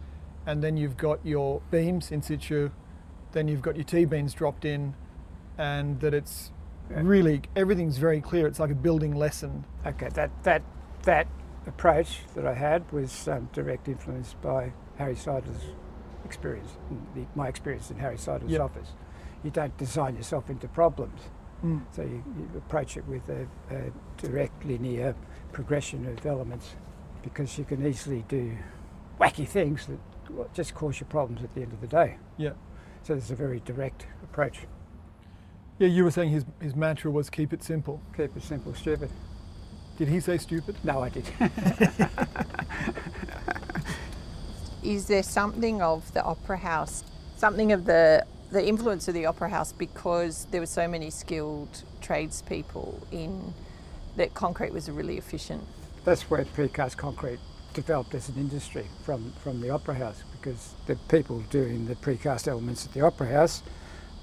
and 0.46 0.62
then 0.64 0.76
you've 0.78 0.98
got 0.98 1.26
your 1.26 1.62
beams 1.72 2.12
in 2.12 2.22
situ, 2.22 2.70
then 3.32 3.48
you've 3.48 3.62
got 3.62 3.76
your 3.76 3.86
T 3.86 4.06
beams 4.06 4.34
dropped 4.34 4.66
in, 4.66 4.94
and 5.58 6.00
that 6.02 6.14
it's 6.14 6.52
Yeah. 6.92 7.02
really 7.04 7.42
everything's 7.56 7.98
very 7.98 8.20
clear. 8.20 8.46
It's 8.48 8.60
like 8.60 8.72
a 8.72 8.76
building 8.76 9.16
lesson. 9.16 9.64
Okay, 9.86 10.10
that 10.14 10.32
that 10.44 10.62
that 11.04 11.28
approach 11.66 12.22
that 12.36 12.46
I 12.46 12.54
had 12.54 12.92
was 12.92 13.28
um, 13.28 13.48
direct 13.54 13.88
influence 13.88 14.36
by 14.42 14.74
Harry 14.98 15.16
Seidler's 15.16 15.64
experience, 16.26 16.76
the, 17.16 17.26
my 17.36 17.48
experience 17.48 17.90
in 17.90 17.98
Harry 18.00 18.18
Seidler's 18.18 18.52
Yep. 18.52 18.62
office. 18.62 18.90
You 19.44 19.52
don't 19.52 19.76
design 19.78 20.16
yourself 20.18 20.50
into 20.50 20.68
problems. 20.68 21.22
Mm. 21.64 21.82
So 21.96 22.02
you, 22.02 22.24
you 22.38 22.50
approach 22.58 22.98
it 22.98 23.06
with 23.08 23.28
a, 23.30 23.48
a 23.74 23.92
direct 24.18 24.66
linear 24.66 25.16
progression 25.52 26.06
of 26.08 26.26
elements 26.26 26.76
because 27.24 27.58
you 27.58 27.64
can 27.64 27.86
easily 27.86 28.26
do 28.28 28.58
wacky 29.20 29.48
things 29.48 29.88
that 29.88 30.54
just 30.54 30.74
cause 30.74 31.00
you 31.00 31.06
problems 31.06 31.44
at 31.44 31.54
the 31.56 31.62
end 31.62 31.72
of 31.72 31.82
the 31.82 31.88
day. 31.88 32.18
Yeah. 32.38 32.52
So 33.04 33.14
there's 33.14 33.32
a 33.32 33.36
very 33.36 33.62
direct 33.62 34.08
approach. 34.24 34.60
Yeah, 35.80 35.88
you 35.88 36.04
were 36.04 36.12
saying 36.12 36.30
his, 36.30 36.46
his 36.62 36.76
mantra 36.76 37.12
was 37.12 37.30
keep 37.30 37.54
it 37.54 37.64
simple. 37.64 38.02
Keep 38.16 38.38
it 38.38 38.44
simple, 38.44 38.74
stupid. 38.74 39.10
Did 39.98 40.08
he 40.08 40.20
say 40.20 40.38
stupid? 40.38 40.76
No, 40.84 41.02
I 41.02 41.10
did. 41.10 41.26
Is 44.84 45.06
there 45.08 45.24
something 45.24 45.82
of 45.82 46.12
the 46.14 46.24
Opera 46.24 46.58
House, 46.58 47.04
something 47.38 47.72
of 47.72 47.86
the 47.86 48.26
the 48.54 48.66
influence 48.66 49.08
of 49.08 49.16
the 49.16 49.26
Opera 49.26 49.50
House 49.50 49.74
because 49.74 50.46
there 50.52 50.62
were 50.62 50.68
so 50.68 50.88
many 50.88 51.10
skilled 51.10 51.84
tradespeople 52.02 53.02
in 53.12 53.52
that 54.16 54.36
concrete 54.36 54.72
was 54.72 54.90
really 54.92 55.18
efficient? 55.18 55.64
That's 56.06 56.30
where 56.30 56.46
precast 56.46 56.96
concrete 56.96 57.40
developed 57.74 58.14
as 58.14 58.30
an 58.30 58.36
industry 58.36 58.86
from, 59.04 59.34
from 59.44 59.60
the 59.60 59.72
Opera 59.72 59.96
House 59.96 60.24
because 60.40 60.76
the 60.86 60.96
people 61.10 61.40
doing 61.50 61.88
the 61.88 61.96
precast 61.96 62.48
elements 62.48 62.86
at 62.86 62.94
the 62.94 63.02
Opera 63.02 63.28
House, 63.28 63.64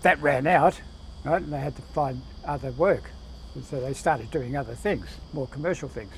that 0.03 0.23
ran 0.23 0.47
out, 0.47 0.81
right, 1.25 1.43
and 1.43 1.53
they 1.53 1.59
had 1.59 1.75
to 1.75 1.83
find 1.83 2.23
other 2.45 2.71
work. 2.71 3.11
And 3.57 3.65
so 3.65 3.81
they 3.81 3.95
started 3.95 4.31
doing 4.31 4.57
other 4.57 4.77
things, 4.77 5.09
more 5.33 5.49
commercial 5.49 5.89
things. 5.89 6.13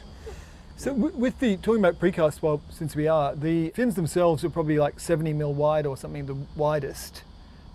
So 0.77 0.93
with 0.93 1.39
the 1.39 1.57
talking 1.57 1.83
about 1.83 1.99
precast, 1.99 2.43
well, 2.43 2.61
since 2.69 2.95
we 2.95 3.09
are, 3.09 3.35
the 3.35 3.71
fins 3.71 3.95
themselves 3.95 4.45
are 4.45 4.51
probably 4.51 4.79
like 4.79 5.01
70 5.01 5.33
mil 5.33 5.55
wide 5.55 5.87
or 5.87 5.97
something, 5.97 6.27
the 6.27 6.37
widest, 6.57 7.23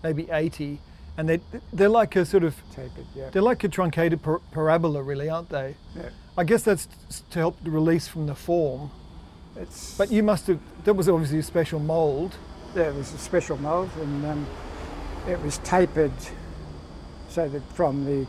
maybe 0.03 0.27
80, 0.31 0.79
and 1.17 1.27
they 1.29 1.39
they're 1.73 1.89
like 1.89 2.15
a 2.15 2.25
sort 2.25 2.43
of 2.43 2.55
Tapered, 2.75 3.05
yeah. 3.15 3.29
they're 3.31 3.41
like 3.41 3.63
a 3.63 3.67
truncated 3.69 4.21
par- 4.21 4.41
parabola, 4.51 5.01
really, 5.01 5.29
aren't 5.29 5.49
they? 5.49 5.75
yeah. 5.95 6.09
I 6.37 6.43
guess 6.43 6.61
that's 6.63 6.87
to 7.31 7.39
help 7.39 7.63
the 7.63 7.71
release 7.71 8.07
from 8.07 8.27
the 8.27 8.35
form. 8.35 8.91
It's, 9.55 9.97
But 9.97 10.11
you 10.11 10.21
must 10.21 10.45
have 10.47 10.59
that 10.83 10.93
was 10.93 11.09
obviously 11.09 11.39
a 11.39 11.43
special 11.43 11.79
mould. 11.79 12.35
yeah, 12.75 12.89
it 12.89 12.95
was 12.95 13.11
a 13.13 13.17
special 13.17 13.57
mould 13.57 13.89
and 13.99 14.23
um, 14.25 14.47
it 15.27 15.41
was 15.41 15.57
tapered 15.59 16.11
so 17.29 17.49
that 17.49 17.63
from 17.73 18.05
the 18.05 18.27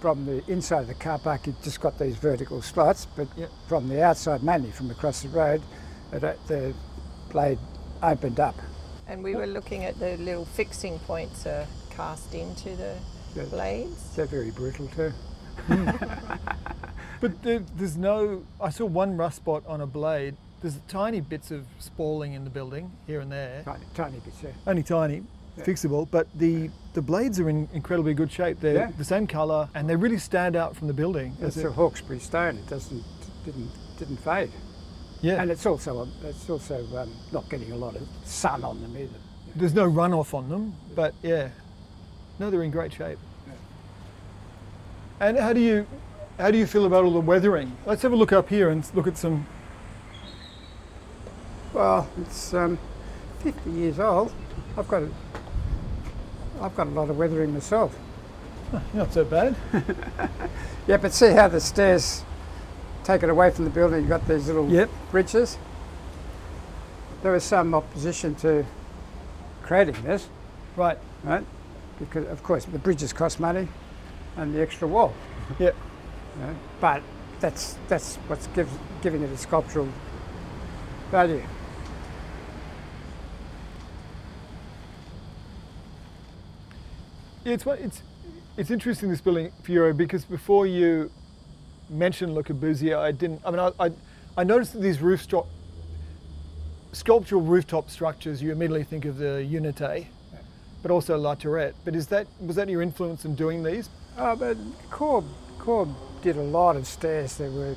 from 0.00 0.26
the 0.26 0.48
inside 0.48 0.82
of 0.82 0.86
the 0.86 0.94
car 0.94 1.18
park 1.18 1.48
you 1.48 1.54
just 1.64 1.80
got 1.80 1.98
these 1.98 2.14
vertical 2.16 2.62
slots, 2.62 3.06
but 3.16 3.26
Yep. 3.36 3.50
from 3.66 3.88
the 3.88 4.00
outside, 4.00 4.44
mainly 4.44 4.70
from 4.70 4.92
across 4.92 5.22
the 5.22 5.28
road, 5.30 5.60
it, 6.12 6.22
uh, 6.22 6.34
the 6.46 6.72
blade 7.30 7.58
opened 8.00 8.38
up. 8.38 8.54
And 9.08 9.22
we 9.24 9.34
were 9.34 9.46
looking 9.46 9.84
at 9.84 9.98
the 9.98 10.16
little 10.18 10.44
fixing 10.44 10.98
points 11.00 11.46
are 11.46 11.66
cast 11.90 12.34
into 12.34 12.76
the 12.76 12.94
Yeah. 13.34 13.44
blades. 13.44 14.14
They're 14.14 14.26
very 14.26 14.50
brittle 14.50 14.88
too. 14.88 15.12
Hmm. 15.66 15.90
But 17.20 17.42
there, 17.42 17.58
there's 17.76 17.96
no. 17.96 18.44
I 18.60 18.70
saw 18.70 18.84
one 18.86 19.16
rust 19.16 19.38
spot 19.38 19.64
on 19.66 19.80
a 19.80 19.86
blade. 19.88 20.36
There's 20.62 20.78
tiny 20.86 21.20
bits 21.20 21.50
of 21.50 21.66
spalling 21.80 22.34
in 22.34 22.44
the 22.44 22.50
building 22.50 22.92
here 23.08 23.18
and 23.18 23.30
there. 23.32 23.62
Tiny, 23.64 23.84
tiny 23.92 24.18
bits, 24.20 24.36
yeah. 24.40 24.50
only 24.68 24.84
tiny, 24.84 25.24
Yeah. 25.56 25.64
fixable, 25.64 26.06
but 26.08 26.28
the 26.38 26.70
the 26.94 27.02
blades 27.02 27.40
are 27.40 27.48
in 27.48 27.68
incredibly 27.72 28.14
good 28.14 28.30
shape. 28.30 28.60
They're 28.60 28.74
Yeah. 28.74 28.90
the 28.96 29.04
same 29.04 29.26
colour 29.26 29.68
and 29.74 29.88
they 29.90 29.96
really 29.96 30.18
stand 30.18 30.54
out 30.54 30.76
from 30.76 30.86
the 30.86 30.94
building. 30.94 31.32
It's 31.40 31.56
As 31.56 31.64
a 31.64 31.68
a- 31.68 31.72
Hawkesbury 31.72 32.20
stone. 32.20 32.56
It 32.56 32.68
doesn't 32.68 33.02
didn't 33.44 33.70
didn't 33.98 34.18
fade, 34.18 34.52
yeah, 35.20 35.40
and 35.42 35.50
it's 35.50 35.66
also 35.66 36.02
um, 36.02 36.12
it's 36.24 36.48
also 36.48 36.84
um, 36.96 37.10
not 37.32 37.48
getting 37.48 37.72
a 37.72 37.76
lot 37.76 37.96
of 37.96 38.02
sun 38.24 38.64
on 38.64 38.80
them 38.80 38.96
either. 38.96 39.18
there's 39.56 39.74
no 39.74 39.90
runoff 39.90 40.34
on 40.34 40.48
them, 40.48 40.74
but 40.94 41.14
yeah, 41.22 41.48
no, 42.38 42.50
they're 42.50 42.62
in 42.62 42.70
great 42.70 42.92
shape. 42.92 43.18
And 45.20 45.36
how 45.36 45.52
do 45.52 45.60
you 45.60 45.86
how 46.38 46.50
do 46.50 46.58
you 46.58 46.66
feel 46.66 46.86
about 46.86 47.04
all 47.04 47.12
the 47.12 47.20
weathering? 47.20 47.76
Let's 47.84 48.02
have 48.02 48.12
a 48.12 48.16
look 48.16 48.32
up 48.32 48.48
here 48.48 48.70
and 48.70 48.88
look 48.94 49.06
at 49.06 49.16
some. 49.16 49.46
Well, 51.72 52.08
it's 52.20 52.54
um, 52.54 52.78
50 53.40 53.70
years 53.70 53.98
old. 53.98 54.32
I've 54.76 54.88
got 54.88 55.02
a, 55.02 55.10
I've 56.60 56.74
got 56.76 56.86
a 56.86 56.90
lot 56.90 57.10
of 57.10 57.18
weathering 57.18 57.52
myself. 57.52 57.96
Not 58.94 59.12
so 59.12 59.24
bad. 59.24 59.56
Yeah, 60.88 60.96
but 60.96 61.12
see 61.12 61.32
how 61.32 61.48
the 61.48 61.60
stairs 61.60 62.24
take 63.08 63.22
it 63.22 63.30
away 63.30 63.50
from 63.50 63.64
the 63.64 63.70
building. 63.70 64.00
You've 64.00 64.10
got 64.10 64.28
these 64.28 64.48
little 64.48 64.68
Yep. 64.68 64.90
bridges. 65.10 65.56
There 67.22 67.32
was 67.32 67.42
some 67.42 67.74
opposition 67.74 68.34
to 68.36 68.66
creating 69.62 69.96
this, 70.02 70.28
Right. 70.76 70.98
right? 71.24 71.44
Because 71.98 72.26
of 72.28 72.42
course 72.42 72.66
the 72.66 72.78
bridges 72.78 73.14
cost 73.14 73.40
money, 73.40 73.66
and 74.36 74.54
the 74.54 74.60
extra 74.60 74.86
wall. 74.86 75.14
Yep. 75.58 75.74
you 76.36 76.42
know, 76.46 76.54
But 76.82 77.02
that's 77.40 77.76
that's 77.88 78.16
what's 78.28 78.46
gives, 78.48 78.70
giving 79.00 79.22
it 79.22 79.30
a 79.30 79.36
sculptural 79.38 79.88
value. 81.10 81.42
Yeah, 87.44 87.54
it's 87.54 87.66
it's 87.66 88.02
it's 88.58 88.70
interesting 88.70 89.08
this 89.08 89.22
building, 89.22 89.50
Furio, 89.62 89.96
because 89.96 90.26
before 90.26 90.66
you 90.66 91.10
mention 91.90 92.34
Le 92.34 92.42
Corbusier, 92.42 92.98
I 92.98 93.12
didn't. 93.12 93.40
I 93.44 93.50
mean, 93.50 93.60
I, 93.60 93.72
I, 93.86 93.90
I 94.36 94.44
noticed 94.44 94.72
that 94.74 94.80
these 94.80 95.00
rooftop 95.00 95.46
sculptural 96.92 97.42
rooftop 97.42 97.90
structures. 97.90 98.42
You 98.42 98.52
immediately 98.52 98.84
think 98.84 99.04
of 99.04 99.18
the 99.18 99.46
Unité, 99.50 100.06
but 100.82 100.90
also 100.90 101.16
La 101.18 101.34
Tourette. 101.34 101.74
But 101.84 101.94
is 101.94 102.06
that 102.08 102.26
was 102.40 102.56
that 102.56 102.68
your 102.68 102.82
influence 102.82 103.24
in 103.24 103.34
doing 103.34 103.62
these? 103.62 103.88
Oh, 104.16 104.34
but 104.36 104.56
Corb, 104.90 105.24
Corb 105.58 105.88
did 106.22 106.36
a 106.36 106.42
lot 106.42 106.76
of 106.76 106.86
stairs. 106.86 107.36
There 107.36 107.50
were 107.50 107.76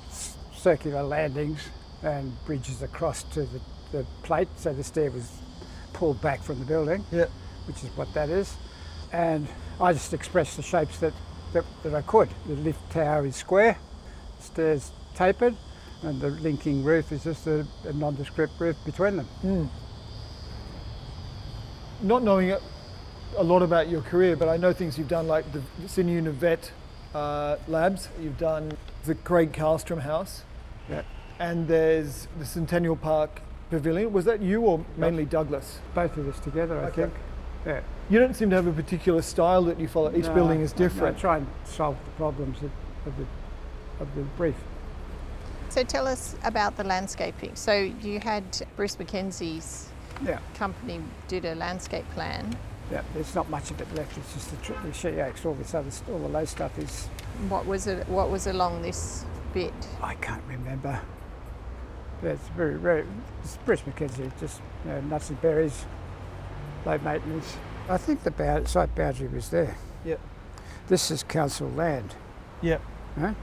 circular 0.56 1.04
landings 1.04 1.70
and 2.04 2.34
bridges 2.46 2.82
across 2.82 3.24
to 3.24 3.44
the, 3.44 3.62
the 3.92 4.06
plate, 4.24 4.48
so 4.56 4.74
the 4.74 4.84
stair 4.84 5.12
was 5.12 5.32
pulled 5.94 6.20
back 6.22 6.42
from 6.42 6.58
the 6.60 6.66
building, 6.66 7.04
Yeah. 7.12 7.26
which 7.68 7.84
is 7.84 7.90
what 7.96 8.12
that 8.16 8.30
is. 8.30 8.56
And 9.12 9.48
I 9.80 9.94
just 9.94 10.14
expressed 10.14 10.58
the 10.58 10.64
shapes 10.64 10.98
that, 11.00 11.14
that, 11.54 11.64
that 11.84 11.94
I 11.94 12.02
could. 12.02 12.30
The 12.48 12.56
lift 12.56 12.90
tower 12.92 13.26
is 13.28 13.36
square, 13.36 13.78
stairs 14.42 14.92
tapered, 15.16 15.56
and 16.04 16.20
the 16.22 16.30
linking 16.30 16.84
roof 16.84 17.12
is 17.12 17.24
just 17.24 17.48
a, 17.48 17.66
a 17.88 17.94
nondescript 17.94 18.54
roof 18.60 18.76
between 18.86 19.18
them. 19.18 19.70
Not 22.02 22.24
knowing 22.24 22.52
a, 23.38 23.44
lot 23.44 23.62
about 23.62 23.90
your 23.90 24.02
career, 24.02 24.36
but 24.36 24.50
I 24.50 24.58
know 24.58 24.74
things 24.74 24.98
you've 24.98 25.08
done 25.08 25.28
like 25.28 25.46
the 25.52 25.62
Sydney 25.88 26.20
Univet 26.20 26.72
uh, 27.14 27.58
Labs. 27.68 28.10
You've 28.20 28.38
done 28.40 28.72
the 29.06 29.16
Craig 29.16 29.52
Carlstrom 29.54 30.02
House, 30.02 30.44
Yeah. 30.90 31.04
and 31.40 31.68
there's 31.68 32.28
the 32.40 32.46
Centennial 32.46 32.96
Park 32.96 33.42
Pavilion. 33.70 34.12
Was 34.12 34.26
that 34.26 34.42
you 34.42 34.62
or 34.62 34.84
mainly 34.98 35.26
Douglas? 35.26 35.80
Both 35.94 36.18
of 36.18 36.28
us 36.28 36.40
together, 36.40 36.80
I 36.80 36.86
Okay. 36.86 37.02
think. 37.04 37.14
Yeah. 37.66 37.82
You 38.10 38.20
don't 38.20 38.36
seem 38.36 38.50
to 38.50 38.56
have 38.56 38.66
a 38.68 38.74
particular 38.74 39.22
style 39.22 39.62
that 39.66 39.80
you 39.80 39.88
follow. 39.88 40.12
Each 40.16 40.26
No, 40.26 40.34
building 40.34 40.62
is 40.62 40.74
I- 40.74 40.78
different. 40.78 41.18
I 41.18 41.20
try 41.20 41.38
and 41.38 41.48
solve 41.66 41.98
the 42.04 42.12
problems 42.12 42.58
of, 42.64 42.72
of, 43.06 43.18
the, 43.18 43.26
of 44.02 44.14
the 44.16 44.22
brief. 44.38 44.56
So 45.70 45.84
tell 45.84 46.08
us 46.08 46.36
about 46.44 46.76
the 46.76 46.84
landscaping. 46.84 47.56
So 47.56 47.74
you 47.74 48.20
had 48.20 48.44
Bruce 48.76 48.98
Mackenzie's 49.00 49.88
Yeah. 50.26 50.40
company 50.56 51.02
did 51.28 51.46
a 51.46 51.56
landscape 51.56 52.10
plan. 52.12 52.58
Yeah, 52.92 53.04
there's 53.14 53.34
not 53.34 53.50
much 53.50 53.72
of 53.72 53.80
it 53.80 53.94
left. 53.96 54.18
It's 54.18 54.34
just 54.34 54.52
the, 54.52 54.58
tr- 54.58 54.80
the 54.84 54.92
she 54.92 55.08
oaks. 55.22 55.46
All 55.46 55.54
this 55.54 55.74
other, 55.74 55.90
all 56.12 56.20
the 56.20 56.28
low 56.28 56.44
stuff 56.44 56.78
is. 56.78 57.08
What 57.48 57.66
was 57.66 57.88
it? 57.88 58.08
What 58.10 58.30
was 58.30 58.48
along 58.48 58.82
this 58.82 59.24
bit? 59.54 59.74
I 60.02 60.16
can't 60.16 60.44
remember. 60.50 61.00
Yeah, 62.22 62.32
it's 62.32 62.50
very, 62.50 62.76
very. 62.76 63.06
It's 63.44 63.58
Bruce 63.66 63.86
Mackenzie, 63.88 64.30
just 64.42 64.60
you 64.84 64.92
know, 64.92 65.02
nuts 65.02 65.30
and 65.30 65.42
berries, 65.42 65.86
low 66.86 66.98
maintenance. 66.98 67.56
I 67.90 67.98
think 67.98 68.24
the 68.24 68.32
bound, 68.32 68.68
site 68.68 68.94
boundary 68.94 69.30
was 69.30 69.50
there. 69.50 69.78
Yep. 70.04 70.20
This 70.88 71.10
is 71.12 71.24
council 71.24 71.70
land, 71.70 72.16
Yeah. 72.62 72.78
huh? 73.18 73.34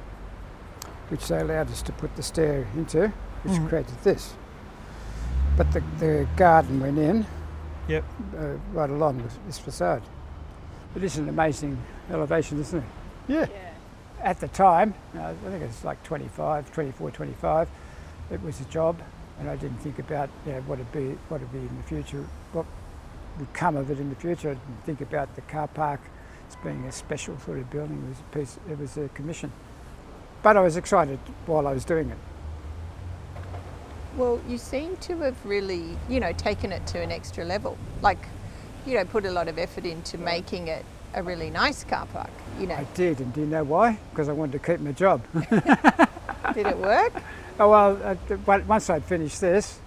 Which 1.10 1.28
they 1.28 1.38
allowed 1.40 1.70
us 1.70 1.82
to 1.82 1.92
put 1.92 2.14
the 2.16 2.22
stair 2.22 2.66
into, 2.76 3.08
which 3.42 3.54
Mhm. 3.58 3.68
created 3.68 3.94
this. 4.02 4.34
But 5.56 5.72
the, 5.72 5.82
the 5.98 6.26
garden 6.36 6.80
went 6.80 6.98
in 6.98 7.26
Yep. 7.88 8.04
uh, 8.38 8.44
right 8.72 8.90
along 8.90 9.22
with 9.22 9.38
this 9.46 9.58
facade. 9.58 10.02
It 10.94 11.02
is 11.04 11.16
an 11.18 11.28
amazing 11.28 11.78
elevation, 12.10 12.60
isn't 12.60 12.78
it? 12.80 12.84
Yeah. 13.28 13.46
At 14.22 14.40
the 14.40 14.48
time, 14.48 14.94
I 15.14 15.32
think 15.34 15.62
it's 15.62 15.84
like 15.84 16.02
25, 16.02 16.72
24, 16.72 17.10
25, 17.10 17.68
it 18.30 18.42
was 18.42 18.60
a 18.60 18.64
job 18.64 18.96
and 19.38 19.48
I 19.48 19.54
didn't 19.56 19.78
think 19.78 19.98
about 20.00 20.28
you 20.44 20.52
know, 20.52 20.60
what 20.62 20.80
it'd 20.80 20.90
be, 20.92 21.16
what 21.28 21.36
it'd 21.40 21.52
be 21.52 21.58
in 21.60 21.76
the 21.76 21.82
future, 21.84 22.24
what 22.52 22.66
would 23.38 23.52
come 23.52 23.76
of 23.76 23.90
it 23.90 24.00
in 24.00 24.08
the 24.10 24.16
future. 24.16 24.50
I 24.50 24.54
didn't 24.54 24.84
think 24.84 25.00
about 25.00 25.34
the 25.36 25.42
car 25.42 25.68
park 25.68 26.00
as 26.48 26.56
being 26.56 26.84
a 26.86 26.92
special 26.92 27.38
sort 27.38 27.58
of 27.58 27.70
building. 27.70 28.02
It 28.04 28.08
was 28.08 28.18
a 28.18 28.36
piece, 28.36 28.58
it 28.68 28.78
was 28.78 28.96
a 28.96 29.08
commission. 29.10 29.52
But 30.42 30.56
I 30.56 30.60
was 30.60 30.76
excited 30.76 31.18
while 31.46 31.66
I 31.66 31.72
was 31.72 31.84
doing 31.84 32.10
it. 32.10 32.18
Well, 34.16 34.40
you 34.48 34.58
seem 34.58 34.96
to 34.98 35.18
have 35.18 35.36
really, 35.44 35.96
you 36.08 36.20
know, 36.20 36.32
taken 36.32 36.72
it 36.72 36.86
to 36.88 37.00
an 37.00 37.12
extra 37.12 37.44
level. 37.44 37.78
Like, 38.02 38.26
you 38.86 38.94
know, 38.94 39.04
put 39.04 39.24
a 39.24 39.30
lot 39.30 39.48
of 39.48 39.58
effort 39.58 39.84
into 39.84 40.18
making 40.18 40.68
it 40.68 40.84
a 41.14 41.22
really 41.22 41.50
nice 41.50 41.84
car 41.84 42.06
park. 42.06 42.30
You 42.58 42.66
know, 42.66 42.74
I 42.74 42.86
did, 42.94 43.20
and 43.20 43.32
do 43.32 43.40
you 43.40 43.46
know 43.46 43.64
why? 43.64 43.98
Because 44.10 44.28
I 44.28 44.32
wanted 44.32 44.52
to 44.52 44.58
keep 44.58 44.80
my 44.80 44.92
job. 44.92 45.22
did 46.54 46.66
it 46.66 46.78
work? 46.78 47.12
Oh 47.60 47.70
well, 47.70 47.98
uh, 48.02 48.36
once 48.46 48.88
I'd 48.90 49.04
finished 49.04 49.40
this, 49.40 49.80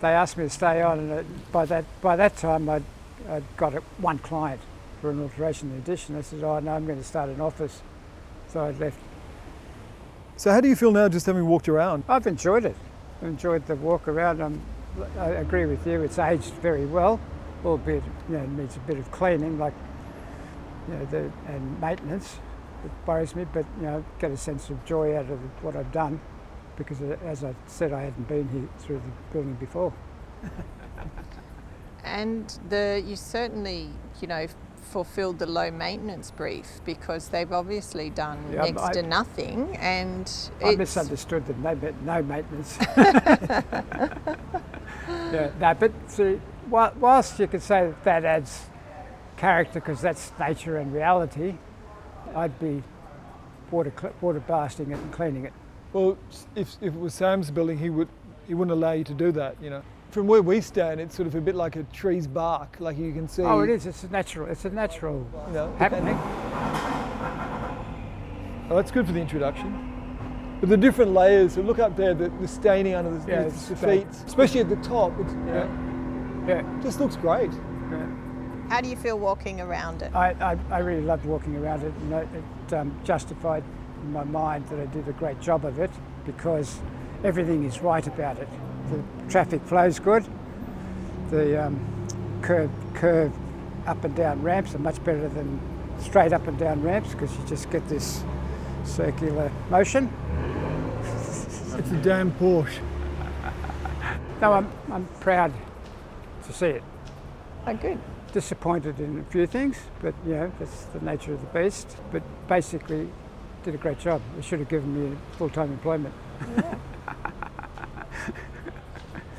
they 0.00 0.08
asked 0.08 0.36
me 0.36 0.44
to 0.44 0.50
stay 0.50 0.82
on, 0.82 0.98
and 0.98 1.12
uh, 1.12 1.22
by 1.50 1.64
that 1.66 1.84
by 2.00 2.16
that 2.16 2.36
time 2.36 2.68
I'd, 2.68 2.84
I'd 3.28 3.44
got 3.56 3.72
one 3.98 4.18
client 4.18 4.60
for 5.00 5.10
an 5.10 5.22
alteration 5.22 5.70
and 5.70 5.82
addition. 5.82 6.16
I 6.16 6.20
said, 6.20 6.42
"Oh 6.42 6.58
no, 6.60 6.72
I'm 6.72 6.86
going 6.86 6.98
to 6.98 7.04
start 7.04 7.30
an 7.30 7.40
office," 7.40 7.80
so 8.48 8.64
I 8.64 8.70
left. 8.72 8.98
So 10.36 10.50
how 10.50 10.60
do 10.60 10.68
you 10.68 10.74
feel 10.74 10.90
now, 10.90 11.08
just 11.08 11.26
having 11.26 11.46
walked 11.46 11.68
around? 11.68 12.04
I've 12.08 12.26
enjoyed 12.26 12.64
it. 12.64 12.76
I've 13.22 13.28
enjoyed 13.28 13.66
the 13.66 13.76
walk 13.76 14.08
around. 14.08 14.42
I'm, 14.42 14.60
I 15.18 15.26
agree 15.26 15.64
with 15.64 15.86
you. 15.86 16.02
It's 16.02 16.18
aged 16.18 16.54
very 16.54 16.86
well, 16.86 17.20
albeit 17.64 18.02
you 18.28 18.36
know 18.36 18.46
needs 18.46 18.76
a 18.76 18.80
bit 18.80 18.98
of 18.98 19.10
cleaning, 19.12 19.58
like 19.58 19.74
you 20.88 20.94
know, 20.94 21.04
the, 21.06 21.32
and 21.46 21.80
maintenance. 21.80 22.38
It 22.84 22.90
worries 23.06 23.34
me, 23.36 23.46
but 23.52 23.64
you 23.78 23.86
know, 23.86 24.04
get 24.18 24.32
a 24.32 24.36
sense 24.36 24.70
of 24.70 24.84
joy 24.84 25.16
out 25.16 25.30
of 25.30 25.38
what 25.62 25.76
I've 25.76 25.92
done, 25.92 26.20
because 26.76 27.00
uh, 27.00 27.16
as 27.24 27.44
I 27.44 27.54
said, 27.66 27.92
I 27.92 28.02
hadn't 28.02 28.28
been 28.28 28.48
here 28.48 28.68
through 28.78 28.96
the 28.96 29.32
building 29.32 29.54
before. 29.54 29.92
And 32.02 32.58
the 32.68 33.02
you 33.06 33.16
certainly, 33.16 33.88
you 34.20 34.28
know, 34.28 34.46
fulfilled 34.84 35.38
the 35.38 35.46
low 35.46 35.70
maintenance 35.70 36.30
brief 36.30 36.80
because 36.84 37.28
they've 37.28 37.52
obviously 37.52 38.10
done 38.10 38.38
Yeah, 38.52 38.62
next 38.62 38.82
I- 38.82 38.92
to 38.94 39.02
nothing, 39.02 39.76
and 39.78 40.30
I 40.62 40.68
it's 40.70 40.78
misunderstood 40.78 41.46
that 41.46 41.58
no, 41.58 41.74
ma- 41.74 42.16
no 42.18 42.22
maintenance. 42.22 42.78
yeah, 45.08 45.50
no, 45.60 45.74
but 45.74 45.92
see, 46.08 46.40
whilst 46.68 47.38
you 47.38 47.46
could 47.46 47.62
say 47.62 47.86
that 47.88 48.04
that 48.04 48.24
adds 48.24 48.66
character 49.36 49.80
because 49.80 50.00
that's 50.00 50.32
nature 50.38 50.76
and 50.78 50.92
reality, 50.92 51.54
I'd 52.34 52.58
be 52.58 52.82
water, 53.70 53.92
water 54.20 54.40
blasting 54.40 54.90
it 54.90 54.98
and 54.98 55.12
cleaning 55.12 55.44
it. 55.44 55.52
Well, 55.92 56.16
if, 56.54 56.76
if 56.80 56.94
it 56.94 56.98
was 57.00 57.14
Sam's 57.14 57.50
building, 57.50 57.78
he 57.78 57.90
would 57.90 58.08
he 58.46 58.54
wouldn't 58.54 58.76
allow 58.76 58.92
you 58.92 59.04
to 59.04 59.14
do 59.14 59.32
that. 59.32 59.56
You 59.62 59.70
know, 59.70 59.82
from 60.14 60.28
where 60.28 60.42
we 60.42 60.60
stand, 60.60 61.00
it's 61.00 61.16
sort 61.16 61.26
of 61.26 61.34
a 61.34 61.40
bit 61.40 61.56
like 61.56 61.74
a 61.74 61.82
tree's 61.92 62.28
bark, 62.28 62.76
like 62.78 62.96
you 62.96 63.12
can 63.12 63.26
see. 63.28 63.42
Oh, 63.42 63.60
it 63.62 63.68
is. 63.68 63.84
It's 63.84 64.04
a 64.04 64.08
natural. 64.08 64.46
It's 64.46 64.64
a 64.64 64.70
natural 64.70 65.26
You 65.48 65.52
know, 65.54 65.74
happening. 65.76 66.16
Oh, 68.70 68.76
that's 68.76 68.92
good 68.92 69.06
for 69.06 69.12
the 69.12 69.20
introduction. 69.20 70.56
But 70.60 70.68
the 70.70 70.76
different 70.76 71.12
layers, 71.12 71.54
so 71.54 71.62
look 71.62 71.80
up 71.80 71.96
there, 71.96 72.14
the, 72.14 72.28
the 72.40 72.46
staining 72.46 72.94
under 72.94 73.10
the, 73.18 73.28
Yeah, 73.30 73.42
the- 73.48 73.74
the 73.74 73.74
great. 73.74 74.06
feet, 74.06 74.24
especially 74.26 74.60
at 74.60 74.68
the 74.68 74.76
top. 74.76 75.12
It's, 75.18 75.32
you 75.32 75.46
Yeah. 75.48 75.68
Yeah. 76.46 76.80
just 76.82 77.00
looks 77.00 77.16
great. 77.16 77.50
yeah. 77.90 78.06
how 78.68 78.80
do 78.80 78.88
you 78.88 78.96
feel 78.96 79.18
walking 79.18 79.60
around 79.60 80.00
it? 80.02 80.14
I, 80.14 80.30
I, 80.52 80.58
I 80.70 80.78
really 80.78 81.02
loved 81.02 81.26
walking 81.26 81.56
around 81.56 81.82
it, 81.82 81.92
and 82.02 82.12
it, 82.14 82.28
it 82.68 82.72
um, 82.74 82.96
justified 83.02 83.64
in 84.02 84.12
my 84.12 84.24
mind 84.24 84.66
that 84.68 84.78
I 84.78 84.86
did 84.86 85.08
a 85.08 85.12
great 85.12 85.40
job 85.40 85.64
of 85.64 85.80
it 85.80 85.90
because 86.24 86.78
everything 87.24 87.64
is 87.64 87.80
right 87.82 88.06
about 88.06 88.38
it. 88.38 88.48
The 88.90 89.30
traffic 89.30 89.62
flows 89.62 89.98
good. 89.98 90.24
The 91.30 91.66
um, 91.66 92.06
curved, 92.42 92.74
curved 92.94 93.34
up 93.86 94.04
and 94.04 94.14
down 94.14 94.42
ramps 94.42 94.74
are 94.74 94.78
much 94.78 95.02
better 95.04 95.28
than 95.28 95.60
straight 96.00 96.32
up 96.32 96.46
and 96.46 96.58
down 96.58 96.82
ramps 96.82 97.12
because 97.12 97.36
you 97.36 97.44
just 97.46 97.70
get 97.70 97.86
this 97.88 98.22
circular 98.84 99.50
motion. 99.70 100.12
It's 101.78 101.90
a 101.90 102.00
damn 102.02 102.30
Porsche. 102.32 102.78
No, 104.40 104.52
I'm, 104.52 104.70
I'm 104.92 105.06
proud 105.20 105.52
to 106.46 106.52
see 106.52 106.66
it. 106.66 106.82
Oh, 107.66 107.74
good. 107.74 107.98
Disappointed 108.32 109.00
in 109.00 109.20
a 109.20 109.24
few 109.30 109.46
things, 109.46 109.78
but 110.02 110.14
you 110.26 110.34
know, 110.34 110.52
that's 110.58 110.84
the 110.86 111.00
nature 111.00 111.32
of 111.32 111.40
the 111.40 111.58
beast. 111.58 111.96
But 112.12 112.22
basically, 112.48 113.08
did 113.62 113.74
a 113.74 113.78
great 113.78 113.98
job. 113.98 114.20
They 114.36 114.42
should 114.42 114.58
have 114.58 114.68
given 114.68 115.12
me 115.12 115.16
full-time 115.38 115.72
employment. 115.72 116.14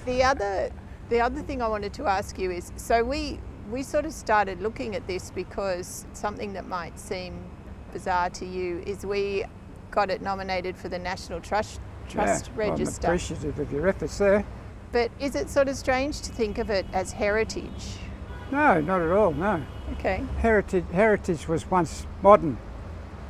The 0.06 0.24
other, 0.24 0.70
the 1.10 1.20
other 1.20 1.41
thing 1.41 1.62
I 1.62 1.68
wanted 1.68 1.93
to 1.93 2.06
ask 2.06 2.38
you 2.38 2.51
is, 2.51 2.72
so 2.76 3.03
we 3.03 3.39
we 3.72 3.82
sort 3.82 4.06
of 4.06 4.14
started 4.14 4.62
looking 4.62 4.95
at 4.95 5.08
this 5.08 5.32
because 5.32 6.06
something 6.14 6.53
that 6.53 6.68
might 6.68 6.99
seem 6.99 7.43
bizarre 7.91 8.30
to 8.30 8.45
you 8.45 8.84
is 8.86 9.03
we 9.03 9.43
got 9.89 10.12
it 10.12 10.22
nominated 10.22 10.78
for 10.78 10.88
the 10.88 10.99
National 10.99 11.41
Trust 11.41 11.80
Trust 12.08 12.51
Yeah, 12.56 12.70
Register. 12.70 13.08
I'm 13.08 13.14
appreciative 13.14 13.58
of 13.58 13.72
your 13.72 13.88
efforts 13.88 14.20
there. 14.20 14.45
But 14.91 15.10
is 15.20 15.36
it 15.36 15.49
sort 15.49 15.68
of 15.68 15.76
strange 15.76 16.22
to 16.22 16.32
think 16.32 16.60
of 16.60 16.70
it 16.70 16.86
as 16.93 17.12
heritage? 17.14 17.97
No, 18.51 18.80
not 18.82 19.01
at 19.01 19.12
all. 19.12 19.34
No, 19.34 19.64
Okay. 19.93 20.24
heritage 20.38 20.86
heritage 20.93 21.47
was 21.47 21.70
once 21.72 22.06
modern 22.22 22.60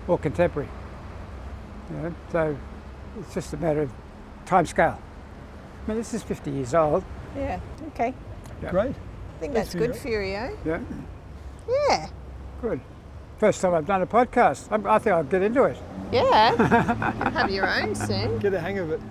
or 0.09 0.17
contemporary. 0.17 0.67
You 1.89 1.95
know, 1.97 2.15
so 2.31 2.57
it's 3.19 3.33
just 3.33 3.53
a 3.53 3.57
matter 3.57 3.83
of 3.83 3.91
time 4.45 4.65
scale. 4.65 4.99
I 5.85 5.89
mean, 5.89 5.97
this 5.97 6.13
is 6.15 6.23
50 6.23 6.49
years 6.49 6.73
old. 6.73 7.03
Yeah. 7.35 7.59
Okay. 7.89 8.13
Yeah. 8.63 8.71
Great. 8.71 8.89
I 8.89 9.39
think 9.39 9.53
Thanks, 9.53 9.73
that's 9.73 9.75
good, 9.75 9.95
for 9.95 10.07
Furio. 10.07 10.57
Yeah, 10.65 10.79
Yeah. 11.67 12.07
good. 12.61 12.79
First 13.37 13.61
time 13.61 13.73
I've 13.75 13.85
done 13.85 14.01
a 14.01 14.07
podcast. 14.07 14.67
I'm, 14.71 14.87
I 14.87 14.97
think 14.97 15.13
I'll 15.15 15.23
get 15.23 15.41
into 15.43 15.63
it. 15.65 15.77
Yeah, 16.11 16.51
you 16.51 16.57
can 16.57 17.33
have 17.33 17.51
your 17.51 17.69
own 17.69 17.93
soon. 17.93 18.39
Get 18.39 18.53
a 18.53 18.59
hang 18.59 18.79
of 18.79 18.91
it. 18.91 19.01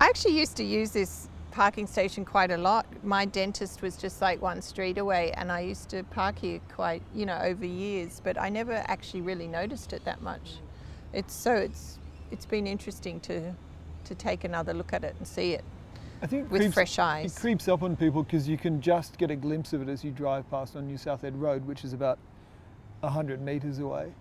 I 0.00 0.06
actually 0.06 0.38
used 0.38 0.56
to 0.56 0.64
use 0.64 0.92
this 0.92 1.28
parking 1.50 1.86
station 1.86 2.24
quite 2.24 2.50
a 2.52 2.56
lot. 2.56 2.86
My 3.04 3.24
dentist 3.24 3.82
was 3.82 3.96
just 3.96 4.22
like 4.22 4.40
one 4.40 4.62
street 4.62 4.96
away, 4.96 5.32
and 5.32 5.50
I 5.52 5.60
used 5.60 5.88
to 5.90 6.04
park 6.04 6.38
here 6.38 6.60
quite, 6.72 7.02
you 7.14 7.26
know, 7.26 7.38
over 7.42 7.66
years. 7.66 8.20
But 8.22 8.40
I 8.40 8.48
never 8.48 8.82
actually 8.86 9.22
really 9.22 9.48
noticed 9.48 9.92
it 9.92 10.04
that 10.04 10.22
much. 10.22 10.54
It's 11.12 11.34
so 11.34 11.54
it's 11.54 11.98
it's 12.30 12.46
been 12.46 12.66
interesting 12.66 13.20
to 13.20 13.52
to 14.04 14.14
take 14.14 14.44
another 14.44 14.72
look 14.72 14.92
at 14.92 15.04
it 15.04 15.14
and 15.18 15.26
see 15.26 15.52
it 15.52 15.64
I 16.22 16.26
think 16.26 16.44
it 16.46 16.50
with 16.50 16.60
creeps- 16.62 16.74
fresh 16.74 16.98
eyes. 17.00 17.36
It 17.36 17.40
creeps 17.40 17.66
up 17.68 17.82
on 17.82 17.96
people 17.96 18.22
because 18.22 18.48
you 18.48 18.56
can 18.56 18.80
just 18.80 19.18
get 19.18 19.30
a 19.30 19.36
glimpse 19.36 19.72
of 19.72 19.82
it 19.82 19.88
as 19.88 20.04
you 20.04 20.12
drive 20.12 20.48
past 20.50 20.76
on 20.76 20.86
New 20.86 20.96
South 20.96 21.22
Head 21.22 21.36
Road, 21.36 21.66
which 21.66 21.84
is 21.84 21.92
about 21.92 22.18
100 23.00 23.42
metres 23.42 23.80
away. 23.80 24.14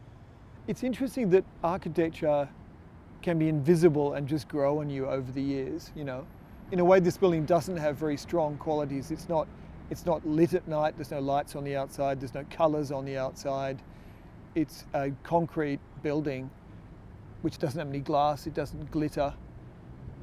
It's 0.67 0.83
interesting 0.83 1.29
that 1.29 1.45
architecture 1.63 2.49
can 3.21 3.37
be 3.37 3.49
invisible 3.49 4.13
and 4.13 4.27
just 4.27 4.47
grow 4.47 4.79
on 4.79 4.89
you 4.89 5.05
over 5.07 5.31
the 5.31 5.41
years, 5.41 5.91
you 5.95 6.03
know. 6.03 6.25
In 6.71 6.79
a 6.79 6.85
way, 6.85 6.99
this 6.99 7.17
building 7.17 7.45
doesn't 7.45 7.77
have 7.77 7.97
very 7.97 8.17
strong 8.17 8.57
qualities. 8.57 9.11
It's 9.11 9.29
not, 9.29 9.47
it's 9.91 10.05
not 10.05 10.25
lit 10.25 10.55
at 10.55 10.67
night, 10.67 10.95
there's 10.97 11.11
no 11.11 11.19
lights 11.19 11.55
on 11.55 11.63
the 11.63 11.75
outside, 11.75 12.19
there's 12.19 12.33
no 12.33 12.45
colours 12.49 12.91
on 12.91 13.05
the 13.05 13.17
outside. 13.17 13.79
It's 14.55 14.85
a 14.95 15.11
concrete 15.21 15.79
building 16.01 16.49
which 17.43 17.59
doesn't 17.59 17.77
have 17.77 17.89
any 17.89 17.99
glass, 17.99 18.47
it 18.47 18.53
doesn't 18.55 18.89
glitter, 18.89 19.33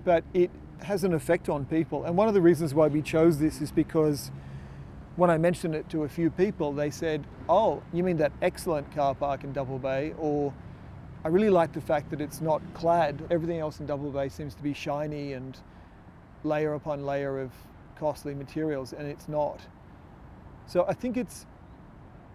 but 0.05 0.25
it 0.35 0.51
has 0.83 1.05
an 1.05 1.13
effect 1.13 1.49
on 1.49 1.65
people. 1.65 2.05
And 2.05 2.17
one 2.17 2.29
of 2.29 2.35
the 2.35 2.41
reasons 2.41 2.75
why 2.75 2.89
we 2.89 3.03
chose 3.03 3.39
this 3.39 3.61
is 3.61 3.71
because 3.71 4.31
when 5.17 5.31
I 5.31 5.39
mentioned 5.39 5.75
it 5.75 5.89
to 5.91 6.05
a 6.05 6.09
few 6.09 6.31
people, 6.31 6.73
they 6.73 6.91
said, 6.91 7.27
Oh, 7.49 7.83
you 7.93 8.03
mean 8.05 8.19
that 8.19 8.33
excellent 8.43 8.93
car 8.95 9.15
park 9.15 9.45
in 9.45 9.53
Double 9.53 9.79
Bay? 9.79 10.15
Or 10.19 10.53
I 11.25 11.29
really 11.29 11.51
like 11.51 11.73
the 11.73 11.81
fact 11.81 12.11
that 12.11 12.21
it's 12.21 12.41
not 12.41 12.63
clad. 12.75 13.23
Everything 13.31 13.59
else 13.59 13.81
in 13.81 13.87
Double 13.87 14.11
Bay 14.11 14.29
seems 14.29 14.55
to 14.55 14.63
be 14.63 14.73
shiny 14.73 15.33
and 15.33 15.59
layer 16.45 16.75
upon 16.75 17.05
layer 17.05 17.41
of 17.41 17.51
costly 17.97 18.35
materials, 18.35 18.93
and 18.93 19.09
it's 19.09 19.29
not. 19.29 19.61
So 20.67 20.85
I 20.87 20.95
think 20.95 21.17
it's 21.17 21.47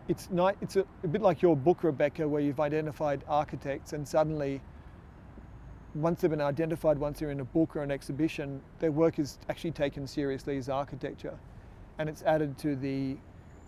it's 0.07 0.29
not, 0.29 0.57
it's 0.61 0.75
a, 0.75 0.85
a 1.03 1.07
bit 1.07 1.21
like 1.21 1.41
your 1.41 1.55
book, 1.55 1.83
Rebecca, 1.83 2.27
where 2.27 2.41
you've 2.41 2.59
identified 2.59 3.23
architects 3.27 3.93
and 3.93 4.05
suddenly 4.05 4.61
once 5.95 6.21
they've 6.21 6.31
been 6.31 6.41
identified, 6.41 6.97
once 6.97 7.19
they're 7.19 7.31
in 7.31 7.39
a 7.39 7.45
book 7.45 7.75
or 7.75 7.83
an 7.83 7.91
exhibition, 7.91 8.61
their 8.79 8.91
work 8.91 9.19
is 9.19 9.37
actually 9.49 9.71
taken 9.71 10.07
seriously 10.07 10.57
as 10.57 10.69
architecture 10.69 11.37
and 11.99 12.09
it's 12.09 12.23
added 12.23 12.57
to 12.57 12.75
the, 12.75 13.17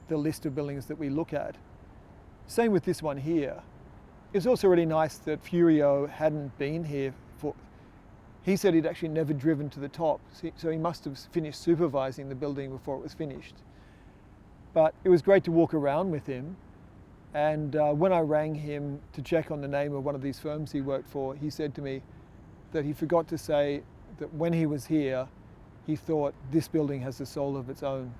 the 0.07 0.17
list 0.17 0.45
of 0.45 0.55
buildings 0.55 0.85
that 0.87 0.97
we 0.97 1.09
look 1.09 1.33
at. 1.33 1.55
Same 2.47 2.71
with 2.71 2.83
this 2.85 3.01
one 3.01 3.17
here. 3.17 3.61
It's 4.33 4.45
also 4.45 4.67
really 4.67 4.85
nice 4.85 5.17
that 5.19 5.43
Furio 5.43 6.09
hadn't 6.09 6.57
been 6.57 6.83
here 6.83 7.13
for, 7.37 7.53
he 8.43 8.55
said 8.55 8.73
he'd 8.73 8.85
actually 8.85 9.09
never 9.09 9.33
driven 9.33 9.69
to 9.71 9.79
the 9.79 9.87
top, 9.87 10.19
so- 10.31 10.71
he 10.71 10.77
must 10.77 11.05
have 11.05 11.17
finished 11.17 11.61
supervising 11.61 12.29
the 12.29 12.35
building 12.35 12.71
before 12.71 12.97
it 12.97 13.03
was 13.03 13.13
finished. 13.13 13.55
But 14.73 14.93
it 15.03 15.09
was 15.09 15.21
great 15.21 15.43
to 15.45 15.51
walk 15.51 15.73
around 15.73 16.11
with 16.11 16.25
him. 16.25 16.57
And 17.33 17.75
uh, 17.75 17.91
when 17.91 18.13
I 18.13 18.19
rang 18.19 18.55
him 18.55 19.01
to 19.13 19.21
check 19.21 19.51
on 19.51 19.61
the 19.61 19.67
name 19.67 19.93
of 19.93 20.03
one 20.03 20.15
of 20.15 20.21
these 20.21 20.39
firms 20.39 20.71
he 20.71 20.81
worked 20.81 21.09
for, 21.09 21.35
he 21.35 21.49
said 21.49 21.75
to 21.75 21.81
me 21.81 22.01
that 22.75 22.83
he 22.83 22.91
forgot 22.91 23.25
to 23.29 23.37
say 23.37 23.81
that 24.17 24.33
when 24.33 24.51
he 24.51 24.65
was 24.65 24.85
here, 24.85 25.29
he 25.87 25.95
thought 25.95 26.33
this 26.51 26.67
building 26.67 26.99
has 27.01 27.21
a 27.21 27.25
soul 27.25 27.55
of 27.55 27.69
its 27.69 27.81
own. 27.81 28.13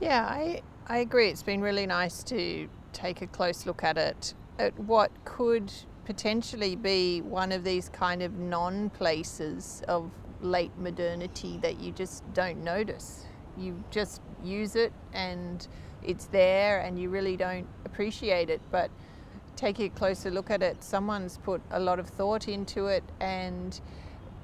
Yeah, 0.00 0.24
I, 0.24 0.62
I 0.88 0.98
agree. 0.98 1.28
It's 1.28 1.44
been 1.44 1.60
really 1.60 1.86
nice 1.86 2.24
to 2.24 2.68
take 2.92 3.22
a 3.22 3.28
close 3.28 3.64
look 3.64 3.84
at 3.84 3.96
it, 3.96 4.34
at 4.58 4.76
what 4.80 5.12
could 5.24 5.72
potentially 6.04 6.74
be 6.74 7.20
one 7.20 7.52
of 7.52 7.62
these 7.62 7.88
kind 7.88 8.22
of 8.22 8.36
non 8.36 8.90
places 8.90 9.84
of 9.86 10.10
late 10.40 10.76
modernity 10.76 11.60
that 11.62 11.78
you 11.78 11.92
just 11.92 12.24
don't 12.34 12.64
notice. 12.64 13.26
You 13.56 13.84
just 13.92 14.20
use 14.42 14.74
it 14.74 14.92
and 15.12 15.68
it's 16.02 16.24
there 16.26 16.80
and 16.80 16.98
you 16.98 17.08
really 17.08 17.36
don't 17.36 17.68
appreciate 17.84 18.50
it. 18.50 18.60
But 18.72 18.90
taking 19.56 19.86
a 19.86 19.90
closer 19.90 20.30
look 20.30 20.50
at 20.50 20.62
it, 20.62 20.82
someone's 20.82 21.38
put 21.38 21.60
a 21.70 21.80
lot 21.80 21.98
of 21.98 22.08
thought 22.08 22.48
into 22.48 22.86
it 22.86 23.04
and 23.20 23.80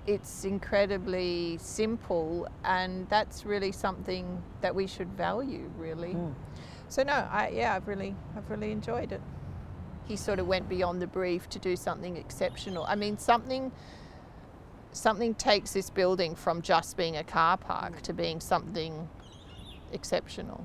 it's 0.06 0.44
incredibly 0.44 1.58
simple 1.58 2.48
and 2.64 3.08
that's 3.10 3.44
really 3.44 3.72
something 3.72 4.42
that 4.60 4.74
we 4.74 4.86
should 4.86 5.08
value 5.12 5.70
really. 5.76 6.12
Hmm. 6.12 6.30
So 6.88 7.02
no 7.02 7.12
i 7.12 7.50
yeah 7.52 7.74
i've 7.74 7.86
really 7.86 8.14
i've 8.36 8.48
really 8.50 8.72
enjoyed 8.72 9.12
it. 9.12 9.20
He 10.06 10.16
sort 10.16 10.38
of 10.38 10.46
went 10.46 10.68
beyond 10.68 11.02
the 11.02 11.06
brief 11.06 11.50
to 11.50 11.58
do 11.58 11.76
something 11.76 12.16
exceptional. 12.16 12.84
I 12.84 12.94
mean 12.94 13.18
something 13.18 13.70
something 14.92 15.34
takes 15.34 15.74
this 15.74 15.90
building 15.90 16.34
from 16.34 16.62
just 16.62 16.96
being 16.96 17.18
a 17.18 17.24
car 17.24 17.58
park 17.58 17.96
hmm. 17.96 18.00
to 18.00 18.12
being 18.14 18.40
something 18.40 19.08
exceptional 19.92 20.64